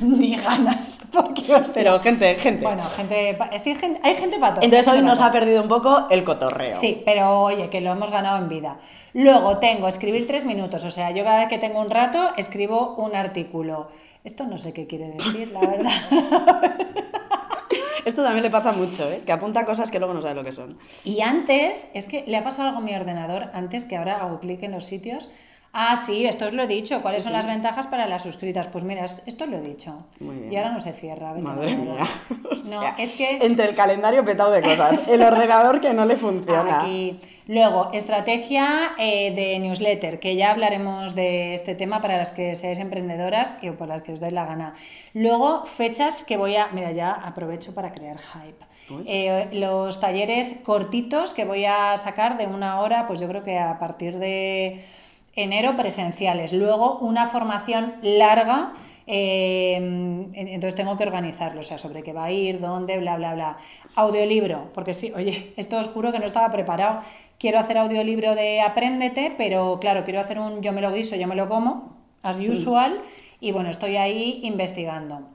Ni 0.00 0.36
ganas. 0.36 1.00
Porque, 1.12 1.42
pero 1.74 2.00
gente, 2.00 2.34
gente. 2.36 2.64
Bueno, 2.64 2.82
gente, 2.82 3.36
sí, 3.58 3.74
gente- 3.74 4.00
hay 4.02 4.14
gente 4.16 4.38
para 4.38 4.54
todo. 4.54 4.64
Entonces 4.64 4.92
hoy 4.92 5.02
nos 5.02 5.20
ha 5.20 5.30
perdido 5.30 5.62
un 5.62 5.68
poco 5.68 6.06
el 6.10 6.24
cotorreo. 6.24 6.78
Sí, 6.80 7.02
pero 7.04 7.42
oye, 7.42 7.68
que 7.68 7.80
lo 7.82 7.92
hemos 7.92 8.10
ganado 8.10 8.38
en 8.38 8.48
vida. 8.48 8.78
Luego 9.12 9.58
tengo 9.58 9.86
escribir 9.86 10.26
tres 10.26 10.44
minutos, 10.46 10.82
o 10.84 10.90
sea, 10.90 11.10
yo 11.12 11.24
cada 11.24 11.38
vez 11.40 11.48
que 11.48 11.58
tengo 11.58 11.80
un 11.80 11.90
rato 11.90 12.30
escribo 12.38 12.94
un 12.96 13.14
artículo. 13.14 13.88
Esto 14.24 14.44
no 14.46 14.56
sé 14.58 14.72
qué 14.72 14.86
quiere 14.86 15.08
decir, 15.10 15.48
la 15.52 15.60
verdad. 15.60 15.92
Esto 18.04 18.22
también 18.22 18.42
le 18.42 18.50
pasa 18.50 18.72
mucho, 18.72 19.10
¿eh? 19.10 19.22
que 19.24 19.32
apunta 19.32 19.64
cosas 19.64 19.90
que 19.90 19.98
luego 19.98 20.14
no 20.14 20.20
sabe 20.20 20.34
lo 20.34 20.44
que 20.44 20.52
son. 20.52 20.76
Y 21.04 21.20
antes, 21.20 21.90
es 21.94 22.06
que 22.06 22.24
le 22.26 22.36
ha 22.36 22.44
pasado 22.44 22.68
algo 22.68 22.80
a 22.80 22.84
mi 22.84 22.94
ordenador, 22.94 23.50
antes 23.54 23.84
que 23.84 23.96
ahora 23.96 24.20
hago 24.20 24.40
clic 24.40 24.62
en 24.62 24.72
los 24.72 24.84
sitios. 24.84 25.30
Ah, 25.76 25.96
sí, 25.96 26.24
esto 26.24 26.46
os 26.46 26.52
lo 26.52 26.62
he 26.62 26.66
dicho. 26.68 27.02
¿Cuáles 27.02 27.22
Sí, 27.22 27.28
son 27.28 27.32
sí. 27.32 27.36
las 27.38 27.46
ventajas 27.48 27.86
para 27.88 28.06
las 28.06 28.22
suscritas? 28.22 28.68
Pues 28.68 28.84
mira, 28.84 29.04
esto- 29.04 29.22
esto 29.26 29.46
lo 29.46 29.56
he 29.58 29.60
dicho. 29.60 30.06
Muy 30.20 30.36
bien. 30.36 30.52
Y 30.52 30.56
ahora 30.56 30.70
no 30.70 30.80
se 30.80 30.92
cierra. 30.92 31.32
Madre 31.34 31.76
mía. 31.76 32.04
O 32.50 32.54
No, 32.70 32.94
es 32.96 33.12
que... 33.12 33.38
Entre 33.44 33.68
el 33.68 33.74
calendario 33.74 34.24
petado 34.24 34.52
de 34.52 34.62
cosas, 34.62 35.00
el 35.08 35.20
ordenador 35.22 35.80
que 35.80 35.92
no 35.92 36.06
le 36.06 36.16
funciona. 36.16 36.82
Aquí. 36.82 37.18
Luego, 37.46 37.90
estrategia 37.92 38.92
eh, 38.98 39.32
de 39.34 39.58
newsletter, 39.58 40.18
que 40.20 40.36
ya 40.36 40.52
hablaremos 40.52 41.14
de 41.14 41.54
este 41.54 41.74
tema 41.74 42.00
para 42.00 42.16
las 42.16 42.30
que 42.30 42.54
seáis 42.54 42.78
emprendedoras 42.78 43.58
y 43.60 43.68
por 43.70 43.88
las 43.88 44.02
que 44.02 44.12
os 44.12 44.20
dé 44.20 44.30
la 44.30 44.46
gana. 44.46 44.74
Luego, 45.12 45.66
fechas 45.66 46.24
que 46.24 46.36
voy 46.38 46.56
a. 46.56 46.68
Mira, 46.68 46.92
ya 46.92 47.10
aprovecho 47.12 47.74
para 47.74 47.92
crear 47.92 48.16
hype. 48.18 48.64
Eh, 49.06 49.48
los 49.52 49.98
talleres 50.00 50.60
cortitos 50.64 51.32
que 51.34 51.44
voy 51.44 51.64
a 51.64 51.96
sacar 51.98 52.38
de 52.38 52.46
una 52.46 52.80
hora, 52.80 53.06
pues 53.06 53.18
yo 53.20 53.26
creo 53.28 53.42
que 53.42 53.58
a 53.58 53.78
partir 53.78 54.18
de 54.18 54.84
enero 55.36 55.76
presenciales. 55.76 56.52
Luego, 56.52 56.98
una 56.98 57.28
formación 57.28 57.94
larga. 58.02 58.72
eh, 59.06 59.74
en- 59.76 60.32
entonces 60.48 60.74
tengo 60.74 60.96
que 60.96 61.04
organizarlo, 61.04 61.60
o 61.60 61.62
sea, 61.62 61.76
sobre 61.76 62.02
qué 62.02 62.14
va 62.14 62.24
a 62.24 62.32
ir, 62.32 62.58
dónde, 62.58 62.96
bla, 62.98 63.16
bla, 63.16 63.34
bla. 63.34 63.56
Audiolibro, 63.96 64.70
porque 64.72 64.94
sí, 64.94 65.12
oye, 65.14 65.52
esto 65.58 65.78
os 65.78 65.88
juro 65.88 66.10
que 66.10 66.18
no 66.18 66.24
estaba 66.26 66.50
preparado. 66.50 67.00
Quiero 67.38 67.58
hacer 67.58 67.76
audiolibro 67.76 68.34
de 68.34 68.62
Apréndete, 68.62 69.34
pero 69.36 69.78
claro, 69.80 70.04
quiero 70.04 70.20
hacer 70.20 70.38
un 70.38 70.62
yo 70.62 70.72
me 70.72 70.80
lo 70.80 70.90
guiso, 70.90 71.16
yo 71.16 71.26
me 71.26 71.34
lo 71.34 71.48
como, 71.50 71.96
as 72.22 72.40
usual, 72.40 73.02
y 73.40 73.52
bueno, 73.52 73.68
estoy 73.68 73.96
ahí 73.98 74.40
investigando. 74.44 75.28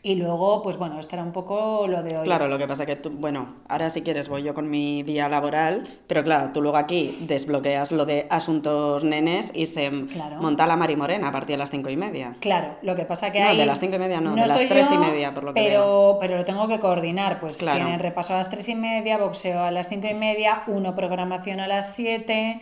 Y 0.00 0.14
luego, 0.14 0.62
pues 0.62 0.76
bueno, 0.76 1.00
esto 1.00 1.16
era 1.16 1.24
un 1.24 1.32
poco 1.32 1.86
lo 1.88 2.04
de 2.04 2.16
hoy. 2.18 2.24
Claro, 2.24 2.46
lo 2.46 2.56
que 2.56 2.68
pasa 2.68 2.86
que 2.86 2.94
tú, 2.94 3.10
bueno, 3.10 3.56
ahora 3.68 3.90
si 3.90 4.02
quieres 4.02 4.28
voy 4.28 4.44
yo 4.44 4.54
con 4.54 4.70
mi 4.70 5.02
día 5.02 5.28
laboral, 5.28 5.88
pero 6.06 6.22
claro, 6.22 6.50
tú 6.52 6.62
luego 6.62 6.76
aquí 6.76 7.16
desbloqueas 7.22 7.90
lo 7.90 8.06
de 8.06 8.28
asuntos 8.30 9.02
nenes 9.02 9.50
y 9.56 9.66
se 9.66 9.90
Claro. 10.12 10.36
monta 10.40 10.68
la 10.68 10.76
Mari 10.76 10.94
Morena 10.94 11.28
a 11.28 11.32
partir 11.32 11.54
de 11.54 11.58
las 11.58 11.70
cinco 11.70 11.90
y 11.90 11.96
media. 11.96 12.36
Claro, 12.40 12.76
lo 12.82 12.94
que 12.94 13.04
pasa 13.06 13.32
que 13.32 13.40
No, 13.40 13.48
hay... 13.48 13.56
de 13.56 13.66
las 13.66 13.80
cinco 13.80 13.96
y 13.96 13.98
media 13.98 14.20
no, 14.20 14.36
de 14.36 14.46
las 14.46 14.68
tres 14.68 14.90
y 14.92 14.98
media, 14.98 15.34
por 15.34 15.42
lo 15.42 15.52
que 15.52 15.60
pero, 15.62 16.18
Pero 16.20 16.36
lo 16.36 16.44
tengo 16.44 16.68
que 16.68 16.78
coordinar, 16.78 17.40
pues 17.40 17.56
Claro. 17.56 17.78
tienen 17.80 17.98
repaso 17.98 18.34
a 18.34 18.36
las 18.36 18.48
tres 18.50 18.68
y 18.68 18.76
media, 18.76 19.18
boxeo 19.18 19.60
a 19.64 19.72
las 19.72 19.88
cinco 19.88 20.06
y 20.06 20.14
media, 20.14 20.62
uno 20.68 20.94
programación 20.94 21.58
a 21.58 21.66
las 21.66 21.94
siete, 21.96 22.60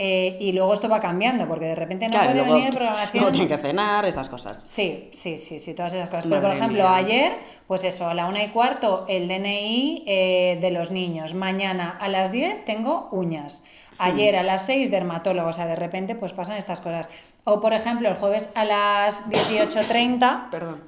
eh, 0.00 0.36
y 0.38 0.52
luego 0.52 0.72
esto 0.74 0.88
va 0.88 1.00
cambiando, 1.00 1.48
porque 1.48 1.64
de 1.64 1.74
repente 1.74 2.06
no 2.06 2.12
Claro, 2.12 2.26
puede 2.30 2.38
luego, 2.44 2.54
venir 2.54 2.72
programación... 2.72 3.14
luego 3.20 3.32
tienen 3.32 3.48
que 3.48 3.58
cenar, 3.58 4.04
esas 4.04 4.28
cosas. 4.28 4.62
Sí, 4.62 5.08
sí, 5.10 5.36
sí, 5.38 5.58
sí, 5.58 5.74
todas 5.74 5.92
esas 5.92 6.08
cosas. 6.08 6.26
Pero, 6.28 6.40
por 6.40 6.52
ejemplo, 6.52 6.84
mía. 6.84 6.94
ayer, 6.94 7.32
pues 7.66 7.82
eso, 7.82 8.08
a 8.08 8.14
la 8.14 8.26
una 8.26 8.44
y 8.44 8.50
cuarto 8.50 9.06
el 9.08 9.26
DNI 9.26 10.04
eh, 10.06 10.58
de 10.60 10.70
los 10.70 10.92
niños. 10.92 11.34
Mañana 11.34 11.98
a 12.00 12.06
las 12.08 12.30
10 12.30 12.64
tengo 12.64 13.08
uñas. 13.10 13.64
Ayer 13.98 14.36
a 14.36 14.44
las 14.44 14.64
6 14.66 14.92
dermatólogo. 14.92 15.48
O 15.48 15.52
sea, 15.52 15.66
de 15.66 15.74
repente 15.74 16.14
pues 16.14 16.32
pasan 16.32 16.58
estas 16.58 16.78
cosas. 16.78 17.10
O, 17.42 17.60
por 17.60 17.72
ejemplo, 17.72 18.08
el 18.08 18.14
jueves 18.14 18.52
a 18.54 18.64
las 18.64 19.28
18.30 19.28 20.48
Perdón. 20.52 20.84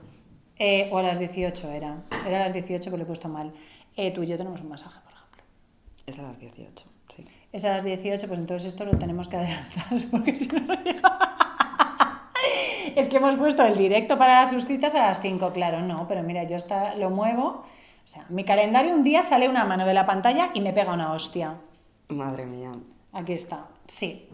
eh, 0.56 0.88
o 0.92 0.98
a 0.98 1.02
las 1.02 1.18
18 1.18 1.68
era. 1.72 1.96
Era 2.24 2.36
a 2.36 2.42
las 2.44 2.52
18 2.52 2.88
que 2.92 2.96
lo 2.96 3.02
he 3.02 3.06
puesto 3.06 3.28
mal. 3.28 3.52
Tú 4.14 4.22
y 4.22 4.28
yo 4.28 4.38
tenemos 4.38 4.60
un 4.60 4.68
masaje, 4.68 4.98
por 5.02 5.12
ejemplo. 5.12 5.42
Es 6.06 6.18
a 6.18 6.22
las 6.22 6.38
18, 6.38 6.72
sí. 6.76 6.84
Es 7.52 7.64
a 7.64 7.76
las 7.76 7.84
18, 7.84 8.28
pues 8.28 8.38
entonces 8.38 8.68
esto 8.72 8.84
lo 8.84 8.92
tenemos 8.96 9.26
que 9.28 9.36
adelantar, 9.36 9.86
porque 10.10 10.36
si 10.36 10.48
no, 10.54 10.60
no 10.60 10.74
llega. 10.84 11.18
Es 12.96 13.08
que 13.08 13.16
hemos 13.18 13.34
puesto 13.36 13.64
el 13.64 13.76
directo 13.76 14.18
para 14.18 14.40
las 14.40 14.50
suscritas 14.50 14.94
a 14.94 15.06
las 15.06 15.20
5, 15.20 15.52
claro, 15.52 15.80
no, 15.80 16.06
pero 16.08 16.22
mira, 16.22 16.44
yo 16.44 16.56
está, 16.56 16.94
lo 16.94 17.10
muevo. 17.10 17.64
O 18.04 18.06
sea, 18.06 18.24
mi 18.28 18.44
calendario 18.44 18.94
un 18.94 19.04
día 19.04 19.22
sale 19.22 19.48
una 19.48 19.64
mano 19.64 19.86
de 19.86 19.94
la 19.94 20.06
pantalla 20.06 20.50
y 20.54 20.60
me 20.60 20.72
pega 20.72 20.92
una 20.92 21.12
hostia. 21.12 21.54
Madre 22.08 22.46
mía. 22.46 22.72
Aquí 23.12 23.32
está, 23.32 23.66
sí. 23.86 24.28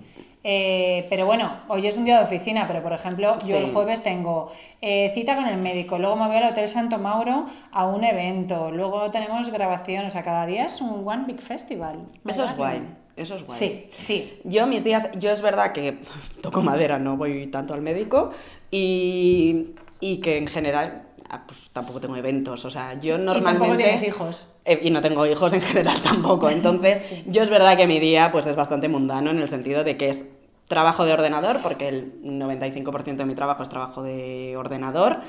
Eh, 0.44 1.07
pero 1.11 1.26
bueno, 1.26 1.50
hoy 1.68 1.87
es 1.87 1.96
un 1.96 2.05
día 2.05 2.18
de 2.18 2.24
oficina, 2.24 2.66
pero 2.68 2.83
por 2.83 2.92
ejemplo, 2.92 3.35
yo 3.40 3.46
Sí. 3.46 3.52
el 3.55 3.72
jueves 3.72 4.02
tengo 4.02 4.52
eh, 4.81 5.11
cita 5.14 5.35
con 5.35 5.46
el 5.46 5.59
médico, 5.59 5.98
luego 5.98 6.14
me 6.16 6.26
voy 6.29 6.37
al 6.37 6.50
Hotel 6.52 6.68
Santo 6.68 6.98
Mauro 6.98 7.46
a 7.72 7.87
un 7.87 8.05
evento, 8.05 8.70
luego 8.70 9.11
tenemos 9.11 9.50
grabación, 9.50 10.07
o 10.07 10.11
sea, 10.11 10.22
cada 10.22 10.46
día 10.46 10.66
es 10.66 10.81
un 10.81 11.07
One 11.07 11.24
Big 11.26 11.40
Festival. 11.40 12.07
Eso 12.26 12.44
es 12.44 12.57
guay. 12.57 12.83
Eso 13.16 13.35
es 13.35 13.44
guay. 13.44 13.59
Sí, 13.59 13.87
sí. 13.90 14.40
Yo 14.44 14.66
mis 14.66 14.85
días, 14.85 15.11
yo 15.18 15.31
es 15.31 15.40
verdad 15.40 15.72
que 15.72 15.98
toco 16.42 16.62
madera, 16.62 16.98
no 16.98 17.16
voy 17.16 17.46
tanto 17.46 17.74
al 17.74 17.81
médico 17.81 18.31
y, 18.70 19.74
y 20.00 20.18
que 20.18 20.37
en 20.37 20.46
general 20.46 21.02
ah, 21.31 21.44
pues, 21.46 21.70
tampoco 21.72 22.00
tengo 22.00 22.16
eventos, 22.16 22.64
o 22.64 22.70
sea, 22.70 23.00
yo 23.00 23.16
Y 23.16 23.18
normalmente... 23.18 23.59
tampoco 23.59 23.76
tienes 23.76 24.02
hijos. 24.02 24.55
Eh, 24.64 24.81
y 24.83 24.90
no 24.90 25.00
tengo 25.00 25.26
hijos 25.26 25.52
en 25.55 25.62
general 25.62 26.00
tampoco, 26.02 26.50
entonces 26.50 27.24
yo 27.26 27.42
es 27.42 27.48
verdad 27.48 27.76
que 27.76 27.87
mi 27.87 28.00
día 28.00 28.31
pues 28.33 28.46
es 28.46 28.57
bastante 28.57 28.88
mundano 28.88 29.31
en 29.31 29.38
el 29.38 29.48
sentido 29.48 29.83
de 29.83 29.96
que 29.96 30.11
es 30.11 30.26
trabajo 30.68 31.05
de 31.05 31.12
ordenador, 31.12 31.59
porque 31.62 31.88
el 31.88 32.20
95% 32.22 33.16
de 33.16 33.24
mi 33.24 33.35
trabajo 33.35 33.62
es 33.62 33.68
trabajo 33.68 34.02
de 34.02 34.57
ordenador 34.57 35.20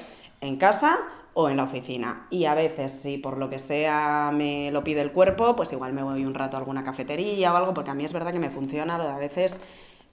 en 0.41 0.57
casa 0.57 0.99
o 1.39 1.49
en 1.49 1.57
la 1.57 1.65
oficina. 1.65 2.25
Y 2.31 2.45
a 2.45 2.55
veces, 2.55 2.91
si 2.91 3.19
por 3.19 3.37
lo 3.37 3.47
que 3.47 3.59
sea 3.59 4.31
me 4.33 4.71
lo 4.71 4.83
pide 4.83 5.01
el 5.01 5.11
cuerpo, 5.11 5.55
pues 5.55 5.71
igual 5.71 5.93
me 5.93 6.01
voy 6.01 6.25
un 6.25 6.33
rato 6.33 6.57
a 6.57 6.59
alguna 6.59 6.83
cafetería 6.83 7.53
o 7.53 7.57
algo, 7.57 7.75
porque 7.75 7.91
a 7.91 7.93
mí 7.93 8.03
es 8.03 8.11
verdad 8.11 8.33
que 8.33 8.39
me 8.39 8.49
funciona 8.49 8.95
a 8.95 9.17
veces 9.19 9.61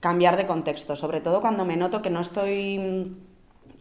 cambiar 0.01 0.37
de 0.37 0.45
contexto, 0.47 0.97
sobre 0.97 1.23
todo 1.23 1.41
cuando 1.41 1.65
me 1.65 1.79
noto 1.79 2.03
que 2.03 2.11
no 2.11 2.21
estoy 2.21 3.17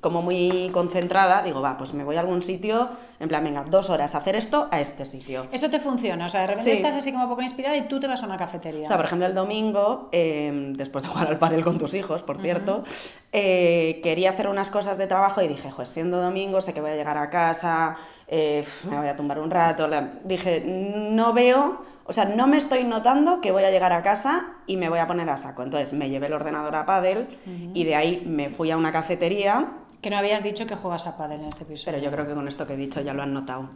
como 0.03 0.21
muy 0.21 0.69
concentrada, 0.71 1.41
digo, 1.41 1.61
va, 1.61 1.77
pues 1.77 1.93
me 1.93 2.03
voy 2.03 2.17
a 2.17 2.19
algún 2.19 2.43
sitio, 2.43 2.89
en 3.19 3.29
plan, 3.29 3.43
venga, 3.43 3.63
dos 3.63 3.89
horas 3.89 4.13
a 4.13 4.19
hacer 4.19 4.35
esto 4.35 4.67
a 4.69 4.79
este 4.81 5.05
sitio. 5.05 5.47
Eso 5.51 5.69
te 5.69 5.79
funciona, 5.79 6.25
o 6.25 6.29
sea, 6.29 6.41
de 6.41 6.47
repente 6.47 6.69
Sí. 6.71 6.77
estás 6.77 6.93
así 6.93 7.11
como 7.13 7.27
poco 7.29 7.41
inspirada 7.41 7.75
y 7.77 7.87
tú 7.87 7.99
te 7.99 8.07
vas 8.07 8.21
a 8.21 8.25
una 8.25 8.37
cafetería. 8.37 8.83
O 8.83 8.85
sea, 8.85 8.97
por 8.97 9.05
ejemplo, 9.05 9.25
el 9.25 9.33
domingo, 9.33 10.09
eh, 10.11 10.73
después 10.75 11.03
de 11.03 11.09
jugar 11.09 11.27
al 11.29 11.39
pádel 11.39 11.63
con 11.63 11.77
tus 11.77 11.93
hijos, 11.95 12.21
por 12.21 12.39
cierto, 12.41 12.83
eh, 13.31 14.01
quería 14.03 14.29
hacer 14.31 14.47
unas 14.47 14.69
cosas 14.69 14.97
de 14.97 15.07
trabajo 15.07 15.41
y 15.41 15.47
dije, 15.47 15.69
pues 15.75 15.89
siendo 15.89 16.21
domingo, 16.21 16.61
sé 16.61 16.73
que 16.73 16.81
voy 16.81 16.91
a 16.91 16.95
llegar 16.95 17.17
a 17.17 17.29
casa, 17.29 17.95
eh, 18.27 18.63
me 18.89 18.97
voy 18.97 19.07
a 19.07 19.15
tumbar 19.15 19.39
un 19.39 19.49
rato. 19.49 19.87
Dije, 20.25 20.61
no 20.65 21.33
veo, 21.33 21.81
o 22.05 22.11
sea, 22.13 22.25
no 22.25 22.47
me 22.47 22.57
estoy 22.57 22.83
notando 22.83 23.39
que 23.39 23.51
voy 23.51 23.63
a 23.63 23.71
llegar 23.71 23.93
a 23.93 24.01
casa 24.01 24.47
y 24.67 24.75
me 24.75 24.89
voy 24.89 24.99
a 24.99 25.07
poner 25.07 25.29
a 25.29 25.37
saco. 25.37 25.63
Entonces 25.63 25.93
me 25.93 26.09
llevé 26.09 26.27
el 26.27 26.33
ordenador 26.33 26.75
a 26.75 26.85
pádel 26.85 27.39
y 27.73 27.85
de 27.85 27.95
ahí 27.95 28.23
me 28.25 28.49
fui 28.49 28.69
a 28.71 28.77
una 28.77 28.91
cafetería, 28.91 29.67
Que 30.03 30.09
no 30.11 30.17
habías 30.17 30.43
dicho 30.43 30.67
que 30.67 30.75
juegas 30.75 31.07
a 31.07 31.17
pádel 31.17 31.39
en 31.39 31.47
este 31.47 31.63
episodio. 31.63 31.93
pero 31.93 32.03
yo 32.03 32.11
creo 32.11 32.27
que 32.27 32.33
con 32.35 32.47
esto 32.47 32.67
que 32.67 32.73
he 32.73 32.77
dicho 32.77 33.01
ya 33.01 33.13
lo 33.13 33.23
han 33.23 33.33
notado. 33.33 33.69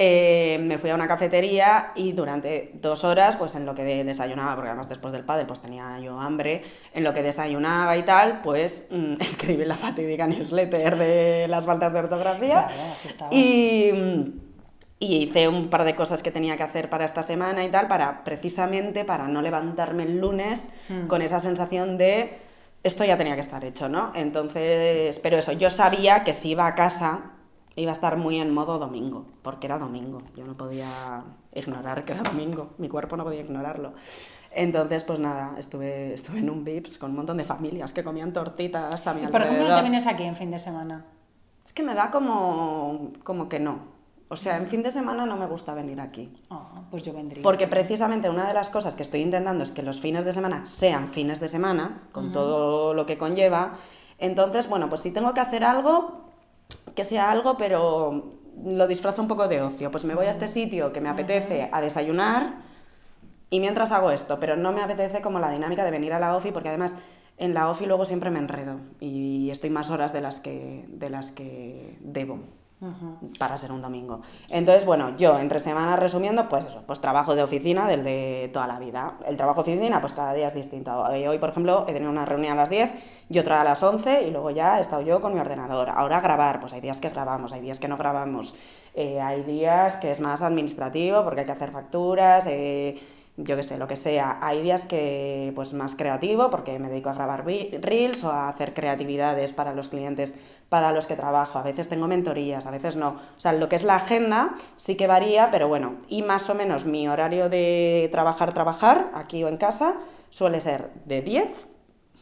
Eh, 0.00 0.58
me 0.62 0.78
fui 0.78 0.90
a 0.90 0.94
una 0.94 1.08
cafetería 1.08 1.90
y 1.96 2.12
durante 2.12 2.70
dos 2.80 3.02
horas, 3.02 3.36
pues 3.36 3.56
en 3.56 3.66
lo 3.66 3.74
que 3.74 3.82
de- 3.82 4.04
desayunaba, 4.04 4.54
porque 4.54 4.68
además 4.68 4.88
después 4.88 5.12
del 5.12 5.24
pádel 5.24 5.46
pues 5.46 5.58
tenía 5.60 5.98
yo 5.98 6.20
hambre, 6.20 6.62
en 6.94 7.02
lo 7.02 7.12
que 7.12 7.24
desayunaba 7.24 7.96
y 7.96 8.04
tal, 8.04 8.40
pues 8.42 8.86
mm, 8.90 9.14
escribí 9.20 9.64
la 9.64 9.76
fatídica 9.76 10.28
newsletter 10.28 10.96
de 10.96 11.46
las 11.48 11.64
faltas 11.66 11.92
de 11.92 11.98
ortografía 11.98 12.68
Claro, 13.16 13.32
y, 13.34 13.90
mm, 13.92 14.32
y 15.00 15.16
hice 15.24 15.48
un 15.48 15.68
par 15.68 15.82
de 15.82 15.96
cosas 15.96 16.22
que 16.22 16.30
tenía 16.30 16.56
que 16.56 16.62
hacer 16.62 16.88
para 16.88 17.04
esta 17.04 17.24
semana 17.24 17.64
y 17.64 17.68
tal, 17.70 17.88
para 17.88 18.22
precisamente 18.22 19.04
para 19.04 19.26
no 19.26 19.42
levantarme 19.42 20.04
el 20.04 20.18
lunes 20.20 20.70
Mm. 20.88 21.08
con 21.08 21.22
esa 21.22 21.40
sensación 21.40 21.98
de 21.98 22.38
esto 22.82 23.04
ya 23.04 23.16
tenía 23.16 23.34
que 23.34 23.40
estar 23.40 23.64
hecho, 23.64 23.88
¿no? 23.88 24.12
Entonces, 24.14 25.18
pero 25.18 25.38
eso, 25.38 25.52
yo 25.52 25.70
sabía 25.70 26.24
que 26.24 26.32
si 26.32 26.50
iba 26.50 26.66
a 26.66 26.74
casa 26.74 27.32
iba 27.76 27.92
a 27.92 27.94
estar 27.94 28.16
muy 28.16 28.40
en 28.40 28.52
modo 28.52 28.78
domingo, 28.78 29.24
porque 29.42 29.66
era 29.66 29.78
domingo, 29.78 30.18
yo 30.36 30.44
no 30.44 30.56
podía 30.56 31.22
ignorar 31.54 32.04
que 32.04 32.12
era 32.12 32.22
domingo, 32.22 32.70
mi 32.78 32.88
cuerpo 32.88 33.16
no 33.16 33.24
podía 33.24 33.40
ignorarlo. 33.40 33.92
Entonces, 34.50 35.04
pues 35.04 35.20
nada, 35.20 35.54
estuve, 35.58 36.14
estuve 36.14 36.38
en 36.40 36.50
un 36.50 36.64
VIPS 36.64 36.98
con 36.98 37.10
un 37.10 37.16
montón 37.16 37.36
de 37.36 37.44
familias 37.44 37.92
que 37.92 38.02
comían 38.02 38.32
tortitas 38.32 39.06
a 39.06 39.14
mi 39.14 39.22
Y, 39.22 39.26
por 39.28 39.42
ejemplo, 39.42 39.64
no 39.64 39.64
alrededor. 39.64 39.76
te 39.76 39.82
vienes 39.82 40.06
aquí 40.06 40.24
en 40.24 40.36
fin 40.36 40.50
de 40.50 40.58
semana. 40.58 41.04
Es 41.64 41.72
que 41.72 41.82
me 41.82 41.94
da 41.94 42.10
como, 42.10 43.12
como 43.22 43.48
que 43.48 43.60
no. 43.60 43.97
O 44.30 44.36
sea, 44.36 44.58
en 44.58 44.66
fin 44.66 44.82
de 44.82 44.90
semana 44.90 45.24
no 45.24 45.36
me 45.36 45.46
gusta 45.46 45.72
venir 45.72 46.00
aquí. 46.00 46.30
Ah, 46.50 46.82
pues 46.90 47.02
yo 47.02 47.14
vendría. 47.14 47.42
Porque 47.42 47.66
precisamente 47.66 48.28
una 48.28 48.46
de 48.46 48.52
las 48.52 48.68
cosas 48.68 48.94
que 48.94 49.02
estoy 49.02 49.22
intentando 49.22 49.64
es 49.64 49.72
que 49.72 49.82
los 49.82 50.00
fines 50.00 50.24
de 50.24 50.32
semana 50.32 50.66
sean 50.66 51.08
fines 51.08 51.40
de 51.40 51.48
semana, 51.48 52.02
con 52.12 52.30
todo 52.30 52.92
lo 52.92 53.06
que 53.06 53.16
conlleva. 53.16 53.72
Entonces, 54.18 54.68
bueno, 54.68 54.88
pues 54.90 55.00
si 55.00 55.12
tengo 55.12 55.32
que 55.32 55.40
hacer 55.40 55.64
algo, 55.64 56.24
que 56.94 57.04
sea 57.04 57.30
algo, 57.30 57.56
pero 57.56 58.34
lo 58.64 58.86
disfrazo 58.86 59.22
un 59.22 59.28
poco 59.28 59.48
de 59.48 59.62
ocio. 59.62 59.90
Pues 59.90 60.04
me 60.04 60.14
voy 60.14 60.26
a 60.26 60.30
este 60.30 60.48
sitio 60.48 60.92
que 60.92 61.00
me 61.00 61.08
apetece 61.08 61.70
a 61.72 61.80
desayunar 61.80 62.56
y 63.50 63.60
mientras 63.60 63.92
hago 63.92 64.10
esto, 64.10 64.38
pero 64.38 64.56
no 64.56 64.72
me 64.72 64.82
apetece 64.82 65.22
como 65.22 65.38
la 65.38 65.50
dinámica 65.50 65.84
de 65.84 65.90
venir 65.90 66.12
a 66.12 66.20
la 66.20 66.36
OFI 66.36 66.52
porque 66.52 66.68
además 66.68 66.96
en 67.38 67.54
la 67.54 67.70
OFI 67.70 67.86
luego 67.86 68.04
siempre 68.04 68.30
me 68.30 68.40
enredo 68.40 68.80
y 69.00 69.48
estoy 69.50 69.70
más 69.70 69.90
horas 69.90 70.12
de 70.12 70.20
las 70.20 70.40
que, 70.40 70.84
de 70.88 71.08
las 71.08 71.30
que 71.30 71.96
debo 72.00 72.40
para 73.38 73.58
ser 73.58 73.72
un 73.72 73.82
domingo. 73.82 74.20
Entonces, 74.48 74.84
bueno, 74.84 75.16
yo 75.16 75.38
entre 75.38 75.58
semanas 75.58 75.98
resumiendo, 75.98 76.48
pues 76.48 76.64
eso, 76.66 76.82
pues 76.86 77.00
trabajo 77.00 77.34
de 77.34 77.42
oficina 77.42 77.88
del 77.88 78.04
de 78.04 78.50
toda 78.52 78.66
la 78.66 78.78
vida. 78.78 79.14
El 79.26 79.36
trabajo 79.36 79.62
de 79.62 79.72
oficina, 79.72 80.00
pues 80.00 80.12
cada 80.12 80.32
día 80.32 80.46
es 80.46 80.54
distinto. 80.54 80.96
Hoy, 80.96 81.38
por 81.38 81.48
ejemplo, 81.48 81.84
he 81.88 81.92
tenido 81.92 82.10
una 82.10 82.24
reunión 82.24 82.52
a 82.52 82.56
las 82.56 82.70
10 82.70 82.94
y 83.28 83.38
otra 83.38 83.60
a 83.60 83.64
las 83.64 83.82
11 83.82 84.28
y 84.28 84.30
luego 84.30 84.50
ya 84.50 84.78
he 84.78 84.80
estado 84.80 85.02
yo 85.02 85.20
con 85.20 85.34
mi 85.34 85.40
ordenador. 85.40 85.90
Ahora 85.90 86.20
grabar, 86.20 86.60
pues 86.60 86.72
hay 86.72 86.80
días 86.80 87.00
que 87.00 87.10
grabamos, 87.10 87.52
hay 87.52 87.60
días 87.60 87.80
que 87.80 87.88
no 87.88 87.96
grabamos. 87.96 88.54
Eh, 88.94 89.20
hay 89.20 89.42
días 89.42 89.96
que 89.96 90.10
es 90.10 90.20
más 90.20 90.42
administrativo 90.42 91.24
porque 91.24 91.40
hay 91.40 91.46
que 91.46 91.52
hacer 91.52 91.70
facturas. 91.70 92.46
Eh, 92.46 92.98
yo 93.38 93.56
qué 93.56 93.62
sé, 93.62 93.78
lo 93.78 93.86
que 93.86 93.94
sea. 93.94 94.38
Hay 94.42 94.62
días 94.62 94.84
que, 94.84 95.52
pues 95.54 95.72
más 95.72 95.94
creativo, 95.94 96.50
porque 96.50 96.78
me 96.80 96.88
dedico 96.88 97.08
a 97.08 97.14
grabar 97.14 97.46
reels 97.46 98.24
o 98.24 98.32
a 98.32 98.48
hacer 98.48 98.74
creatividades 98.74 99.52
para 99.52 99.74
los 99.74 99.88
clientes 99.88 100.34
para 100.68 100.90
los 100.90 101.06
que 101.06 101.14
trabajo. 101.14 101.58
A 101.58 101.62
veces 101.62 101.88
tengo 101.88 102.08
mentorías, 102.08 102.66
a 102.66 102.72
veces 102.72 102.96
no. 102.96 103.10
O 103.10 103.40
sea, 103.40 103.52
lo 103.52 103.68
que 103.68 103.76
es 103.76 103.84
la 103.84 103.94
agenda 103.94 104.54
sí 104.74 104.96
que 104.96 105.06
varía, 105.06 105.50
pero 105.52 105.68
bueno, 105.68 105.98
y 106.08 106.22
más 106.22 106.50
o 106.50 106.54
menos 106.56 106.84
mi 106.84 107.08
horario 107.08 107.48
de 107.48 108.08
trabajar, 108.10 108.52
trabajar, 108.52 109.10
aquí 109.14 109.44
o 109.44 109.48
en 109.48 109.56
casa, 109.56 109.94
suele 110.30 110.58
ser 110.60 110.90
de 111.04 111.22
10 111.22 111.68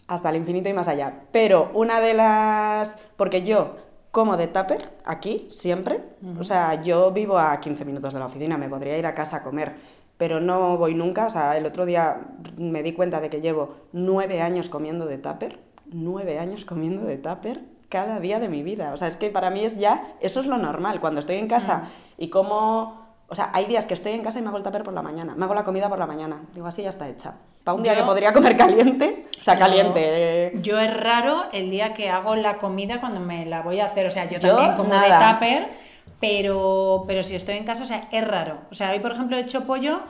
hasta 0.08 0.28
el 0.28 0.36
infinito 0.36 0.68
y 0.68 0.74
más 0.74 0.86
allá. 0.86 1.22
Pero 1.32 1.70
una 1.72 2.00
de 2.00 2.12
las... 2.12 2.98
porque 3.16 3.42
yo 3.42 3.86
como 4.16 4.38
de 4.38 4.46
tupper 4.46 4.98
aquí, 5.04 5.46
siempre. 5.50 6.00
O 6.40 6.42
sea, 6.42 6.80
yo 6.80 7.12
vivo 7.12 7.38
a 7.38 7.60
15 7.60 7.84
minutos 7.84 8.14
de 8.14 8.18
la 8.18 8.24
oficina, 8.24 8.56
me 8.56 8.66
podría 8.66 8.96
ir 8.96 9.04
a 9.04 9.12
casa 9.12 9.36
a 9.36 9.42
comer 9.42 9.74
pero 10.16 10.40
no 10.40 10.76
voy 10.76 10.94
nunca. 10.94 11.26
O 11.26 11.30
sea, 11.30 11.56
el 11.56 11.66
otro 11.66 11.86
día 11.86 12.20
me 12.56 12.82
di 12.82 12.92
cuenta 12.92 13.20
de 13.20 13.30
que 13.30 13.40
llevo 13.40 13.76
nueve 13.92 14.40
años 14.40 14.68
comiendo 14.68 15.06
de 15.06 15.18
tupper, 15.18 15.58
nueve 15.86 16.38
años 16.38 16.64
comiendo 16.64 17.04
de 17.04 17.18
tupper 17.18 17.60
cada 17.88 18.20
día 18.20 18.40
de 18.40 18.48
mi 18.48 18.62
vida. 18.62 18.92
O 18.92 18.96
sea, 18.96 19.08
es 19.08 19.16
que 19.16 19.30
para 19.30 19.50
mí 19.50 19.64
es 19.64 19.78
ya, 19.78 20.14
eso 20.20 20.40
es 20.40 20.46
lo 20.46 20.58
normal. 20.58 21.00
Cuando 21.00 21.20
estoy 21.20 21.36
en 21.36 21.48
casa 21.48 21.84
y 22.18 22.28
como, 22.28 23.06
o 23.28 23.34
sea, 23.34 23.50
hay 23.52 23.66
días 23.66 23.86
que 23.86 23.94
estoy 23.94 24.12
en 24.12 24.22
casa 24.22 24.38
y 24.38 24.42
me 24.42 24.48
hago 24.48 24.58
el 24.58 24.64
tupper 24.64 24.82
por 24.82 24.94
la 24.94 25.02
mañana, 25.02 25.34
me 25.36 25.44
hago 25.44 25.54
la 25.54 25.64
comida 25.64 25.88
por 25.88 25.98
la 25.98 26.06
mañana. 26.06 26.42
Digo, 26.54 26.66
así 26.66 26.82
ya 26.82 26.88
está 26.88 27.08
hecha. 27.08 27.34
Para 27.62 27.74
un 27.74 27.82
día 27.82 27.96
que 27.96 28.04
podría 28.04 28.32
comer 28.32 28.56
caliente, 28.56 29.26
o 29.40 29.42
sea, 29.42 29.58
caliente. 29.58 30.52
Yo 30.62 30.78
es 30.78 30.96
raro 30.96 31.44
el 31.52 31.70
día 31.70 31.94
que 31.94 32.08
hago 32.08 32.36
la 32.36 32.58
comida 32.58 33.00
cuando 33.00 33.20
me 33.20 33.44
la 33.44 33.62
voy 33.62 33.80
a 33.80 33.86
hacer. 33.86 34.06
O 34.06 34.10
sea, 34.10 34.28
yo, 34.28 34.38
también 34.38 34.74
como 34.76 34.94
de 34.94 35.08
tupper 35.08 35.85
pero, 36.20 37.04
pero 37.06 37.22
si 37.22 37.34
estoy 37.34 37.56
en 37.56 37.64
casa, 37.64 37.82
o 37.82 37.86
sea, 37.86 38.08
es 38.10 38.26
raro. 38.26 38.60
O 38.70 38.74
sea, 38.74 38.92
hoy, 38.92 39.00
por 39.00 39.12
ejemplo, 39.12 39.36
he 39.36 39.40
hecho 39.40 39.66
pollo, 39.66 40.00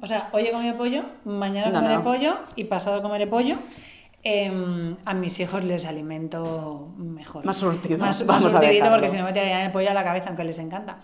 o 0.00 0.06
sea, 0.06 0.28
hoy 0.32 0.46
he 0.46 0.52
comido 0.52 0.76
pollo, 0.76 1.04
mañana 1.24 1.72
comeré 1.72 1.98
pollo 2.00 2.38
y 2.56 2.64
pasado 2.64 3.02
comeré 3.02 3.26
pollo. 3.26 3.56
Em, 4.24 4.96
a 5.04 5.14
mis 5.14 5.40
hijos 5.40 5.64
les 5.64 5.84
alimento 5.84 6.92
mejor. 6.96 7.44
Más 7.44 7.56
surtido. 7.56 7.98
Más, 7.98 8.18
surtidito 8.18 8.88
porque 8.88 9.08
si 9.08 9.16
no 9.16 9.24
me 9.24 9.32
tirarían 9.32 9.62
el 9.62 9.72
pollo 9.72 9.90
a 9.90 9.94
la 9.94 10.04
cabeza, 10.04 10.28
aunque 10.28 10.44
les 10.44 10.60
encanta. 10.60 10.98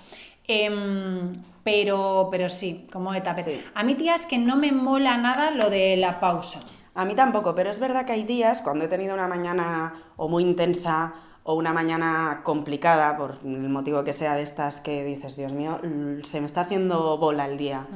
Em, 0.46 1.32
pero, 1.64 2.28
pero 2.30 2.48
sí, 2.48 2.86
como 2.92 3.12
etapa. 3.12 3.40
A 3.74 3.82
mí, 3.82 3.96
tía, 3.96 4.14
es 4.14 4.24
que 4.24 4.38
no 4.38 4.56
me 4.56 4.70
mola 4.70 5.18
nada 5.18 5.50
lo 5.50 5.68
de 5.68 5.96
la 5.96 6.20
pausa. 6.20 6.60
A 6.94 7.04
mí 7.04 7.14
tampoco, 7.14 7.54
pero 7.54 7.70
es 7.70 7.80
verdad 7.80 8.06
que 8.06 8.12
hay 8.12 8.22
días, 8.22 8.62
cuando 8.62 8.84
he 8.84 8.88
tenido 8.88 9.14
una 9.14 9.26
mañana 9.26 9.94
o 10.16 10.28
muy 10.28 10.44
intensa 10.44 11.14
o 11.48 11.54
una 11.54 11.72
mañana 11.72 12.42
complicada, 12.44 13.16
por 13.16 13.38
el 13.42 13.70
motivo 13.70 14.04
que 14.04 14.12
sea 14.12 14.34
de 14.34 14.42
estas 14.42 14.82
que 14.82 15.02
dices, 15.02 15.34
Dios 15.34 15.50
mío, 15.54 15.78
se 16.22 16.40
me 16.40 16.46
está 16.46 16.60
haciendo 16.60 17.16
bola 17.16 17.46
el 17.46 17.56
día. 17.56 17.86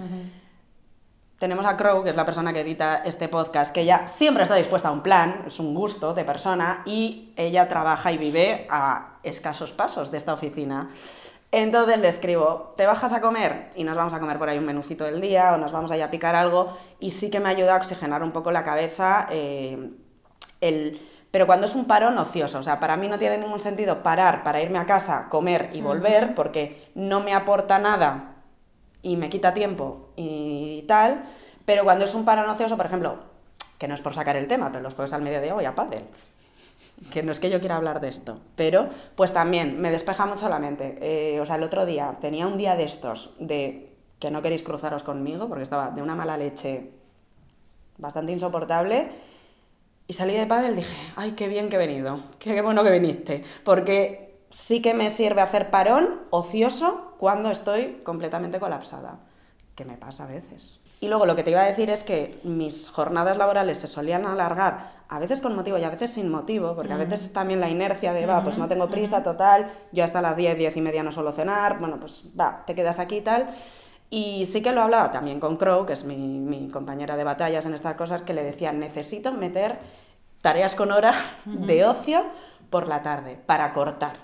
Tenemos 1.38 1.67
a 1.67 1.77
Crow, 1.77 2.03
que 2.03 2.09
es 2.09 2.17
la 2.17 2.25
persona 2.25 2.55
que 2.55 2.61
edita 2.61 3.03
este 3.05 3.29
podcast, 3.29 3.75
que 3.75 3.83
ella 3.83 4.07
siempre 4.07 4.45
está 4.45 4.55
dispuesta 4.55 4.88
a 4.88 4.93
un 4.93 5.03
plan, 5.03 5.43
es 5.47 5.61
un 5.61 5.75
gusto 5.75 6.15
de 6.15 6.25
persona, 6.25 6.81
y 6.87 7.35
ella 7.37 7.69
trabaja 7.69 8.11
y 8.11 8.17
vive 8.17 8.67
a 8.71 9.19
escasos 9.23 9.73
pasos 9.73 10.11
de 10.11 10.17
esta 10.17 10.33
oficina. 10.33 10.88
Entonces 11.51 11.99
le 11.99 12.09
escribo, 12.09 12.73
¿te 12.79 12.87
bajas 12.87 13.12
a 13.12 13.21
comer? 13.21 13.69
Y 13.77 13.85
nos 13.85 13.99
vamos 13.99 14.15
a 14.15 14.19
comer 14.19 14.38
por 14.38 14.49
ahí 14.49 14.57
un 14.57 14.65
menucito 14.65 15.05
del 15.05 15.21
día 15.21 15.53
o 15.53 15.59
nos 15.59 15.73
vamos 15.73 15.93
a 15.93 16.03
a 16.03 16.11
picar 16.11 16.35
algo. 16.35 16.75
Y 17.01 17.11
sí 17.11 17.31
que 17.31 17.38
me 17.38 17.51
ayuda 17.51 17.75
a 17.75 17.77
oxigenar 17.77 18.23
un 18.23 18.33
poco 18.33 18.51
la 18.51 18.65
cabeza 18.65 19.27
eh, 19.29 19.91
el 20.62 20.99
pero 21.33 21.47
cuando 21.47 21.64
es 21.66 21.75
un 21.75 21.87
parón 21.87 22.18
ocioso, 22.18 22.59
o 22.59 22.62
sea, 22.62 22.79
para 22.79 22.99
mí 22.99 23.09
no 23.09 23.18
tiene 23.18 23.38
ningún 23.38 23.59
sentido 23.59 24.03
parar 24.03 24.45
para 24.45 24.61
irme 24.61 24.79
a 24.79 24.85
casa, 24.85 25.29
comer 25.31 25.71
y 25.73 25.81
volver, 25.81 26.35
porque 26.35 26.90
no 26.95 27.21
me 27.21 27.35
aporta 27.35 27.79
nada 27.79 28.35
y 29.01 29.16
me 29.16 29.31
quita 29.31 29.55
tiempo 29.55 30.11
y 30.14 30.85
tal, 30.87 31.25
pero 31.64 31.85
cuando 31.85 32.05
es 32.05 32.14
un 32.14 32.27
parón 32.27 32.51
ocioso, 32.51 32.77
por 32.77 32.85
ejemplo, 32.85 33.16
que 33.79 33.88
no 33.88 33.95
es 33.95 34.03
por 34.03 34.14
sacar 34.14 34.37
el 34.37 34.47
tema, 34.47 34.71
pero 34.71 34.83
los 34.83 34.92
jueves 34.92 35.14
al 35.14 35.23
mediodía 35.23 35.55
voy 35.55 35.64
a 35.64 35.75
pádel, 35.75 36.05
que 37.11 37.23
no 37.23 37.33
es 37.33 37.40
que 37.40 37.49
yo 37.49 37.61
quiera 37.61 37.77
hablar 37.77 38.01
de 38.01 38.09
esto, 38.09 38.38
pero 38.55 38.90
pues 39.16 39.33
también 39.33 39.81
me 39.81 39.90
despeja 39.90 40.27
mucho 40.27 40.51
la 40.51 40.59
mente. 40.59 40.99
Eh, 41.01 41.40
o 41.40 41.47
sea, 41.47 41.57
el 41.57 41.62
otro 41.62 41.87
día 41.87 42.18
tenía 42.21 42.47
un 42.47 42.59
día 42.59 42.77
de 42.77 42.85
estos 42.85 43.35
de 43.38 43.97
que 44.18 44.31
no 44.31 44.42
queréis 44.42 44.62
cruzaros 44.62 45.03
conmigo 45.03 45.49
porque 45.49 45.62
estaba 45.62 45.90
de 45.90 46.03
una 46.03 46.14
mala 46.14 46.37
leche 46.37 46.90
bastante 47.97 48.33
insoportable 48.33 49.09
y 50.12 50.14
salí 50.14 50.35
de 50.35 50.46
pádel 50.46 50.75
y 50.75 50.77
dije, 50.77 50.94
ay, 51.16 51.31
qué 51.31 51.48
bien 51.48 51.70
que 51.70 51.77
he 51.77 51.79
venido, 51.79 52.20
qué, 52.38 52.61
bueno 52.61 52.85
que 52.85 52.90
viniste, 52.90 53.44
porque 53.64 54.42
sí 54.51 54.83
que 54.83 54.92
me 54.92 55.09
sirve 55.09 55.40
hacer 55.40 55.70
parón 55.70 56.20
ocioso 56.29 57.14
cuando 57.16 57.51
estoy 57.51 58.03
completamente 58.05 58.61
colapsada, 58.61 59.20
que 59.75 59.87
me 59.87 59.96
pasa 59.96 60.25
a 60.25 60.27
veces. 60.27 60.81
Y 61.01 61.09
luego 61.09 61.25
lo 61.25 61.35
que 61.35 61.42
te 61.42 61.51
iba 61.51 61.62
a 61.62 61.64
decir 61.64 61.88
es 61.88 62.05
que 62.05 62.38
mis 62.44 62.90
jornadas 62.90 63.38
laborales 63.38 63.79
se 63.79 63.87
solían 63.87 64.27
alargar, 64.27 64.92
a 65.09 65.18
veces 65.18 65.40
con 65.40 65.57
motivo 65.57 65.79
y 65.79 65.85
a 65.85 65.88
veces 65.88 66.12
sin 66.12 66.31
motivo, 66.31 66.77
porque 66.77 66.92
a 66.92 66.98
veces 66.98 67.33
también 67.33 67.61
la 67.61 67.70
inercia 67.70 68.12
de, 68.12 68.27
va, 68.27 68.44
pues 68.44 68.59
no 68.59 68.68
tengo 68.68 68.90
prisa, 68.90 69.22
total, 69.22 69.72
yo 69.92 70.05
hasta 70.05 70.20
las 70.20 70.37
10, 70.37 70.59
10 70.59 70.77
y 70.77 70.81
media 70.83 71.03
no 71.03 71.11
suelo 71.11 71.33
cenar, 71.33 71.79
bueno, 71.79 71.98
pues 71.98 72.25
va, 72.38 72.64
te 72.66 72.75
quedas 72.75 72.98
aquí 72.98 73.16
y 73.16 73.22
tal. 73.22 73.46
Y 74.14 74.44
sí 74.44 74.61
que 74.61 74.72
lo 74.72 74.83
hablaba 74.83 75.11
también 75.11 75.40
con 75.40 75.57
Crow, 75.57 75.87
que 75.87 75.94
es 75.94 76.05
mi, 76.05 76.18
mi, 76.18 76.68
compañera 76.68 77.16
de 77.16 77.25
batallas 77.25 77.64
en 77.64 77.72
estas 77.72 77.94
cosas, 77.94 78.20
que 78.20 78.35
le 78.35 78.44
decía, 78.44 78.70
necesito 78.70 79.33
meter 79.33 79.79
tareas 80.43 80.75
con 80.75 80.93
hora 80.93 81.15
de 81.47 81.87
ocio 81.87 82.23
por 82.69 82.89
la 82.89 83.03
tarde, 83.03 83.41
para 83.47 83.73
cortar. 83.73 84.19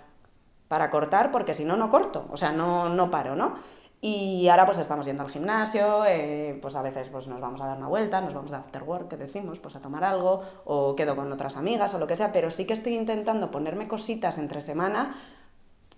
Para 0.69 0.91
cortar, 0.91 1.33
porque 1.33 1.55
si 1.55 1.65
no, 1.65 1.77
no 1.77 1.89
corto, 1.89 2.27
o 2.31 2.37
sea, 2.37 2.53
no, 2.53 2.91
no 2.91 3.11
paro, 3.11 3.35
¿no? 3.35 3.55
Y 4.01 4.47
ahora 4.49 4.65
pues 4.65 4.79
estamos 4.79 5.07
yendo 5.07 5.25
al 5.25 5.31
gimnasio, 5.31 6.05
eh, 6.07 6.57
pues 6.63 6.77
a 6.77 6.83
veces 6.83 7.09
pues 7.09 7.27
nos 7.27 7.41
vamos 7.41 7.61
a 7.61 7.67
dar 7.67 7.79
una 7.79 7.89
vuelta, 7.89 8.21
nos 8.21 8.33
vamos 8.33 8.53
a 8.53 8.59
after 8.59 8.83
work, 8.85 9.09
que 9.09 9.17
decimos, 9.17 9.59
pues 9.59 9.75
a 9.75 9.81
tomar 9.81 10.05
algo, 10.05 10.43
o 10.67 10.95
quedo 10.95 11.17
con 11.17 11.33
otras 11.33 11.57
amigas 11.57 11.95
o 11.95 11.99
lo 11.99 12.07
que 12.07 12.15
sea, 12.15 12.31
pero 12.31 12.51
sí 12.51 12.65
que 12.65 12.75
estoy 12.75 12.95
intentando 12.95 13.51
ponerme 13.51 13.89
cositas 13.89 14.39
entre 14.39 14.61
semana 14.61 15.17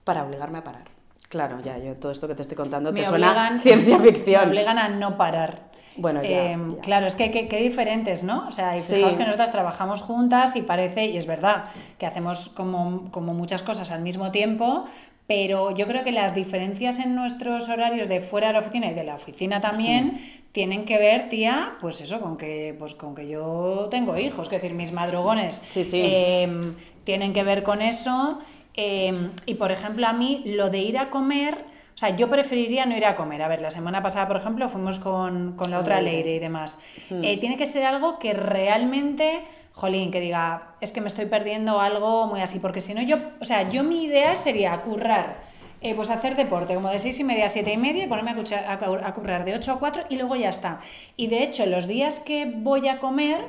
para 0.04 0.24
obligarme 0.24 0.58
a 0.58 0.64
parar. 0.64 0.84
Claro, 1.28 1.60
ya, 1.60 1.76
yo 1.78 1.94
todo 1.96 2.10
esto 2.10 2.26
que 2.26 2.34
te 2.34 2.42
estoy 2.42 2.56
contando 2.56 2.92
te 2.92 3.04
suena 3.04 3.58
ciencia 3.58 3.98
ficción. 4.00 4.44
Me 4.46 4.50
obligan 4.50 4.78
a 4.78 4.88
no 4.88 5.16
parar. 5.16 5.69
Bueno, 6.00 6.20
em, 6.22 6.76
Claro, 6.76 7.06
es 7.06 7.14
que 7.14 7.30
qué 7.30 7.62
diferentes, 7.62 8.24
¿no? 8.24 8.46
O 8.48 8.52
sea, 8.52 8.76
y 8.76 8.80
fijaos 8.80 9.16
que 9.16 9.24
nosotras 9.24 9.52
trabajamos 9.52 10.02
juntas 10.02 10.56
y 10.56 10.62
parece, 10.62 11.06
y 11.06 11.16
es 11.16 11.26
verdad, 11.26 11.66
que 11.98 12.06
hacemos 12.06 12.48
como, 12.48 13.10
como 13.10 13.34
muchas 13.34 13.62
cosas 13.62 13.90
al 13.90 14.00
mismo 14.00 14.30
tiempo, 14.30 14.86
pero 15.26 15.70
yo 15.70 15.86
creo 15.86 16.02
que 16.02 16.10
las 16.10 16.34
diferencias 16.34 16.98
en 16.98 17.14
nuestros 17.14 17.68
horarios 17.68 18.08
de 18.08 18.20
fuera 18.20 18.48
de 18.48 18.54
la 18.54 18.58
oficina 18.58 18.90
y 18.90 18.94
de 18.94 19.04
la 19.04 19.14
oficina 19.14 19.60
también 19.60 20.42
tienen 20.52 20.84
que 20.84 20.98
ver, 20.98 21.28
tía, 21.28 21.74
pues 21.80 22.00
eso, 22.00 22.20
con 22.20 22.36
que, 22.36 22.74
pues 22.76 22.94
con 22.94 23.14
que 23.14 23.28
yo 23.28 23.86
tengo 23.90 24.16
hijos, 24.16 24.48
es 24.48 24.50
decir, 24.50 24.74
mis 24.74 24.90
madrugones 24.90 25.62
sí, 25.66 25.84
sí. 25.84 26.02
Em, 26.02 26.74
tienen 27.04 27.32
que 27.32 27.44
ver 27.44 27.62
con 27.62 27.82
eso. 27.82 28.40
Em, 28.74 29.30
y 29.46 29.54
por 29.54 29.70
ejemplo, 29.70 30.06
a 30.06 30.12
mí 30.12 30.42
lo 30.46 30.70
de 30.70 30.78
ir 30.78 30.98
a 30.98 31.10
comer, 31.10 31.64
sea, 32.00 32.16
yo 32.16 32.30
preferiría 32.30 32.86
no 32.86 32.96
ir 32.96 33.04
a 33.04 33.14
comer. 33.14 33.42
A 33.42 33.48
ver, 33.48 33.60
la 33.60 33.70
semana 33.70 34.02
pasada, 34.02 34.26
por 34.26 34.38
ejemplo, 34.38 34.68
fuimos 34.70 34.98
con, 34.98 35.56
la 35.68 35.78
otra 35.78 36.00
Leire 36.00 36.34
y 36.34 36.38
demás. 36.38 36.80
Hmm. 37.10 37.22
Eh, 37.22 37.36
tiene 37.36 37.58
que 37.58 37.66
ser 37.66 37.84
algo 37.84 38.18
que 38.18 38.32
realmente, 38.32 39.42
jolín, 39.74 40.10
que 40.10 40.18
diga, 40.20 40.76
es 40.80 40.92
que 40.92 41.02
me 41.02 41.08
estoy 41.08 41.26
perdiendo 41.26 41.78
algo 41.78 42.26
muy 42.26 42.40
así, 42.40 42.58
porque 42.58 42.80
si 42.80 42.94
no, 42.94 43.02
yo, 43.02 43.18
o 43.38 43.44
sea, 43.44 43.68
yo 43.68 43.84
mi 43.84 44.04
ideal 44.04 44.38
sería 44.38 44.80
currar. 44.80 45.50
Eh, 45.82 45.94
pues 45.94 46.10
hacer 46.10 46.36
deporte 46.36 46.74
como 46.74 46.90
de 46.90 46.98
seis 46.98 47.18
y 47.20 47.24
media 47.24 47.46
a 47.46 47.48
siete 47.48 47.72
y 47.72 47.78
media 47.78 48.04
y 48.04 48.06
ponerme 48.06 48.32
a, 48.32 48.72
a, 48.72 49.14
currar 49.14 49.46
de 49.46 49.54
8 49.54 49.72
a 49.72 49.78
4 49.78 50.02
y 50.10 50.16
luego 50.16 50.36
ya 50.36 50.50
está. 50.50 50.80
Y 51.16 51.28
de 51.28 51.42
hecho, 51.42 51.64
los 51.64 51.86
días 51.86 52.20
que 52.20 52.52
voy 52.54 52.88
a 52.88 52.98
comer, 52.98 53.46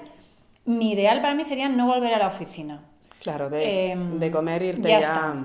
mi 0.64 0.94
ideal 0.94 1.22
para 1.22 1.36
mí 1.36 1.44
sería 1.44 1.68
no 1.68 1.88
volver 1.88 2.14
a 2.14 2.20
la 2.20 2.28
oficina. 2.28 2.84
Claro, 3.22 3.50
de, 3.50 3.92
em, 3.92 4.18
de 4.18 4.32
comer 4.32 4.62
irte 4.64 4.90
ya. 4.90 5.00
Está. 5.00 5.36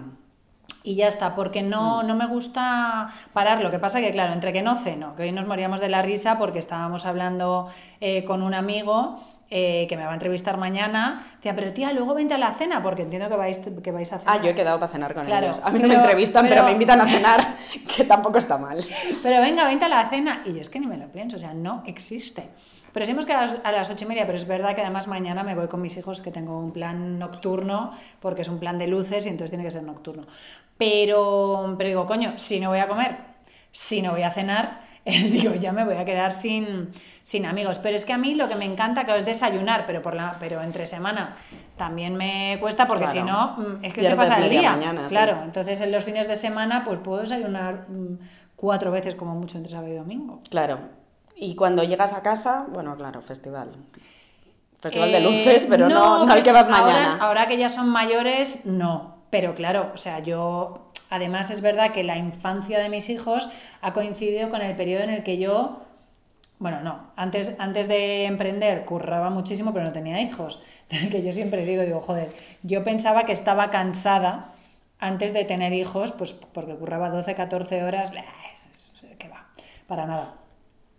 Y 0.87 0.95
ya 0.95 1.09
está, 1.09 1.35
porque 1.35 1.63
no, 1.63 2.05
mm. 2.05 2.07
no 2.07 2.15
me 2.15 2.27
gusta 2.29 3.11
parar. 3.33 3.61
Lo 3.61 3.73
que 3.73 3.81
pasa 3.81 4.01
que, 4.01 4.13
claro, 4.13 4.33
entre 4.33 4.53
que 4.53 4.63
no 4.63 4.77
ceno, 4.77 5.17
que 5.17 5.25
hoy 5.25 5.33
nos 5.33 5.45
moríamos 5.45 5.81
de 5.81 5.89
la 5.89 6.01
risa 6.01 6.39
porque 6.39 6.61
estábamos 6.61 7.07
hablando 7.07 7.69
eh, 8.01 8.23
con 8.25 8.41
un 8.41 8.55
amigo 8.55 9.21
eh, 9.51 9.87
que 9.89 9.97
me 9.97 10.05
va 10.05 10.13
a 10.13 10.15
entrevistar 10.15 10.59
mañana, 10.59 11.27
decía, 11.37 11.57
pero 11.57 11.73
tía, 11.73 11.93
luego 11.93 12.15
vente 12.15 12.35
a 12.35 12.39
la 12.39 12.53
cena, 12.53 12.85
porque 12.85 13.03
entiendo 13.03 13.29
que 13.29 13.35
vais, 13.35 13.61
que 13.83 13.91
vais 13.91 14.13
a 14.13 14.19
cenar. 14.21 14.39
Ah, 14.39 14.41
yo 14.41 14.51
he 14.51 14.55
quedado 14.55 14.79
para 14.79 14.93
cenar 14.93 15.13
con 15.13 15.25
Claro, 15.25 15.47
ellos. 15.47 15.61
A 15.65 15.71
mí 15.71 15.81
no 15.81 15.89
me 15.89 15.95
entrevistan, 15.95 16.45
pero, 16.45 16.55
pero- 16.55 16.67
me 16.67 16.73
invitan 16.73 17.01
a 17.01 17.07
cenar, 17.09 17.57
que 17.97 18.05
tampoco 18.05 18.39
está 18.39 18.57
mal. 18.57 18.79
Pero 19.25 19.43
venga, 19.43 19.65
vente 19.65 19.87
a 19.87 19.89
la 19.89 20.09
cena. 20.09 20.43
Y 20.47 20.55
yo 20.55 20.61
es 20.61 20.71
que 20.71 20.79
ni 20.79 20.87
me 20.87 20.97
lo 20.97 21.09
pienso, 21.09 21.35
o 21.35 21.41
sea, 21.41 21.53
no 21.53 21.83
existe. 21.87 22.49
Pero 22.97 23.05
sí 23.05 23.13
hemos 23.13 23.27
quedado 23.27 23.59
a 23.63 23.73
las- 23.73 23.91
ocho 23.91 24.07
y 24.07 24.09
media, 24.09 24.25
pero 24.25 24.39
es 24.39 24.47
verdad 24.49 24.75
que 24.75 24.81
además 24.81 25.07
mañana 25.07 25.43
me 25.43 25.55
voy 25.55 25.69
con 25.69 25.83
mis 25.83 25.95
hijos, 25.99 26.23
que 26.23 26.31
tengo 26.31 26.59
un 26.59 26.73
plan 26.73 27.19
nocturno, 27.19 27.93
porque 28.21 28.41
es 28.41 28.49
un 28.49 28.59
plan 28.59 28.79
de 28.79 28.87
luces 28.87 29.27
y 29.27 29.29
entonces 29.29 29.51
tiene 29.51 29.65
que 29.65 29.71
ser 29.71 29.83
nocturno. 29.83 30.27
Pero, 30.79 31.75
pero 31.77 31.89
digo, 31.89 32.07
coño, 32.07 32.33
si 32.37 32.59
no 32.59 32.71
voy 32.71 32.79
a 32.79 32.89
comer, 32.89 33.19
si 33.71 34.01
no 34.01 34.13
voy 34.13 34.23
a 34.23 34.31
cenar, 34.31 34.81
digo, 35.05 35.55
ya 35.57 35.73
me 35.73 35.85
voy 35.85 35.97
a 35.97 36.07
quedar 36.07 36.33
sin, 36.33 36.89
sin 37.21 37.45
amigos. 37.45 37.79
Pero 37.81 37.97
es 37.97 38.07
que 38.07 38.15
a 38.15 38.17
mí 38.19 38.35
lo 38.35 38.49
que 38.49 38.55
me 38.57 38.65
encanta 38.65 39.05
que 39.05 39.15
es 39.15 39.27
desayunar, 39.27 39.85
pero, 39.87 40.01
por 40.01 40.15
la, 40.15 40.35
pero 40.41 40.63
entre 40.63 40.87
semana 40.87 41.37
también 41.77 42.17
me 42.17 42.57
cuesta, 42.63 42.87
porque 42.87 43.05
Claro. 43.05 43.21
si 43.21 43.27
no, 43.27 43.57
mm, 43.59 43.85
es 43.85 43.93
que 43.93 44.05
se 44.05 44.17
pasa 44.17 44.39
el 44.39 44.49
día. 44.49 44.71
mañana, 44.71 45.03
sí. 45.03 45.09
claro, 45.15 45.43
entonces 45.45 45.83
en 45.83 45.93
los 45.93 46.03
fines 46.03 46.29
de 46.29 46.37
semana 46.37 46.83
pues 46.83 46.99
puedo 47.01 47.21
desayunar 47.21 47.91
mm, 47.91 48.19
cuatro 48.57 48.91
veces 48.91 49.15
como 49.17 49.35
mucho 49.35 49.59
entre 49.59 49.71
sábado 49.71 49.93
y 49.93 49.97
domingo. 49.97 50.41
Claro. 50.49 50.79
Y 51.37 51.55
cuando 51.55 51.85
llegas 51.85 52.13
a 52.15 52.23
casa, 52.23 52.67
bueno, 52.73 52.97
claro, 52.97 53.21
festival. 53.21 53.71
Festival 54.81 55.13
de 55.13 55.19
Eh, 55.19 55.21
luces, 55.21 55.67
pero 55.69 55.89
no, 55.89 56.25
no, 56.27 56.33
al 56.33 56.43
que 56.43 56.53
vas 56.53 56.67
ahora- 56.69 56.83
mañana. 56.83 57.19
Ahora, 57.21 57.47
que 57.47 57.57
ya 57.59 57.69
son 57.69 57.89
mayores, 57.89 58.65
no. 58.67 59.17
Pero 59.31 59.55
claro, 59.55 59.91
o 59.95 59.97
sea, 59.97 60.21
yo. 60.21 60.91
Además, 61.11 61.51
es 61.51 61.61
verdad 61.61 61.93
que 61.93 62.03
la 62.05 62.17
infancia 62.17 62.79
de 62.79 62.89
mis 62.89 63.09
hijos 63.11 63.49
ha 63.81 63.93
coincidido 63.93 64.51
con 64.51 64.61
el 64.63 64.75
periodo 64.77 65.05
en 65.05 65.11
el 65.11 65.23
que 65.23 65.39
yo. 65.39 65.83
Bueno, 66.59 66.81
no. 66.81 67.11
Antes, 67.17 67.55
antes 67.59 67.87
de 67.87 68.25
emprender 68.25 68.85
curraba 68.87 69.29
muchísimo, 69.31 69.73
pero 69.73 69.85
no 69.85 69.93
tenía 69.93 70.21
hijos. 70.21 70.63
Que 71.11 71.23
yo 71.23 71.33
siempre 71.33 71.65
digo, 71.65 71.83
digo, 71.83 72.01
joder, 72.01 72.29
yo 72.63 72.83
pensaba 72.85 73.25
que 73.25 73.33
estaba 73.33 73.71
cansada 73.71 74.53
antes 75.01 75.33
de 75.35 75.45
tener 75.45 75.73
hijos, 75.73 76.13
pues 76.13 76.33
porque 76.33 76.75
curraba 76.77 77.11
12, 77.11 77.35
14 77.35 77.83
horas. 77.85 78.11
que 79.19 79.29
va, 79.29 79.47
para 79.87 80.07
nada. 80.07 80.35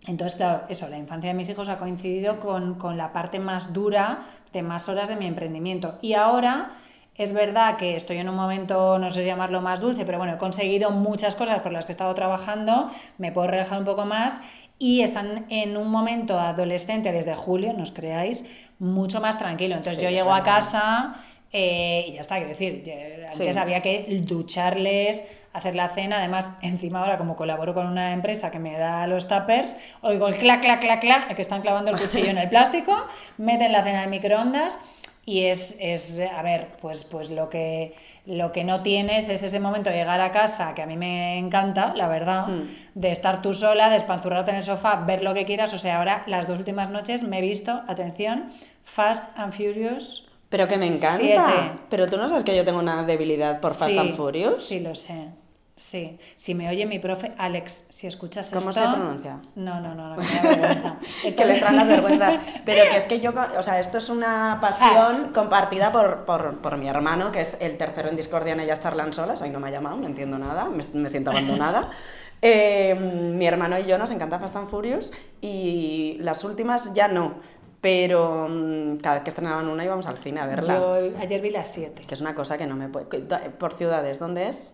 Entonces, 0.07 0.35
claro, 0.37 0.63
eso, 0.69 0.87
la 0.89 0.97
infancia 0.97 1.29
de 1.29 1.33
mis 1.35 1.49
hijos 1.49 1.69
ha 1.69 1.77
coincidido 1.77 2.39
con, 2.39 2.75
con 2.75 2.97
la 2.97 3.11
parte 3.13 3.39
más 3.39 3.73
dura 3.73 4.25
de 4.53 4.61
más 4.61 4.87
horas 4.89 5.09
de 5.09 5.17
mi 5.17 5.25
emprendimiento. 5.27 5.99
Y 6.01 6.13
ahora 6.13 6.71
es 7.15 7.33
verdad 7.33 7.77
que 7.77 7.95
estoy 7.95 8.17
en 8.17 8.29
un 8.29 8.35
momento, 8.35 8.97
no 8.99 9.11
sé 9.11 9.25
llamarlo 9.25 9.61
más 9.61 9.79
dulce, 9.81 10.05
pero 10.05 10.17
bueno, 10.17 10.33
he 10.33 10.37
conseguido 10.37 10.91
muchas 10.91 11.35
cosas 11.35 11.59
por 11.59 11.71
las 11.71 11.85
que 11.85 11.91
he 11.91 11.93
estado 11.93 12.13
trabajando, 12.13 12.89
me 13.17 13.31
puedo 13.31 13.47
relajar 13.47 13.79
un 13.79 13.85
poco 13.85 14.05
más 14.05 14.39
y 14.79 15.01
están 15.01 15.45
en 15.49 15.75
un 15.75 15.89
momento 15.89 16.39
adolescente 16.39 17.11
desde 17.11 17.35
julio, 17.35 17.73
no 17.73 17.83
os 17.83 17.91
creáis, 17.91 18.45
mucho 18.79 19.19
más 19.19 19.37
tranquilo. 19.39 19.75
Entonces 19.75 19.99
Sí, 19.99 20.05
yo 20.05 20.11
llego 20.11 20.33
a 20.33 20.43
casa 20.43 21.15
eh, 21.51 22.05
y 22.07 22.13
ya 22.13 22.21
está, 22.21 22.35
quiero 22.35 22.49
decir, 22.49 22.83
antes 23.31 23.55
Sí. 23.55 23.59
había 23.59 23.81
que 23.81 24.21
ducharles, 24.21 25.27
hacer 25.53 25.75
la 25.75 25.89
cena, 25.89 26.17
además 26.19 26.55
encima 26.61 26.99
ahora 26.99 27.17
como 27.17 27.35
colaboro 27.35 27.73
con 27.73 27.87
una 27.87 28.13
empresa 28.13 28.51
que 28.51 28.59
me 28.59 28.77
da 28.77 29.07
los 29.07 29.27
tuppers, 29.27 29.75
oigo 30.01 30.27
el 30.27 30.35
clac, 30.35 30.61
clac, 30.61 30.79
clac, 30.81 31.01
clac, 31.01 31.35
que 31.35 31.41
están 31.41 31.61
clavando 31.61 31.91
el 31.91 31.97
cuchillo 31.97 32.29
en 32.29 32.37
el 32.37 32.49
plástico, 32.49 32.95
meten 33.37 33.71
la 33.71 33.83
cena 33.83 34.03
en 34.03 34.09
microondas 34.09 34.79
y 35.25 35.45
es, 35.45 35.77
es 35.81 36.19
a 36.21 36.41
ver, 36.41 36.67
pues, 36.81 37.03
pues 37.03 37.29
lo 37.29 37.49
que... 37.49 37.95
Lo 38.27 38.51
que 38.51 38.65
no 38.65 38.81
tienes 38.81 39.29
es 39.29 39.41
ese 39.41 39.57
momento 39.61 39.89
de 39.89 39.95
llegar 39.95 40.19
a 40.19 40.33
casa, 40.33 40.75
que 40.75 40.81
a 40.81 40.85
mí 40.85 40.97
me 40.97 41.37
encanta, 41.37 41.93
la 41.95 42.09
verdad, 42.09 42.47
Mm. 42.47 42.63
de 42.93 43.11
estar 43.13 43.41
tú 43.41 43.53
sola, 43.53 43.89
de 43.89 43.95
espanzurrarte 43.95 44.51
en 44.51 44.57
el 44.57 44.63
sofá, 44.63 44.95
ver 45.07 45.23
lo 45.23 45.33
que 45.33 45.45
quieras. 45.45 45.73
O 45.73 45.77
sea, 45.77 45.99
ahora 45.99 46.23
las 46.27 46.45
dos 46.45 46.59
últimas 46.59 46.89
noches 46.89 47.23
me 47.23 47.37
he 47.37 47.41
visto, 47.41 47.83
atención, 47.87 48.51
Fast 48.83 49.31
and 49.39 49.53
Furious. 49.53 50.26
Pero 50.49 50.67
que 50.67 50.77
me 50.77 50.87
encanta. 50.87 51.17
Siete. 51.17 51.71
Pero 51.89 52.07
tú 52.07 52.17
no 52.17 52.27
sabes 52.27 52.43
que 52.43 52.55
yo 52.55 52.63
tengo 52.63 52.79
una 52.79 53.03
debilidad 53.03 53.59
por 53.59 53.73
Fast 53.73 53.91
Sí, 53.91 53.97
and 53.97 54.15
Furious. 54.15 54.65
Sí, 54.65 54.79
lo 54.79 54.95
sé. 54.95 55.29
Sí. 55.77 56.17
Si 56.35 56.55
me 56.55 56.67
oye 56.69 56.87
mi 56.87 56.97
profe, 56.97 57.33
Alex, 57.37 57.85
si 57.89 58.07
escuchas 58.07 58.49
¿Cómo 58.51 58.71
esto... 58.71 58.81
se 58.81 58.95
pronuncia? 58.95 59.39
No, 59.55 59.79
no, 59.79 59.93
no, 59.93 60.09
no, 60.09 60.15
me 60.15 60.25
da 60.25 60.41
vergüenza. 60.41 60.95
Es 61.23 61.35
que 61.35 61.45
le 61.45 61.53
entran 61.53 61.75
las 61.75 61.87
vergüenzas. 61.87 62.35
Pero 62.65 62.89
que 62.89 62.97
es 62.97 63.05
que 63.05 63.19
yo, 63.19 63.31
o 63.57 63.61
sea, 63.61 63.79
esto 63.79 63.99
es 63.99 64.09
una 64.09 64.57
pasión 64.59 65.33
compartida 65.33 65.91
por, 65.91 66.25
por, 66.25 66.57
por 66.61 66.77
mi 66.77 66.89
hermano, 66.89 67.31
que 67.31 67.41
es 67.41 67.57
el 67.61 67.77
tercero 67.77 68.09
en 68.09 68.15
discordia 68.15 68.53
en 68.53 68.61
ellas 68.61 68.79
charlan 68.79 69.13
solas. 69.13 69.39
Hoy 69.43 69.51
no 69.51 69.59
me 69.59 69.67
ha 69.67 69.71
llamado, 69.71 69.97
no 69.97 70.07
entiendo 70.07 70.39
nada, 70.39 70.65
me, 70.65 70.83
me 70.93 71.09
siento 71.09 71.29
abandonada. 71.29 71.91
Eh, 72.39 72.93
mi 72.93 73.47
hermano 73.47 73.79
y 73.79 73.85
yo 73.85 73.97
nos 73.97 74.11
encanta 74.11 74.37
Fast 74.37 74.55
and 74.55 74.69
Furious 74.69 75.11
y 75.41 76.17
las 76.19 76.43
últimas 76.43 76.93
ya 76.93 77.07
no. 77.07 77.39
Pero 77.81 78.47
mm, 78.49 78.97
cada 78.97 79.15
vez 79.15 79.23
que 79.23 79.29
estrenaban 79.29 79.67
una 79.67 79.83
íbamos 79.85 80.07
al 80.07 80.17
cine 80.17 80.39
a 80.39 80.45
verla. 80.47 80.75
Yo 80.77 80.95
ayer 81.19 81.41
vi 81.41 81.51
las 81.51 81.67
7. 81.69 82.03
Que 82.07 82.15
es 82.15 82.21
una 82.21 82.33
cosa 82.35 82.57
que 82.57 82.65
no 82.65 82.75
me 82.75 82.89
puede. 82.89 83.05
Por 83.51 83.73
ciudades, 83.73 84.19
¿dónde 84.19 84.49
es? 84.49 84.73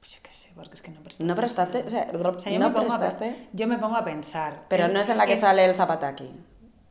Pues 0.00 0.14
yo 0.16 0.20
qué 0.22 0.30
sé, 0.32 0.50
porque 0.54 0.74
es 0.74 0.82
que 0.82 0.90
no 0.90 1.00
presté. 1.00 1.24
No 1.24 1.34
prestaste. 1.34 1.84
O 1.86 1.90
sea, 1.90 2.08
O 2.12 2.38
sea, 2.38 2.52
yo, 2.52 2.58
no 2.58 2.68
me 2.68 2.74
pongo 2.74 2.92
a, 2.92 2.98
prestaste. 3.00 3.48
yo 3.52 3.66
me 3.66 3.78
pongo 3.78 3.96
a 3.96 4.04
pensar. 4.04 4.62
Pero 4.68 4.88
no 4.88 5.00
es 5.00 5.08
en 5.08 5.18
la 5.18 5.26
que 5.26 5.34
sale 5.36 5.64
el 5.64 5.74
Zapataki. 5.74 6.30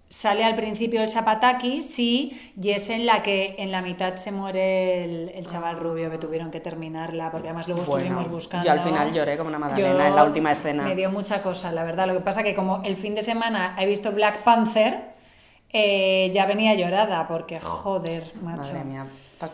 Sale 0.09 0.43
al 0.43 0.55
principio 0.55 1.01
el 1.01 1.09
Zapataki, 1.09 1.81
sí, 1.81 2.53
y 2.61 2.69
es 2.69 2.91
en 2.91 3.07
la 3.07 3.23
que 3.23 3.55
en 3.57 3.71
la 3.71 3.81
mitad 3.81 4.15
se 4.17 4.31
muere 4.31 5.05
el, 5.05 5.29
el 5.29 5.47
chaval 5.47 5.77
rubio 5.77 6.11
que 6.11 6.19
tuvieron 6.19 6.51
que 6.51 6.59
terminarla, 6.59 7.31
porque 7.31 7.47
además 7.47 7.67
luego 7.67 7.81
Bueno, 7.85 8.03
estuvimos 8.05 8.29
buscando. 8.29 8.63
yo 8.63 8.71
al 8.73 8.81
final 8.81 9.11
lloré 9.11 9.37
como 9.37 9.49
una 9.49 9.57
magdalena 9.57 10.07
en 10.09 10.15
la 10.15 10.23
última 10.23 10.51
escena. 10.51 10.83
Me 10.83 10.93
dio 10.93 11.09
mucha 11.09 11.41
cosa, 11.41 11.71
la 11.71 11.83
verdad. 11.83 12.05
Lo 12.05 12.13
que 12.13 12.19
pasa 12.19 12.43
que 12.43 12.53
como 12.53 12.83
el 12.83 12.95
fin 12.95 13.15
de 13.15 13.23
semana 13.23 13.75
he 13.79 13.87
visto 13.87 14.11
Black 14.11 14.43
Panther, 14.43 15.12
eh, 15.73 16.31
ya 16.33 16.45
venía 16.45 16.73
llorada, 16.75 17.27
porque 17.27 17.59
joder, 17.59 18.31
macho. 18.41 18.71
Madre 18.73 18.83
mía. 18.85 19.05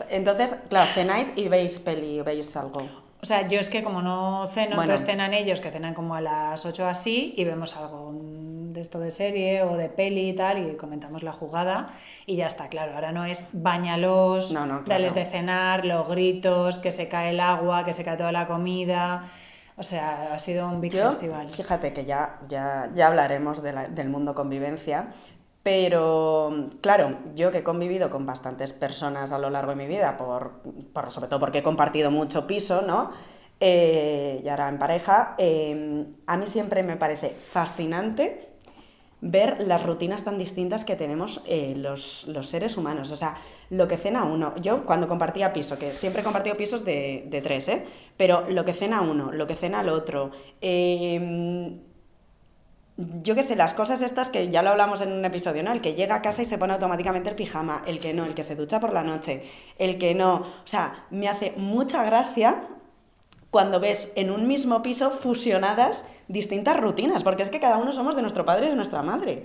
Entonces, 0.10 0.56
claro, 0.70 0.92
cenáis 0.94 1.32
y 1.36 1.48
veis 1.48 1.80
peli, 1.80 2.22
veis 2.22 2.56
algo. 2.56 2.82
O 3.22 3.26
sea, 3.26 3.48
yo 3.48 3.60
es 3.60 3.70
que 3.70 3.84
como 3.84 4.02
no 4.02 4.46
ceno, 4.48 4.76
Bueno. 4.78 4.84
entonces 4.84 5.06
cenan 5.08 5.34
ellos, 5.34 5.60
que 5.60 5.72
cenan 5.72 5.94
como 5.94 6.16
a 6.16 6.22
las 6.22 6.66
8 6.66 6.88
así, 6.88 7.34
y 7.36 7.44
vemos 7.44 7.76
algo 7.76 8.12
de 8.14 8.80
esto 8.80 9.00
de 9.00 9.12
serie 9.12 9.64
o 9.64 9.76
de 9.76 9.90
peli 9.90 10.30
y 10.30 10.34
tal, 10.34 10.70
y 10.70 10.78
comentamos 10.78 11.24
la 11.24 11.34
jugada, 11.34 11.90
y 12.26 12.36
ya 12.38 12.46
está, 12.48 12.70
claro. 12.70 12.94
Ahora 12.96 13.12
no 13.12 13.26
es 13.26 13.48
bañalos, 13.52 14.54
No, 14.54 14.62
no, 14.62 14.84
claro. 14.84 14.90
darles 14.90 15.16
de 15.16 15.26
cenar, 15.26 15.84
los 15.86 16.08
gritos, 16.08 16.78
que 16.78 16.92
se 16.92 17.10
cae 17.10 17.32
el 17.32 17.40
agua, 17.42 17.84
que 17.84 17.92
se 17.94 18.04
cae 18.06 18.16
toda 18.16 18.32
la 18.32 18.46
comida. 18.48 19.24
O 19.76 19.84
sea, 19.84 20.34
ha 20.36 20.40
sido 20.40 20.68
un 20.68 20.80
big 20.80 20.94
Yo, 20.94 21.06
festival. 21.08 21.48
fíjate 21.50 21.92
que 21.94 22.06
ya, 22.06 22.38
ya, 22.48 22.90
ya 22.96 23.08
hablaremos 23.08 23.62
de 23.64 23.74
la- 23.74 23.88
del 23.88 24.08
mundo 24.10 24.34
convivencia, 24.36 25.08
pero 25.64 26.70
claro, 26.82 27.18
yo 27.36 27.52
que 27.52 27.60
he 27.60 27.64
convivido 27.64 28.10
con 28.10 28.26
bastantes 28.26 28.74
personas 28.74 29.32
a 29.32 29.40
lo 29.40 29.50
largo 29.50 29.72
de 29.72 29.78
mi 29.78 29.88
vida, 29.88 30.18
por, 30.18 30.62
sobre 31.10 31.28
todo 31.28 31.40
porque 31.40 31.60
he 31.60 31.64
compartido 31.64 32.12
mucho 32.12 32.48
piso, 32.48 32.82
¿no? 32.82 33.12
Eh, 33.60 34.42
y 34.44 34.48
ahora 34.48 34.70
en 34.70 34.80
pareja, 34.80 35.36
eh, 35.38 36.06
a 36.28 36.38
mí 36.38 36.46
siempre 36.46 36.82
me 36.84 36.96
parece 36.96 37.30
fascinante 37.30 38.48
ver 39.22 39.68
las 39.68 39.86
rutinas 39.86 40.24
tan 40.24 40.38
distintas 40.38 40.86
que 40.86 40.96
tenemos 40.96 41.42
eh, 41.46 41.74
los, 41.76 42.26
los 42.28 42.48
seres 42.48 42.78
humanos. 42.78 43.12
O 43.12 43.18
sea, 43.18 43.36
lo 43.70 43.86
que 43.88 43.98
cena 43.98 44.24
uno. 44.24 44.56
Yo 44.62 44.86
cuando 44.86 45.10
compartía 45.10 45.52
piso, 45.52 45.78
que 45.78 45.92
siempre 45.92 46.22
he 46.22 46.24
compartido 46.24 46.56
pisos 46.56 46.86
de, 46.86 47.26
de 47.28 47.42
tres, 47.42 47.68
¿eh? 47.68 47.84
Pero 48.16 48.50
lo 48.50 48.64
que 48.64 48.74
cena 48.74 49.02
uno, 49.02 49.34
lo 49.34 49.46
que 49.46 49.56
cena 49.56 49.82
el 49.82 49.90
otro. 49.90 50.32
Yo 53.24 53.34
qué 53.34 53.44
sé, 53.44 53.56
las 53.56 53.74
cosas 53.74 54.02
estas 54.02 54.30
que 54.30 54.50
ya 54.50 54.62
lo 54.62 54.72
hablamos 54.72 55.00
en 55.00 55.14
un 55.14 55.24
episodio, 55.24 55.64
¿no? 55.64 55.72
El 55.72 55.80
que 55.80 55.94
llega 55.94 56.16
a 56.16 56.22
casa 56.22 56.42
y 56.42 56.46
se 56.46 56.58
pone 56.58 56.74
automáticamente 56.74 57.30
el 57.30 57.36
pijama, 57.36 57.82
el 57.86 58.00
que 58.00 58.14
no, 58.14 58.26
el 58.26 58.36
que 58.36 58.44
se 58.44 58.58
ducha 58.58 58.82
por 58.82 58.92
la 58.92 59.04
noche, 59.04 59.44
el 59.78 59.98
que 59.98 60.14
no. 60.14 60.36
O 60.36 60.66
sea, 60.66 61.06
me 61.10 61.30
hace 61.30 61.54
mucha 61.56 62.04
gracia 62.04 62.68
cuando 63.52 63.80
ves 63.80 64.12
en 64.16 64.32
un 64.32 64.48
mismo 64.48 64.82
piso 64.82 65.12
fusionadas 65.12 66.06
distintas 66.28 66.78
rutinas, 66.78 67.24
porque 67.24 67.44
es 67.44 67.50
que 67.50 67.62
cada 67.62 67.78
uno 67.78 67.94
somos 67.94 68.18
de 68.18 68.22
nuestro 68.22 68.46
padre 68.46 68.68
y 68.68 68.70
de 68.70 68.76
nuestra 68.76 69.02
madre. 69.02 69.44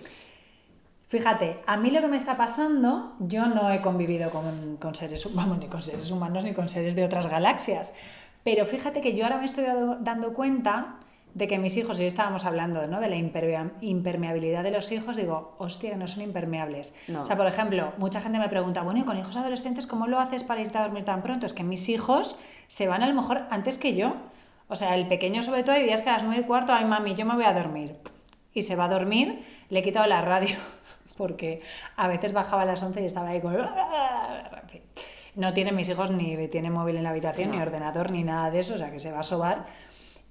Fíjate, 1.07 1.61
a 1.67 1.77
mí 1.77 1.93
lo 1.93 2.01
que 2.01 2.09
me 2.09 2.17
está 2.17 2.37
pasando, 2.37 3.15
yo 3.21 3.47
no 3.47 3.71
he 3.71 3.81
convivido 3.81 4.31
con, 4.31 4.79
con 4.79 4.97
seres, 4.97 5.33
vamos, 5.33 5.59
ni 5.59 5.69
con 5.69 5.81
seres 5.81 6.11
humanos 6.11 6.43
ni 6.43 6.55
con 6.55 6.69
seres 6.69 6.97
de 6.97 7.05
otras 7.05 7.29
galaxias, 7.29 7.95
pero 8.43 8.67
fíjate 8.67 9.01
que 9.01 9.15
yo 9.15 9.25
ahora 9.25 9.39
me 9.39 9.45
estoy 9.45 9.65
dando 10.01 10.35
cuenta 10.35 10.97
de 11.35 11.49
que 11.49 11.59
mis 11.59 11.77
hijos, 11.77 11.99
y 11.99 12.05
estábamos 12.05 12.45
hablando 12.45 12.87
¿no? 12.87 13.01
de 13.01 13.09
la 13.09 13.17
impermeabilidad 13.17 14.63
de 14.63 14.71
los 14.71 14.93
hijos, 14.93 15.17
digo, 15.17 15.57
hostia, 15.59 15.91
que 15.91 15.97
no 15.97 16.07
son 16.07 16.23
impermeables. 16.23 16.97
No. 17.09 17.23
O 17.23 17.27
sea, 17.27 17.37
por 17.37 17.47
ejemplo, 17.47 17.93
mucha 17.99 18.21
gente 18.21 18.39
me 18.39 18.49
pregunta, 18.49 18.83
bueno, 18.83 19.01
y 19.01 19.03
con 19.03 19.19
hijos 19.19 19.37
adolescentes, 19.37 19.89
¿cómo 19.89 20.07
lo 20.07 20.21
haces 20.21 20.45
para 20.45 20.61
irte 20.61 20.79
a 20.79 20.83
dormir 20.83 21.05
tan 21.05 21.23
pronto? 21.23 21.45
Es 21.47 21.53
que 21.53 21.65
mis 21.65 21.89
hijos 21.89 22.39
se 22.69 22.87
van 22.87 23.03
a 23.03 23.09
lo 23.09 23.15
mejor 23.15 23.43
antes 23.51 23.79
que 23.79 23.95
yo. 23.95 24.15
O 24.69 24.77
sea, 24.77 24.95
el 24.95 25.09
pequeño 25.09 25.43
sobre 25.43 25.65
todo, 25.65 25.75
hay 25.75 25.85
días 25.85 26.03
que 26.03 26.11
a 26.11 26.15
las 26.15 26.25
nueve 26.25 26.43
y 26.43 26.47
cuarto, 26.47 26.73
ay 26.73 26.85
mami, 26.85 27.15
yo 27.17 27.27
me 27.27 27.35
voy 27.35 27.45
a 27.45 27.53
dormir. 27.53 27.97
Y 28.53 28.63
se 28.63 28.77
va 28.77 28.85
a 28.85 28.89
dormir, 28.89 29.45
le 29.71 29.81
he 29.81 29.83
quitado 29.83 30.07
la 30.07 30.23
radio, 30.23 30.57
porque 31.17 31.63
a 31.97 32.07
veces 32.07 32.33
bajaba 32.33 32.63
a 32.63 32.67
las 32.67 32.83
11 32.83 33.03
y 33.03 33.07
estaba 33.07 33.31
ahí 33.31 33.41
con... 33.41 33.55
En 34.63 34.69
fin. 34.69 34.83
No 35.35 35.53
tienen 35.53 35.75
mis 35.75 35.89
hijos 35.89 36.13
ni 36.13 36.49
tiene 36.49 36.71
móvil 36.71 36.97
en 36.97 37.03
la 37.03 37.11
habitación, 37.11 37.51
ni 37.51 37.59
ordenador, 37.59 38.13
ni 38.13 38.23
nada 38.23 38.51
de 38.51 38.61
eso, 38.61 38.75
o 38.75 38.79
sea 38.79 38.93
que 38.93 39.01
se 39.01 39.11
va 39.11 39.21
a 39.21 39.25
sobar. 39.25 39.67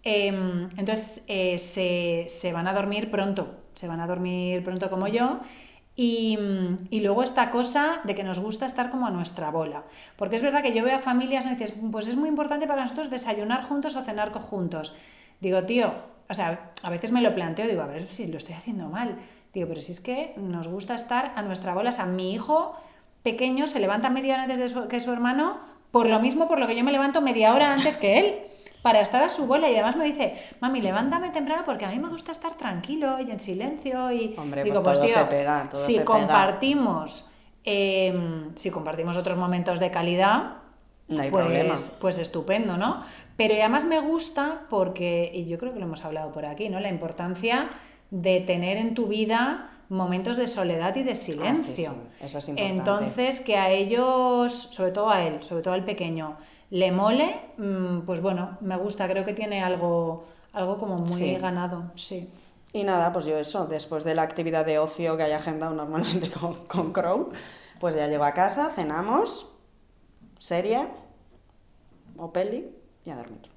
Em, 0.03 0.69
entonces 0.77 1.23
eh, 1.27 1.57
se, 1.57 2.25
se 2.27 2.51
van 2.51 2.67
a 2.67 2.73
dormir 2.73 3.09
pronto, 3.09 3.55
se 3.73 3.87
van 3.87 4.01
a 4.01 4.07
dormir 4.07 4.61
pronto 4.61 4.89
como 4.89 5.07
yo 5.07 5.39
Y, 5.95 6.37
y, 6.89 6.99
luego 6.99 7.23
esta 7.23 7.51
cosa 7.51 8.01
de 8.03 8.13
que 8.15 8.23
nos 8.23 8.39
gusta 8.39 8.65
estar 8.65 8.89
como 8.89 9.05
a 9.05 9.11
nuestra 9.11 9.51
bola. 9.51 9.83
Porque 10.17 10.35
es 10.35 10.41
verdad 10.41 10.63
que 10.63 10.73
yo 10.73 10.83
veo 10.83 10.95
a 10.95 10.99
familias, 10.99 11.45
y 11.45 11.49
dices, 11.49 11.75
pues 11.91 12.07
es 12.07 12.15
muy 12.15 12.29
importante 12.29 12.65
para 12.67 12.81
nosotros 12.81 13.11
desayunar 13.11 13.63
juntos 13.63 13.95
o 13.95 14.01
cenar 14.01 14.31
juntos. 14.33 14.95
Digo, 15.39 15.63
tío, 15.63 15.93
o 16.27 16.33
sea, 16.33 16.71
a 16.81 16.89
veces 16.89 17.11
me 17.11 17.21
lo 17.21 17.35
planteo, 17.35 17.67
digo, 17.67 17.83
a 17.83 17.87
ver 17.87 18.07
si 18.07 18.25
lo 18.25 18.37
estoy 18.37 18.55
haciendo 18.55 18.89
mal. 18.89 19.17
Digo, 19.53 19.67
pero 19.67 19.81
si 19.81 19.91
es 19.91 20.01
que 20.01 20.33
nos 20.35 20.67
gusta 20.67 20.95
estar 20.95 21.33
a 21.35 21.43
nuestra 21.43 21.75
bola. 21.75 21.91
O 21.91 21.93
sea, 21.93 22.07
mi 22.07 22.33
hijo 22.33 22.75
pequeño 23.21 23.67
se 23.67 23.79
levanta 23.79 24.09
media 24.09 24.33
hora 24.33 24.43
antes 24.43 24.75
que 24.89 24.99
su 24.99 25.11
hermano, 25.11 25.59
por 25.91 26.09
lo 26.09 26.19
mismo 26.19 26.47
por 26.47 26.59
lo 26.59 26.65
que 26.65 26.75
yo 26.75 26.83
me 26.83 26.91
levanto 26.91 27.21
media 27.21 27.53
hora 27.53 27.71
antes 27.71 27.97
que 27.97 28.19
él 28.19 28.35
para 28.83 28.99
estar 28.99 29.23
a 29.23 29.29
su 29.29 29.47
bola 29.47 29.69
y 29.69 29.73
además 29.73 29.95
me 29.95 30.03
dice, 30.03 30.35
mami, 30.59 30.81
levántame 30.81 31.29
temprano 31.29 31.63
porque 31.65 31.85
a 31.85 31.89
mí 31.89 31.97
me 31.97 32.09
gusta 32.09 32.33
estar 32.33 32.55
tranquilo 32.55 33.17
y 33.19 33.31
en 33.31 33.39
silencio 33.39 34.11
y 34.11 34.35
Hombre, 34.37 34.63
digo, 34.63 34.83
pues, 34.83 34.99
pues 34.99 35.09
tío, 35.09 35.23
se 35.23 35.25
pega, 35.25 35.69
si 35.71 35.99
compartimos 35.99 37.29
em, 37.63 38.53
si 38.55 38.69
compartimos 38.69 39.15
otros 39.15 39.37
momentos 39.37 39.79
de 39.79 39.89
calidad, 39.89 40.57
no 41.07 41.21
hay 41.21 41.31
pues, 41.31 41.45
problema. 41.45 41.73
pues 42.01 42.17
estupendo, 42.17 42.75
¿no? 42.75 43.03
Pero 43.37 43.53
además 43.55 43.85
me 43.85 44.01
gusta 44.01 44.63
porque, 44.69 45.31
y 45.33 45.45
yo 45.45 45.57
creo 45.57 45.73
que 45.73 45.79
lo 45.79 45.85
hemos 45.85 46.03
hablado 46.03 46.31
por 46.33 46.45
aquí, 46.45 46.67
¿no? 46.67 46.81
La 46.81 46.89
importancia 46.89 47.69
de 48.11 48.41
tener 48.41 48.77
en 48.77 48.93
tu 48.93 49.07
vida 49.07 49.69
momentos 49.87 50.35
de 50.35 50.47
soledad 50.47 50.95
y 50.97 51.03
de 51.03 51.15
silencio. 51.15 51.89
Ah, 51.89 51.93
sí, 51.93 52.19
sí. 52.19 52.25
Eso 52.25 52.37
es 52.37 52.49
importante. 52.49 52.79
Entonces, 52.79 53.39
que 53.39 53.57
a 53.57 53.69
ellos, 53.69 54.51
sobre 54.51 54.91
todo 54.91 55.09
a 55.09 55.23
él, 55.23 55.41
sobre 55.41 55.61
todo 55.61 55.73
al 55.73 55.85
pequeño, 55.85 56.37
le 56.73 56.91
mole, 56.91 57.39
mm, 57.57 57.99
pues 57.99 58.19
bueno, 58.19 58.57
me 58.61 58.75
gusta, 58.77 59.07
creo 59.07 59.23
que 59.23 59.33
tiene 59.33 59.61
algo, 59.63 60.25
algo 60.53 60.79
como 60.79 60.95
muy 60.95 61.35
ganado, 61.35 61.91
sí. 61.93 62.27
Y 62.73 62.83
nada, 62.83 63.13
pues 63.13 63.25
yo 63.25 63.37
eso, 63.37 63.67
después 63.67 64.03
de 64.03 64.15
la 64.15 64.23
actividad 64.23 64.65
de 64.65 64.79
ocio 64.79 65.15
que 65.15 65.21
haya 65.21 65.37
agendado 65.37 65.75
normalmente 65.75 66.31
con, 66.39 66.65
con 66.65 66.91
Crow, 66.91 67.29
pues 67.79 67.93
ya 67.93 68.07
llego 68.07 68.23
a 68.23 68.33
casa, 68.33 68.71
cenamos, 68.71 69.47
serie 70.39 70.87
o 72.17 72.33
peli 72.33 72.67
y 73.05 73.11
a 73.11 73.17
dormir. 73.17 73.51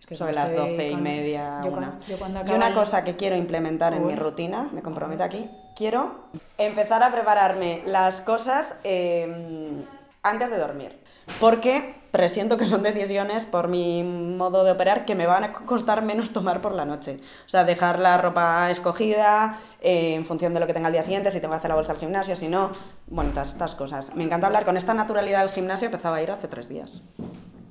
Es 0.00 0.06
que 0.06 0.16
Sobre 0.16 0.32
las 0.32 0.56
doce 0.56 0.88
y 0.88 0.96
media, 0.96 1.60
una. 1.70 2.00
y 2.08 2.52
una 2.52 2.72
cosa 2.72 3.04
que 3.04 3.16
quiero 3.16 3.36
implementar 3.36 3.92
en 3.92 4.06
mi 4.06 4.16
rutina, 4.16 4.70
me 4.72 4.80
comprometo 4.80 5.22
aquí, 5.24 5.46
quiero 5.76 6.24
empezar 6.56 7.02
a 7.02 7.12
prepararme 7.12 7.82
las 7.84 8.22
cosas 8.22 8.78
em, 8.82 9.84
antes 10.22 10.48
de 10.48 10.56
dormir. 10.56 10.98
Porque 11.38 12.01
presiento 12.12 12.58
que 12.58 12.66
son 12.66 12.82
decisiones 12.82 13.46
por 13.46 13.68
mi 13.68 14.04
modo 14.04 14.62
de 14.64 14.70
operar 14.70 15.04
que 15.06 15.14
me 15.14 15.26
van 15.26 15.44
a 15.44 15.52
costar 15.52 16.02
menos 16.02 16.32
tomar 16.32 16.60
por 16.60 16.72
la 16.72 16.84
noche. 16.84 17.18
O 17.46 17.48
sea, 17.48 17.64
dejar 17.64 17.98
la 17.98 18.18
ropa 18.18 18.70
escogida 18.70 19.58
eh, 19.80 20.14
en 20.14 20.24
función 20.26 20.54
de 20.54 20.60
lo 20.60 20.66
que 20.66 20.74
tenga 20.74 20.88
el 20.88 20.92
día 20.92 21.02
siguiente, 21.02 21.30
si 21.30 21.40
tengo 21.40 21.52
que 21.52 21.58
hacer 21.58 21.70
la 21.70 21.74
bolsa 21.74 21.92
al 21.92 21.98
gimnasio, 21.98 22.36
si 22.36 22.48
no, 22.48 22.70
bueno, 23.08 23.30
todas 23.30 23.48
estas 23.48 23.74
cosas. 23.74 24.14
Me 24.14 24.24
encanta 24.24 24.46
hablar 24.46 24.66
con 24.66 24.76
esta 24.76 24.92
naturalidad 24.92 25.40
del 25.40 25.48
gimnasio, 25.48 25.86
empezaba 25.86 26.16
a 26.16 26.22
ir 26.22 26.30
hace 26.30 26.48
tres 26.48 26.68
días. 26.68 27.02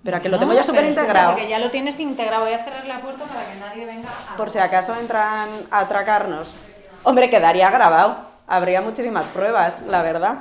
Pero 0.03 0.17
a 0.17 0.19
que 0.19 0.29
lo 0.29 0.39
tengo 0.39 0.53
ya 0.53 0.63
súper 0.63 0.85
integrado. 0.85 1.33
Porque 1.33 1.47
ya 1.47 1.59
lo 1.59 1.69
tienes 1.69 1.99
integrado. 1.99 2.45
Voy 2.45 2.53
a 2.53 2.63
cerrar 2.63 2.87
la 2.87 2.99
puerta 3.01 3.25
para 3.25 3.45
que 3.45 3.59
nadie 3.59 3.85
venga 3.85 4.09
a... 4.09 4.35
Por 4.35 4.49
si 4.49 4.57
acaso 4.57 4.95
entran 4.95 5.49
a 5.69 5.79
atracarnos. 5.81 6.55
Hombre, 7.03 7.29
quedaría 7.29 7.69
grabado. 7.69 8.17
Habría 8.47 8.81
muchísimas 8.81 9.25
pruebas, 9.25 9.83
la 9.83 10.01
verdad. 10.01 10.39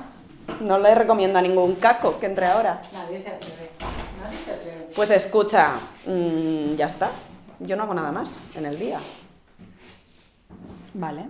No 0.61 0.79
le 0.79 0.95
recomiendo 0.95 1.39
a 1.39 1.43
ningún 1.43 1.75
caco 1.75 2.19
que 2.19 2.25
entre 2.25 2.47
ahora. 2.47 2.81
Nadie 2.95 3.19
se 3.19 3.29
atreve. 3.29 3.60
Pues 5.01 5.13
escucha, 5.13 5.77
mmm, 6.05 6.75
ya 6.77 6.85
está. 6.85 7.11
Yo 7.59 7.75
no 7.75 7.85
hago 7.85 7.95
nada 7.95 8.13
más 8.13 8.37
en 8.55 8.67
el 8.67 8.79
día. 8.79 8.99
Vale. 10.93 11.25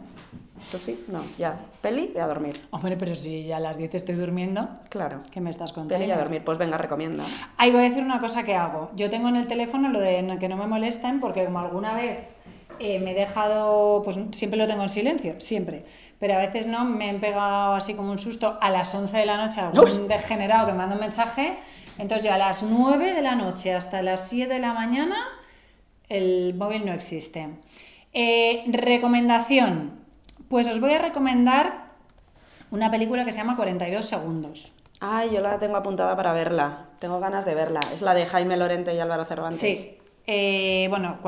Tú 0.72 0.78
sí, 0.80 1.04
no, 1.06 1.22
ya. 1.38 1.56
Peli 1.80 2.10
y 2.12 2.18
a 2.18 2.26
dormir. 2.26 2.66
Hombre, 2.70 2.96
pero 2.96 3.14
si 3.14 3.44
ya 3.44 3.58
a 3.58 3.60
las 3.60 3.78
10 3.78 3.94
estoy 3.94 4.16
durmiendo. 4.16 4.68
Claro. 4.88 5.20
¿Qué 5.30 5.40
me 5.40 5.50
estás 5.50 5.70
contando? 5.70 5.94
Peli 5.94 6.10
y 6.10 6.10
a 6.10 6.18
dormir, 6.18 6.42
pues 6.44 6.58
venga, 6.58 6.78
recomienda. 6.78 7.24
Ahí 7.58 7.70
voy 7.70 7.82
a 7.82 7.82
decir 7.84 8.02
una 8.02 8.18
cosa 8.18 8.42
que 8.42 8.56
hago. 8.56 8.90
Yo 8.96 9.08
tengo 9.08 9.28
en 9.28 9.36
el 9.36 9.46
teléfono 9.46 9.88
lo 9.88 10.00
de 10.00 10.36
que 10.40 10.48
no 10.48 10.56
me 10.56 10.66
molesten, 10.66 11.20
porque 11.20 11.44
como 11.44 11.60
alguna 11.60 11.94
vez 11.94 12.28
eh, 12.80 12.98
me 12.98 13.12
he 13.12 13.14
dejado, 13.14 14.02
pues 14.02 14.18
siempre 14.32 14.58
lo 14.58 14.66
tengo 14.66 14.82
en 14.82 14.88
silencio, 14.88 15.36
siempre 15.40 15.84
pero 16.20 16.34
a 16.34 16.38
veces 16.38 16.66
no, 16.66 16.84
me 16.84 17.08
han 17.08 17.18
pegado 17.18 17.74
así 17.74 17.94
como 17.94 18.12
un 18.12 18.18
susto 18.18 18.58
a 18.60 18.70
las 18.70 18.94
11 18.94 19.16
de 19.16 19.26
la 19.26 19.38
noche, 19.38 19.62
algún 19.62 20.06
degenerado 20.06 20.66
que 20.66 20.72
me 20.72 20.78
manda 20.78 20.94
un 20.94 21.00
mensaje, 21.00 21.56
entonces 22.00 22.26
yo 22.26 22.32
a 22.32 22.38
las 22.38 22.62
9 22.62 23.12
de 23.12 23.22
la 23.22 23.34
noche 23.34 23.74
hasta 23.74 24.02
las 24.02 24.28
7 24.28 24.52
de 24.52 24.60
la 24.60 24.72
mañana 24.72 25.16
el 26.08 26.54
móvil 26.54 26.84
no 26.84 26.92
existe. 26.92 27.48
Eh, 28.12 28.64
recomendación, 28.68 30.00
pues 30.48 30.66
os 30.68 30.80
voy 30.80 30.92
a 30.94 30.98
recomendar 30.98 31.90
una 32.70 32.90
película 32.90 33.24
que 33.24 33.32
se 33.32 33.38
llama 33.38 33.56
42 33.56 34.04
segundos. 34.04 34.74
Ay, 35.00 35.30
yo 35.32 35.40
la 35.40 35.58
tengo 35.58 35.76
apuntada 35.76 36.14
para 36.16 36.32
verla. 36.32 36.88
Tengo 36.98 37.20
ganas 37.20 37.44
de 37.44 37.54
verla. 37.54 37.80
Es 37.92 38.02
la 38.02 38.12
de 38.14 38.26
Jaime 38.26 38.56
Lorente 38.56 38.94
y 38.94 39.00
Álvaro 39.00 39.24
Cervantes. 39.24 39.60
Sí, 39.60 39.98
eh, 40.26 40.86
bueno, 40.90 41.18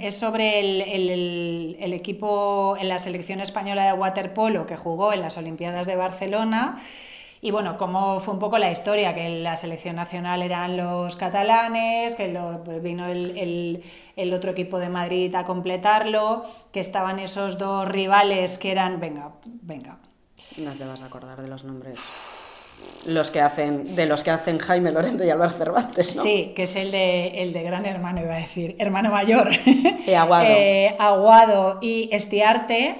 es 0.00 0.18
sobre 0.18 0.60
el, 0.60 1.92
equipo 1.94 2.76
en 2.78 2.88
la 2.88 2.98
selección 2.98 3.40
española 3.40 3.86
de 3.86 3.92
waterpolo 3.94 4.66
que 4.66 4.76
jugó 4.76 5.12
en 5.12 5.22
las 5.22 5.38
Olimpiadas 5.38 5.86
de 5.86 5.96
Barcelona. 5.96 6.78
Y 7.40 7.50
bueno, 7.50 7.76
cómo 7.76 8.18
fue 8.20 8.34
un 8.34 8.40
poco 8.40 8.58
la 8.58 8.70
historia, 8.70 9.14
que 9.14 9.28
la 9.40 9.56
selección 9.56 9.96
nacional 9.96 10.42
eran 10.42 10.76
los 10.76 11.16
catalanes, 11.16 12.14
que 12.14 12.28
pues 12.64 12.82
vino 12.82 13.06
el, 13.06 13.82
el, 14.16 14.32
otro 14.32 14.50
equipo 14.52 14.78
de 14.78 14.88
Madrid 14.88 15.34
a 15.34 15.44
completarlo, 15.44 16.44
que 16.72 16.80
estaban 16.80 17.18
esos 17.18 17.58
dos 17.58 17.86
rivales 17.86 18.58
que 18.58 18.70
eran, 18.72 19.00
venga, 19.00 19.32
venga. 19.44 19.98
No 20.56 20.72
te 20.72 20.84
vas 20.84 21.02
a 21.02 21.06
acordar 21.06 21.42
de 21.42 21.48
los 21.48 21.64
nombres 21.64 21.98
los 23.04 23.30
que 23.30 23.40
hacen, 23.40 23.94
de 23.94 24.06
los 24.06 24.24
que 24.24 24.30
hacen 24.30 24.58
Jaime 24.58 24.90
Lorente 24.90 25.26
y 25.26 25.30
Álvaro 25.30 25.52
Cervantes, 25.52 26.16
¿no? 26.16 26.22
Sí, 26.22 26.52
que 26.56 26.64
es 26.64 26.76
el 26.76 26.90
de, 26.90 27.42
el 27.42 27.52
de 27.52 27.62
Gran 27.62 27.86
Hermano, 27.86 28.20
iba 28.20 28.34
a 28.34 28.38
decir, 28.38 28.74
Hermano 28.78 29.10
Mayor. 29.10 29.50
Y 30.06 30.14
Aguado. 30.14 30.46
Eh, 30.48 30.96
Aguado 30.98 31.78
y 31.80 32.08
Estiarte. 32.12 32.96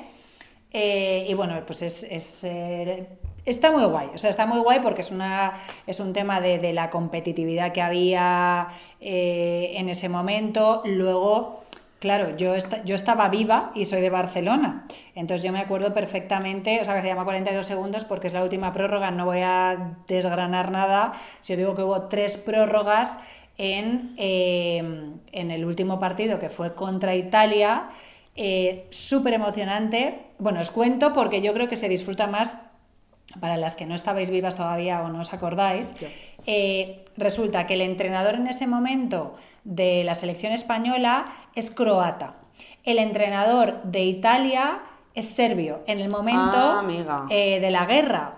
Eh, 0.72 1.26
y 1.28 1.34
bueno, 1.34 1.60
pues 1.66 1.82
es, 1.82 2.44
eh, 2.44 3.06
está 3.46 3.72
muy 3.72 3.84
guay, 3.84 4.10
o 4.14 4.18
sea, 4.18 4.30
está 4.30 4.44
muy 4.44 4.58
guay 4.58 4.80
porque 4.80 5.00
es, 5.00 5.10
una, 5.10 5.54
es 5.86 6.00
un 6.00 6.12
tema 6.12 6.40
de, 6.40 6.58
de 6.58 6.72
la 6.72 6.90
competitividad 6.90 7.72
que 7.72 7.80
había 7.80 8.68
en 9.00 9.88
ese 9.88 10.08
momento. 10.08 10.82
Luego 10.84 11.66
Claro, 11.98 12.36
yo, 12.36 12.54
yo 12.84 12.94
estaba 12.94 13.28
viva 13.30 13.72
y 13.74 13.86
soy 13.86 14.02
de 14.02 14.10
Barcelona, 14.10 14.86
entonces 15.14 15.42
yo 15.42 15.50
me 15.50 15.60
acuerdo 15.60 15.94
perfectamente, 15.94 16.78
o 16.82 16.84
sea 16.84 16.94
que 16.94 17.00
se 17.00 17.08
llama 17.08 17.24
42 17.24 17.64
segundos 17.64 18.04
porque 18.04 18.26
es 18.26 18.34
la 18.34 18.42
última 18.42 18.70
prórroga, 18.74 19.10
no 19.10 19.24
voy 19.24 19.40
a 19.42 19.94
desgranar 20.06 20.70
nada, 20.70 21.14
si 21.40 21.54
os 21.54 21.58
digo 21.58 21.74
que 21.74 21.82
hubo 21.82 22.02
tres 22.02 22.36
prórrogas 22.36 23.18
en, 23.56 24.14
em, 24.18 25.14
en 25.32 25.50
el 25.50 25.64
último 25.64 25.98
partido 25.98 26.38
que 26.38 26.50
fue 26.50 26.74
contra 26.74 27.16
Italia, 27.16 27.88
eh, 28.34 28.86
súper 28.90 29.32
emocionante, 29.32 30.20
bueno, 30.38 30.60
os 30.60 30.70
cuento 30.70 31.14
porque 31.14 31.40
yo 31.40 31.54
creo 31.54 31.66
que 31.66 31.76
se 31.76 31.88
disfruta 31.88 32.26
más 32.26 32.60
para 33.40 33.56
las 33.56 33.76
que 33.76 33.86
no 33.86 33.94
estabais 33.94 34.30
vivas 34.30 34.56
todavía 34.56 35.02
o 35.02 35.08
no 35.08 35.20
os 35.20 35.32
acordáis, 35.32 35.94
eh, 36.46 37.04
resulta 37.16 37.66
que 37.66 37.74
el 37.74 37.80
entrenador 37.80 38.34
en 38.34 38.46
ese 38.46 38.66
momento 38.66 39.36
de 39.64 40.04
la 40.04 40.14
selección 40.14 40.52
española 40.52 41.26
es 41.54 41.70
croata. 41.70 42.36
El 42.84 42.98
entrenador 42.98 43.82
de 43.82 44.04
Italia 44.04 44.80
es 45.14 45.28
serbio 45.28 45.80
en 45.86 45.98
el 45.98 46.08
momento 46.08 46.56
ah, 46.56 47.26
eh, 47.30 47.58
de 47.58 47.70
la 47.70 47.86
guerra. 47.86 48.36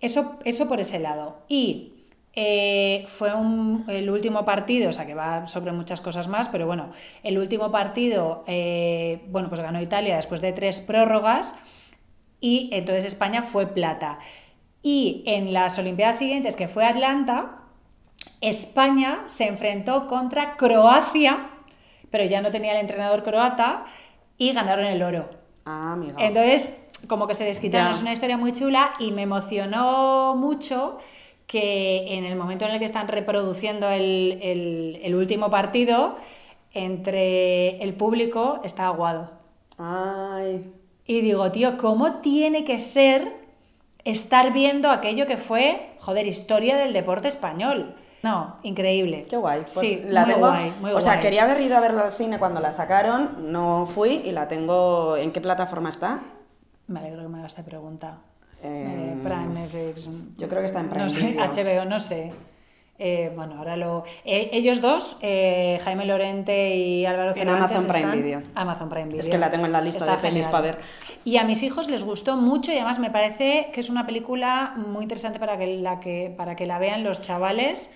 Eso, 0.00 0.38
eso 0.44 0.68
por 0.68 0.80
ese 0.80 0.98
lado. 0.98 1.38
Y 1.48 1.94
eh, 2.38 3.06
fue 3.08 3.30
el 3.88 4.10
último 4.10 4.44
partido, 4.44 4.90
o 4.90 4.92
sea 4.92 5.06
que 5.06 5.14
va 5.14 5.48
sobre 5.48 5.72
muchas 5.72 6.02
cosas 6.02 6.28
más, 6.28 6.50
pero 6.50 6.66
bueno, 6.66 6.90
el 7.22 7.38
último 7.38 7.70
partido, 7.70 8.44
eh, 8.46 9.22
bueno, 9.28 9.48
pues 9.48 9.62
ganó 9.62 9.80
Italia 9.80 10.16
después 10.16 10.42
de 10.42 10.52
tres 10.52 10.80
prórrogas 10.80 11.54
y 12.46 12.68
entonces 12.70 13.04
España 13.04 13.42
fue 13.42 13.66
plata. 13.66 14.20
Y 14.80 15.24
en 15.26 15.52
las 15.52 15.80
Olimpiadas 15.80 16.16
siguientes, 16.16 16.54
que 16.54 16.68
fue 16.68 16.84
Atlanta, 16.84 17.58
España 18.40 19.24
se 19.26 19.48
enfrentó 19.48 20.06
contra 20.06 20.54
Croacia, 20.54 21.50
pero 22.08 22.22
ya 22.22 22.40
no 22.40 22.52
tenía 22.52 22.70
el 22.70 22.78
entrenador 22.78 23.24
croata, 23.24 23.84
y 24.38 24.52
ganaron 24.52 24.84
el 24.84 25.02
oro. 25.02 25.28
Ah, 25.64 25.94
amiga. 25.94 26.14
Entonces, 26.20 26.86
como 27.08 27.26
que 27.26 27.34
se 27.34 27.42
desquitaron, 27.42 27.92
es 27.92 28.00
una 28.00 28.12
historia 28.12 28.36
muy 28.36 28.52
chula 28.52 28.92
y 29.00 29.10
me 29.10 29.22
emocionó 29.22 30.36
mucho 30.36 31.00
que 31.48 32.14
en 32.16 32.24
el 32.24 32.36
momento 32.36 32.64
en 32.64 32.70
el 32.70 32.78
que 32.78 32.84
están 32.84 33.08
reproduciendo 33.08 33.90
el, 33.90 35.14
último 35.16 35.50
partido, 35.50 36.14
entre 36.72 37.82
el 37.82 37.94
público 37.94 38.60
está 38.62 38.86
aguado. 38.86 39.32
Ay. 39.78 40.64
Y 41.06 41.20
digo, 41.20 41.50
tío, 41.50 41.76
¿cómo 41.76 42.16
tiene 42.16 42.64
que 42.64 42.78
ser 42.80 43.32
estar 44.04 44.52
viendo 44.52 44.90
aquello 44.90 45.26
que 45.26 45.36
fue, 45.36 45.94
joder, 46.00 46.26
historia 46.26 46.76
del 46.76 46.92
deporte 46.92 47.28
español? 47.28 47.94
No, 48.22 48.56
increíble. 48.64 49.24
Qué 49.28 49.36
guay. 49.36 49.60
Pues 49.60 49.72
sí, 49.74 50.02
la 50.06 50.24
muy 50.24 50.34
tengo. 50.34 50.48
Guay, 50.48 50.72
o 50.94 51.00
sea, 51.00 51.20
quería 51.20 51.44
haber 51.44 51.60
ido 51.60 51.76
a 51.76 51.80
verla 51.80 52.02
al 52.02 52.12
cine 52.12 52.38
cuando 52.40 52.60
la 52.60 52.72
sacaron, 52.72 53.52
no 53.52 53.86
fui 53.86 54.14
y 54.24 54.32
la 54.32 54.48
tengo. 54.48 55.16
¿En 55.16 55.30
qué 55.32 55.40
plataforma 55.40 55.90
está? 55.90 56.22
Me 56.88 56.98
alegro 57.00 57.22
que 57.22 57.28
me 57.28 57.38
hagas 57.38 57.52
esta 57.56 57.64
pregunta. 57.64 58.18
Eh, 58.62 59.14
Eh, 59.14 59.20
Prime, 59.22 59.48
Netflix. 59.60 60.08
yo 60.38 60.48
creo 60.48 60.60
que 60.60 60.66
está 60.66 60.80
en 60.80 60.88
Prime 60.88 61.04
No 61.04 61.10
sé. 61.10 61.36
HBO, 61.36 61.84
no 61.84 61.98
sé. 62.00 62.32
Eh, 62.98 63.30
bueno, 63.36 63.58
ahora 63.58 63.76
lo. 63.76 64.04
eh, 64.24 64.48
ellos 64.52 64.80
dos, 64.80 65.18
eh, 65.20 65.78
Jaime 65.84 66.06
Lorente 66.06 66.74
y 66.76 67.04
Álvaro 67.04 67.30
En 67.30 67.36
Cervantes. 67.36 67.64
Amazon 67.70 67.86
Prime 67.88 67.98
están- 68.06 68.22
Video. 68.22 68.42
Amazon 68.54 68.88
Prime 68.88 69.04
Video. 69.06 69.20
Es 69.20 69.28
que 69.28 69.36
la 69.38 69.50
tengo 69.50 69.66
en 69.66 69.72
la 69.72 69.82
lista 69.82 70.04
Está 70.04 70.16
de 70.16 70.22
pelis 70.22 70.46
para 70.46 70.60
ver. 70.62 70.78
Y 71.24 71.36
a 71.36 71.44
mis 71.44 71.62
hijos 71.62 71.90
les 71.90 72.04
gustó 72.04 72.36
mucho 72.36 72.72
y 72.72 72.76
además 72.76 72.98
me 72.98 73.10
parece 73.10 73.70
que 73.72 73.80
es 73.80 73.90
una 73.90 74.06
película 74.06 74.74
muy 74.76 75.02
interesante 75.02 75.38
para 75.38 75.58
que 75.58 75.66
la, 75.78 76.00
que, 76.00 76.32
para 76.36 76.56
que 76.56 76.64
la 76.66 76.78
vean 76.78 77.04
los 77.04 77.20
chavales 77.20 77.92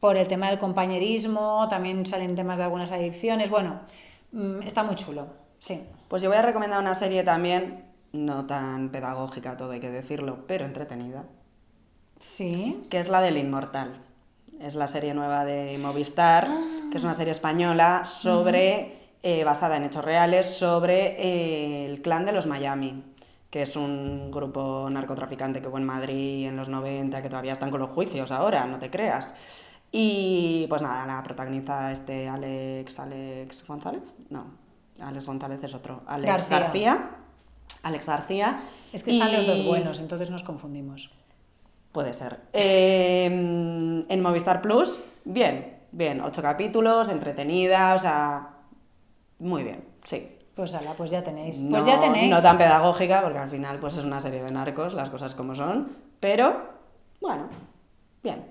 por 0.00 0.16
el 0.16 0.26
tema 0.28 0.48
del 0.48 0.58
compañerismo, 0.58 1.66
también 1.68 2.04
salen 2.06 2.34
temas 2.34 2.56
de 2.58 2.64
algunas 2.64 2.92
adicciones. 2.92 3.50
Bueno, 3.50 3.80
mm, 4.32 4.62
está 4.62 4.82
muy 4.82 4.94
chulo, 4.96 5.26
sí. 5.58 5.82
Pues 6.08 6.22
yo 6.22 6.28
voy 6.30 6.38
a 6.38 6.42
recomendar 6.42 6.80
una 6.80 6.94
serie 6.94 7.24
también, 7.24 7.84
no 8.12 8.46
tan 8.46 8.90
pedagógica, 8.90 9.56
todo 9.56 9.72
hay 9.72 9.80
que 9.80 9.90
decirlo, 9.90 10.44
pero 10.46 10.64
entretenida, 10.66 11.24
Sí. 12.20 12.86
que 12.90 12.98
es 13.00 13.08
la 13.08 13.20
del 13.20 13.36
Inmortal. 13.38 14.00
Es 14.60 14.74
la 14.74 14.86
serie 14.86 15.14
nueva 15.14 15.44
de 15.44 15.76
Movistar, 15.78 16.48
que 16.90 16.98
es 16.98 17.04
una 17.04 17.14
serie 17.14 17.32
española 17.32 18.04
sobre, 18.04 18.98
eh, 19.22 19.44
basada 19.44 19.76
en 19.76 19.84
hechos 19.84 20.04
reales, 20.04 20.46
sobre 20.46 21.20
eh, 21.20 21.86
el 21.86 22.02
clan 22.02 22.24
de 22.24 22.32
los 22.32 22.46
Miami, 22.46 23.02
que 23.50 23.62
es 23.62 23.76
un 23.76 24.30
grupo 24.30 24.88
narcotraficante 24.90 25.60
que 25.60 25.68
hubo 25.68 25.78
en 25.78 25.84
Madrid 25.84 26.46
en 26.46 26.56
los 26.56 26.68
90, 26.68 27.22
que 27.22 27.28
todavía 27.28 27.52
están 27.52 27.70
con 27.70 27.80
los 27.80 27.90
juicios 27.90 28.30
ahora, 28.32 28.64
no 28.66 28.78
te 28.78 28.90
creas. 28.90 29.34
Y 29.92 30.66
pues 30.68 30.82
nada, 30.82 31.06
la 31.06 31.22
protagoniza 31.22 31.92
este 31.92 32.28
Alex, 32.28 32.98
Alex 32.98 33.66
González, 33.66 34.02
no, 34.30 34.46
Alex 35.00 35.26
González 35.26 35.62
es 35.62 35.74
otro, 35.74 36.02
Alex 36.06 36.48
García. 36.48 36.58
García. 36.58 37.10
Alex 37.82 38.06
García. 38.06 38.60
Es 38.92 39.02
que 39.04 39.12
están 39.12 39.32
los 39.32 39.46
dos 39.46 39.64
buenos, 39.64 40.00
entonces 40.00 40.30
nos 40.30 40.42
confundimos. 40.42 41.10
Puede 41.94 42.12
ser. 42.12 42.40
Eh, 42.52 43.26
en 43.26 44.20
Movistar 44.20 44.60
Plus, 44.60 44.98
bien, 45.24 45.76
bien, 45.92 46.20
ocho 46.22 46.42
capítulos, 46.42 47.08
entretenida, 47.08 47.94
o 47.94 47.98
sea, 48.00 48.48
muy 49.38 49.62
bien, 49.62 49.84
sí. 50.02 50.28
Pues 50.56 50.74
ala, 50.74 50.94
pues 50.96 51.12
ya 51.12 51.22
tenéis. 51.22 51.60
No, 51.62 51.70
Pues 51.78 51.84
ya 51.84 52.00
tenéis. 52.00 52.30
no 52.32 52.42
tan 52.42 52.58
pedagógica, 52.58 53.22
porque 53.22 53.38
al 53.38 53.48
final 53.48 53.78
pues 53.78 53.96
es 53.96 54.04
una 54.04 54.18
serie 54.18 54.42
de 54.42 54.50
narcos, 54.50 54.92
las 54.94 55.08
cosas 55.08 55.36
como 55.36 55.54
son, 55.54 55.92
pero 56.18 56.62
bueno, 57.20 57.44
bien. 58.24 58.44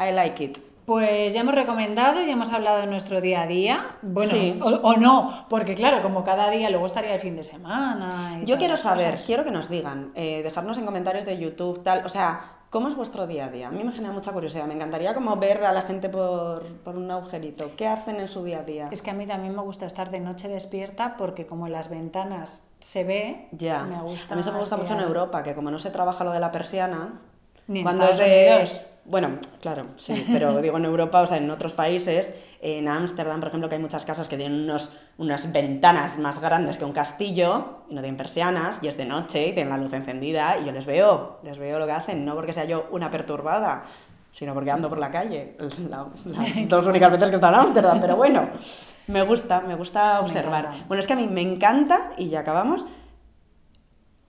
I 0.00 0.10
like 0.12 0.42
it. 0.42 0.58
Pues 0.84 1.32
ya 1.32 1.42
hemos 1.42 1.54
recomendado 1.54 2.20
y 2.22 2.28
hemos 2.28 2.52
hablado 2.52 2.78
de 2.80 2.86
nuestro 2.88 3.20
día 3.20 3.42
a 3.42 3.46
día. 3.46 3.84
Bueno, 4.02 4.32
Sí. 4.32 4.58
o, 4.60 4.68
o 4.68 4.96
no, 4.96 5.46
porque 5.48 5.74
claro, 5.76 6.02
como 6.02 6.24
cada 6.24 6.50
día 6.50 6.70
luego 6.70 6.86
estaría 6.86 7.14
el 7.14 7.20
fin 7.20 7.36
de 7.36 7.44
semana. 7.44 8.40
y 8.42 8.44
Yo 8.44 8.58
quiero 8.58 8.76
saber, 8.76 9.12
cosas. 9.12 9.26
quiero 9.26 9.44
que 9.44 9.52
nos 9.52 9.68
digan, 9.70 10.10
eh, 10.16 10.42
dejarnos 10.42 10.76
en 10.78 10.84
comentarios 10.86 11.24
de 11.24 11.38
YouTube, 11.38 11.82
tal, 11.84 12.04
o 12.04 12.08
sea, 12.08 12.58
¿cómo 12.74 12.88
es 12.88 12.96
vuestro 12.96 13.28
día 13.28 13.44
a 13.44 13.48
día? 13.50 13.68
A 13.68 13.70
mí 13.70 13.84
me 13.84 13.92
genera 13.92 14.12
mucha 14.12 14.32
curiosidad, 14.32 14.66
me 14.66 14.74
encantaría 14.74 15.14
como 15.14 15.36
ver 15.36 15.62
a 15.64 15.70
la 15.72 15.82
gente 15.82 16.08
por, 16.08 16.66
por 16.84 16.96
un 16.96 17.08
agujerito, 17.08 17.70
¿qué 17.76 17.86
hacen 17.86 18.16
en 18.18 18.26
su 18.26 18.42
día 18.42 18.58
a 18.58 18.62
día? 18.64 18.88
Es 18.90 19.00
que 19.00 19.10
a 19.10 19.14
mí 19.14 19.26
también 19.28 19.54
me 19.54 19.62
gusta 19.62 19.86
estar 19.86 20.10
de 20.10 20.18
noche 20.18 20.48
despierta 20.48 21.14
porque 21.16 21.46
como 21.46 21.68
las 21.68 21.88
ventanas 21.88 22.68
se 22.80 23.04
ve, 23.04 23.46
Ya, 23.52 23.84
me 23.84 24.02
gusta. 24.02 24.34
a 24.34 24.36
mí 24.36 24.40
eso 24.40 24.50
me 24.50 24.58
gusta 24.58 24.76
mucho 24.76 24.94
en. 24.94 25.00
Europa, 25.00 25.44
que 25.44 25.54
como 25.54 25.70
no 25.70 25.78
se 25.78 25.90
trabaja 25.90 26.24
lo 26.24 26.32
de 26.32 26.40
la 26.40 26.50
persiana, 26.50 27.20
Ni 27.68 27.78
en 27.78 27.84
cuando 27.84 28.08
Estados 28.10 28.20
es 28.20 28.26
de- 28.28 28.50
Unidos. 28.50 28.80
Bueno, 29.06 29.38
claro, 29.60 29.88
sí, 29.96 30.26
pero 30.32 30.60
digo 30.62 30.78
en 30.78 30.86
Europa, 30.86 31.20
o 31.20 31.26
sea, 31.26 31.36
en 31.36 31.50
otros 31.50 31.74
países, 31.74 32.34
en 32.62 32.88
Ámsterdam, 32.88 33.38
por 33.40 33.48
ejemplo, 33.48 33.68
que 33.68 33.74
hay 33.74 33.80
muchas 33.82 34.04
casas 34.06 34.28
que 34.28 34.36
tienen 34.38 34.62
unos, 34.62 34.96
unas 35.18 35.52
ventanas 35.52 36.16
más 36.18 36.40
grandes 36.40 36.78
que 36.78 36.84
un 36.86 36.92
castillo 36.92 37.80
y 37.90 37.94
no 37.94 38.00
tienen 38.00 38.16
persianas 38.16 38.82
y 38.82 38.88
es 38.88 38.96
de 38.96 39.04
noche 39.04 39.48
y 39.48 39.52
tienen 39.52 39.68
la 39.70 39.76
luz 39.76 39.92
encendida 39.92 40.58
y 40.58 40.64
yo 40.64 40.72
les 40.72 40.86
veo, 40.86 41.38
les 41.42 41.58
veo 41.58 41.78
lo 41.78 41.84
que 41.86 41.92
hacen, 41.92 42.24
no 42.24 42.34
porque 42.34 42.54
sea 42.54 42.64
yo 42.64 42.86
una 42.92 43.10
perturbada, 43.10 43.84
sino 44.32 44.54
porque 44.54 44.70
ando 44.70 44.88
por 44.88 44.98
la 44.98 45.10
calle, 45.10 45.56
la- 45.90 46.06
las 46.24 46.68
dos 46.68 46.86
únicas 46.86 47.10
veces 47.10 47.28
que 47.28 47.34
he 47.34 47.36
estado 47.36 47.54
en 47.54 47.60
Ámsterdam, 47.60 48.00
pero 48.00 48.16
bueno, 48.16 48.48
me 49.06 49.22
gusta, 49.22 49.60
me 49.60 49.74
gusta 49.74 50.20
observar. 50.20 50.70
Bueno, 50.88 51.00
es 51.00 51.06
que 51.06 51.12
a 51.12 51.16
mí 51.16 51.26
me 51.26 51.42
encanta, 51.42 52.12
y 52.16 52.28
ya 52.30 52.40
acabamos, 52.40 52.86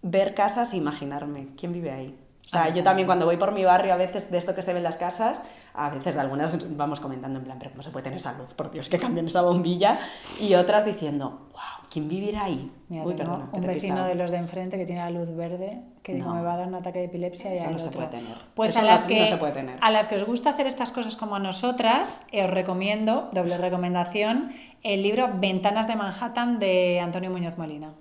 ver 0.01 0.35
casas 0.35 0.73
e 0.73 0.77
imaginarme 0.77 1.47
quién 1.57 1.71
vive 1.73 1.91
ahí. 1.91 2.19
Sea, 2.63 2.73
yo 2.73 2.83
también 2.83 3.05
cuando 3.05 3.25
voy 3.25 3.37
por 3.37 3.51
mi 3.51 3.63
barrio, 3.63 3.93
a 3.93 3.97
veces 3.97 4.31
de 4.31 4.37
esto 4.37 4.53
que 4.55 4.61
se 4.61 4.71
ve 4.73 4.77
en 4.79 4.83
las 4.83 4.97
casas, 4.97 5.41
a 5.73 5.89
veces 5.89 6.17
algunas 6.17 6.75
vamos 6.77 6.99
comentando 6.99 7.39
en 7.39 7.45
plan, 7.45 7.57
pero 7.59 7.71
¿cómo 7.71 7.83
se 7.83 7.91
puede 7.91 8.03
tener 8.03 8.17
esa 8.17 8.33
luz? 8.33 8.53
Por 8.53 8.71
Dios, 8.71 8.89
que 8.89 8.97
cambien 8.99 9.27
esa 9.27 9.41
bombilla. 9.41 9.99
Y 10.39 10.53
otras 10.55 10.85
diciendo, 10.85 11.47
wow, 11.51 11.87
¿quién 11.89 12.07
vivirá 12.07 12.45
ahí? 12.45 12.71
Mira, 12.89 13.03
Uy, 13.03 13.13
tengo 13.15 13.31
perdona, 13.33 13.49
un 13.51 13.61
te 13.61 13.67
vecino 13.67 14.05
de 14.05 14.15
los 14.15 14.31
de 14.31 14.37
enfrente 14.37 14.77
que 14.77 14.85
tiene 14.85 15.01
la 15.01 15.09
luz 15.09 15.35
verde, 15.35 15.81
que 16.03 16.13
digo, 16.13 16.27
No. 16.29 16.35
me 16.35 16.41
va 16.43 16.53
a 16.53 16.57
dar 16.57 16.67
un 16.67 16.75
ataque 16.75 16.99
de 16.99 17.05
epilepsia 17.05 17.53
y 17.53 17.57
Eso 17.57 17.69
no 17.71 17.79
se 17.79 17.89
puede 17.89 18.07
tener. 18.07 18.37
Pues 18.55 18.71
Eso 18.71 18.79
a 18.79 18.83
no- 18.83 18.87
las, 18.89 19.01
no 19.03 19.07
que, 19.09 19.27
se 19.27 19.37
puede 19.37 19.51
tener. 19.53 19.79
a 19.81 19.91
las 19.91 20.07
que 20.07 20.15
os 20.15 20.23
gusta 20.25 20.51
hacer 20.51 20.67
estas 20.67 20.91
cosas 20.91 21.15
como 21.15 21.35
a 21.35 21.39
nosotras, 21.39 22.25
os 22.33 22.49
recomiendo, 22.49 23.29
doble 23.33 23.57
recomendación, 23.57 24.53
el 24.83 25.01
libro 25.01 25.29
Ventanas 25.35 25.87
de 25.87 25.95
Manhattan 25.95 26.59
de 26.59 26.99
Antonio 26.99 27.31
Muñoz 27.31 27.57
Molina. 27.57 27.93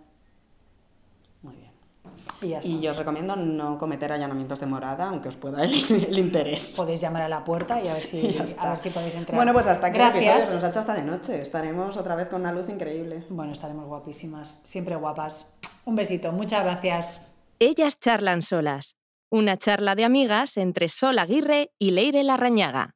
Y 2.45 2.49
ya 2.51 2.59
está. 2.59 2.69
Y 2.71 2.81
yo 2.81 2.91
os 2.91 2.97
recomiendo 2.97 3.37
no 3.37 3.79
cometer 3.79 4.13
allanamientos 4.13 4.61
de 4.61 4.67
morada, 4.67 5.09
aunque 5.09 5.29
os 5.29 5.37
pueda 5.37 5.65
el, 5.65 5.73
el 5.91 6.19
interés. 6.19 6.75
Podéis 6.77 7.01
llamar 7.01 7.23
a 7.23 7.29
la 7.29 7.45
puerta 7.45 7.83
y 7.83 7.89
a 7.89 7.95
ver 7.95 8.03
si, 8.03 8.37
a 8.59 8.69
ver 8.71 8.79
si 8.79 8.91
podéis 8.91 9.15
entrar. 9.15 9.37
Bueno, 9.37 9.53
pues 9.53 9.67
hasta 9.67 9.87
aquí 9.89 9.99
Gracias. 9.99 10.55
nos 10.55 10.65
ha 10.65 10.69
hecho 10.69 10.81
hasta 10.81 10.95
de 10.95 11.03
noche. 11.03 11.41
Estaremos 11.41 11.97
otra 11.97 12.15
vez 12.15 12.29
con 12.29 12.41
una 12.43 12.53
luz 12.53 12.69
increíble. 12.69 13.25
Bueno, 13.31 13.53
estaremos 13.53 13.87
guapísimas, 13.87 14.61
siempre 14.65 14.97
guapas. 14.97 15.57
Un 15.85 15.95
besito, 15.97 16.33
muchas 16.33 16.65
gracias. 16.65 17.27
Ellas 17.59 17.99
charlan 17.99 18.43
solas. 18.43 18.97
Una 19.31 19.57
charla 19.57 19.95
de 19.95 20.05
amigas 20.05 20.57
entre 20.57 20.89
Sol 20.89 21.19
Aguirre 21.19 21.71
y 21.79 21.91
Leire 21.91 22.23
Larrañaga. 22.23 22.95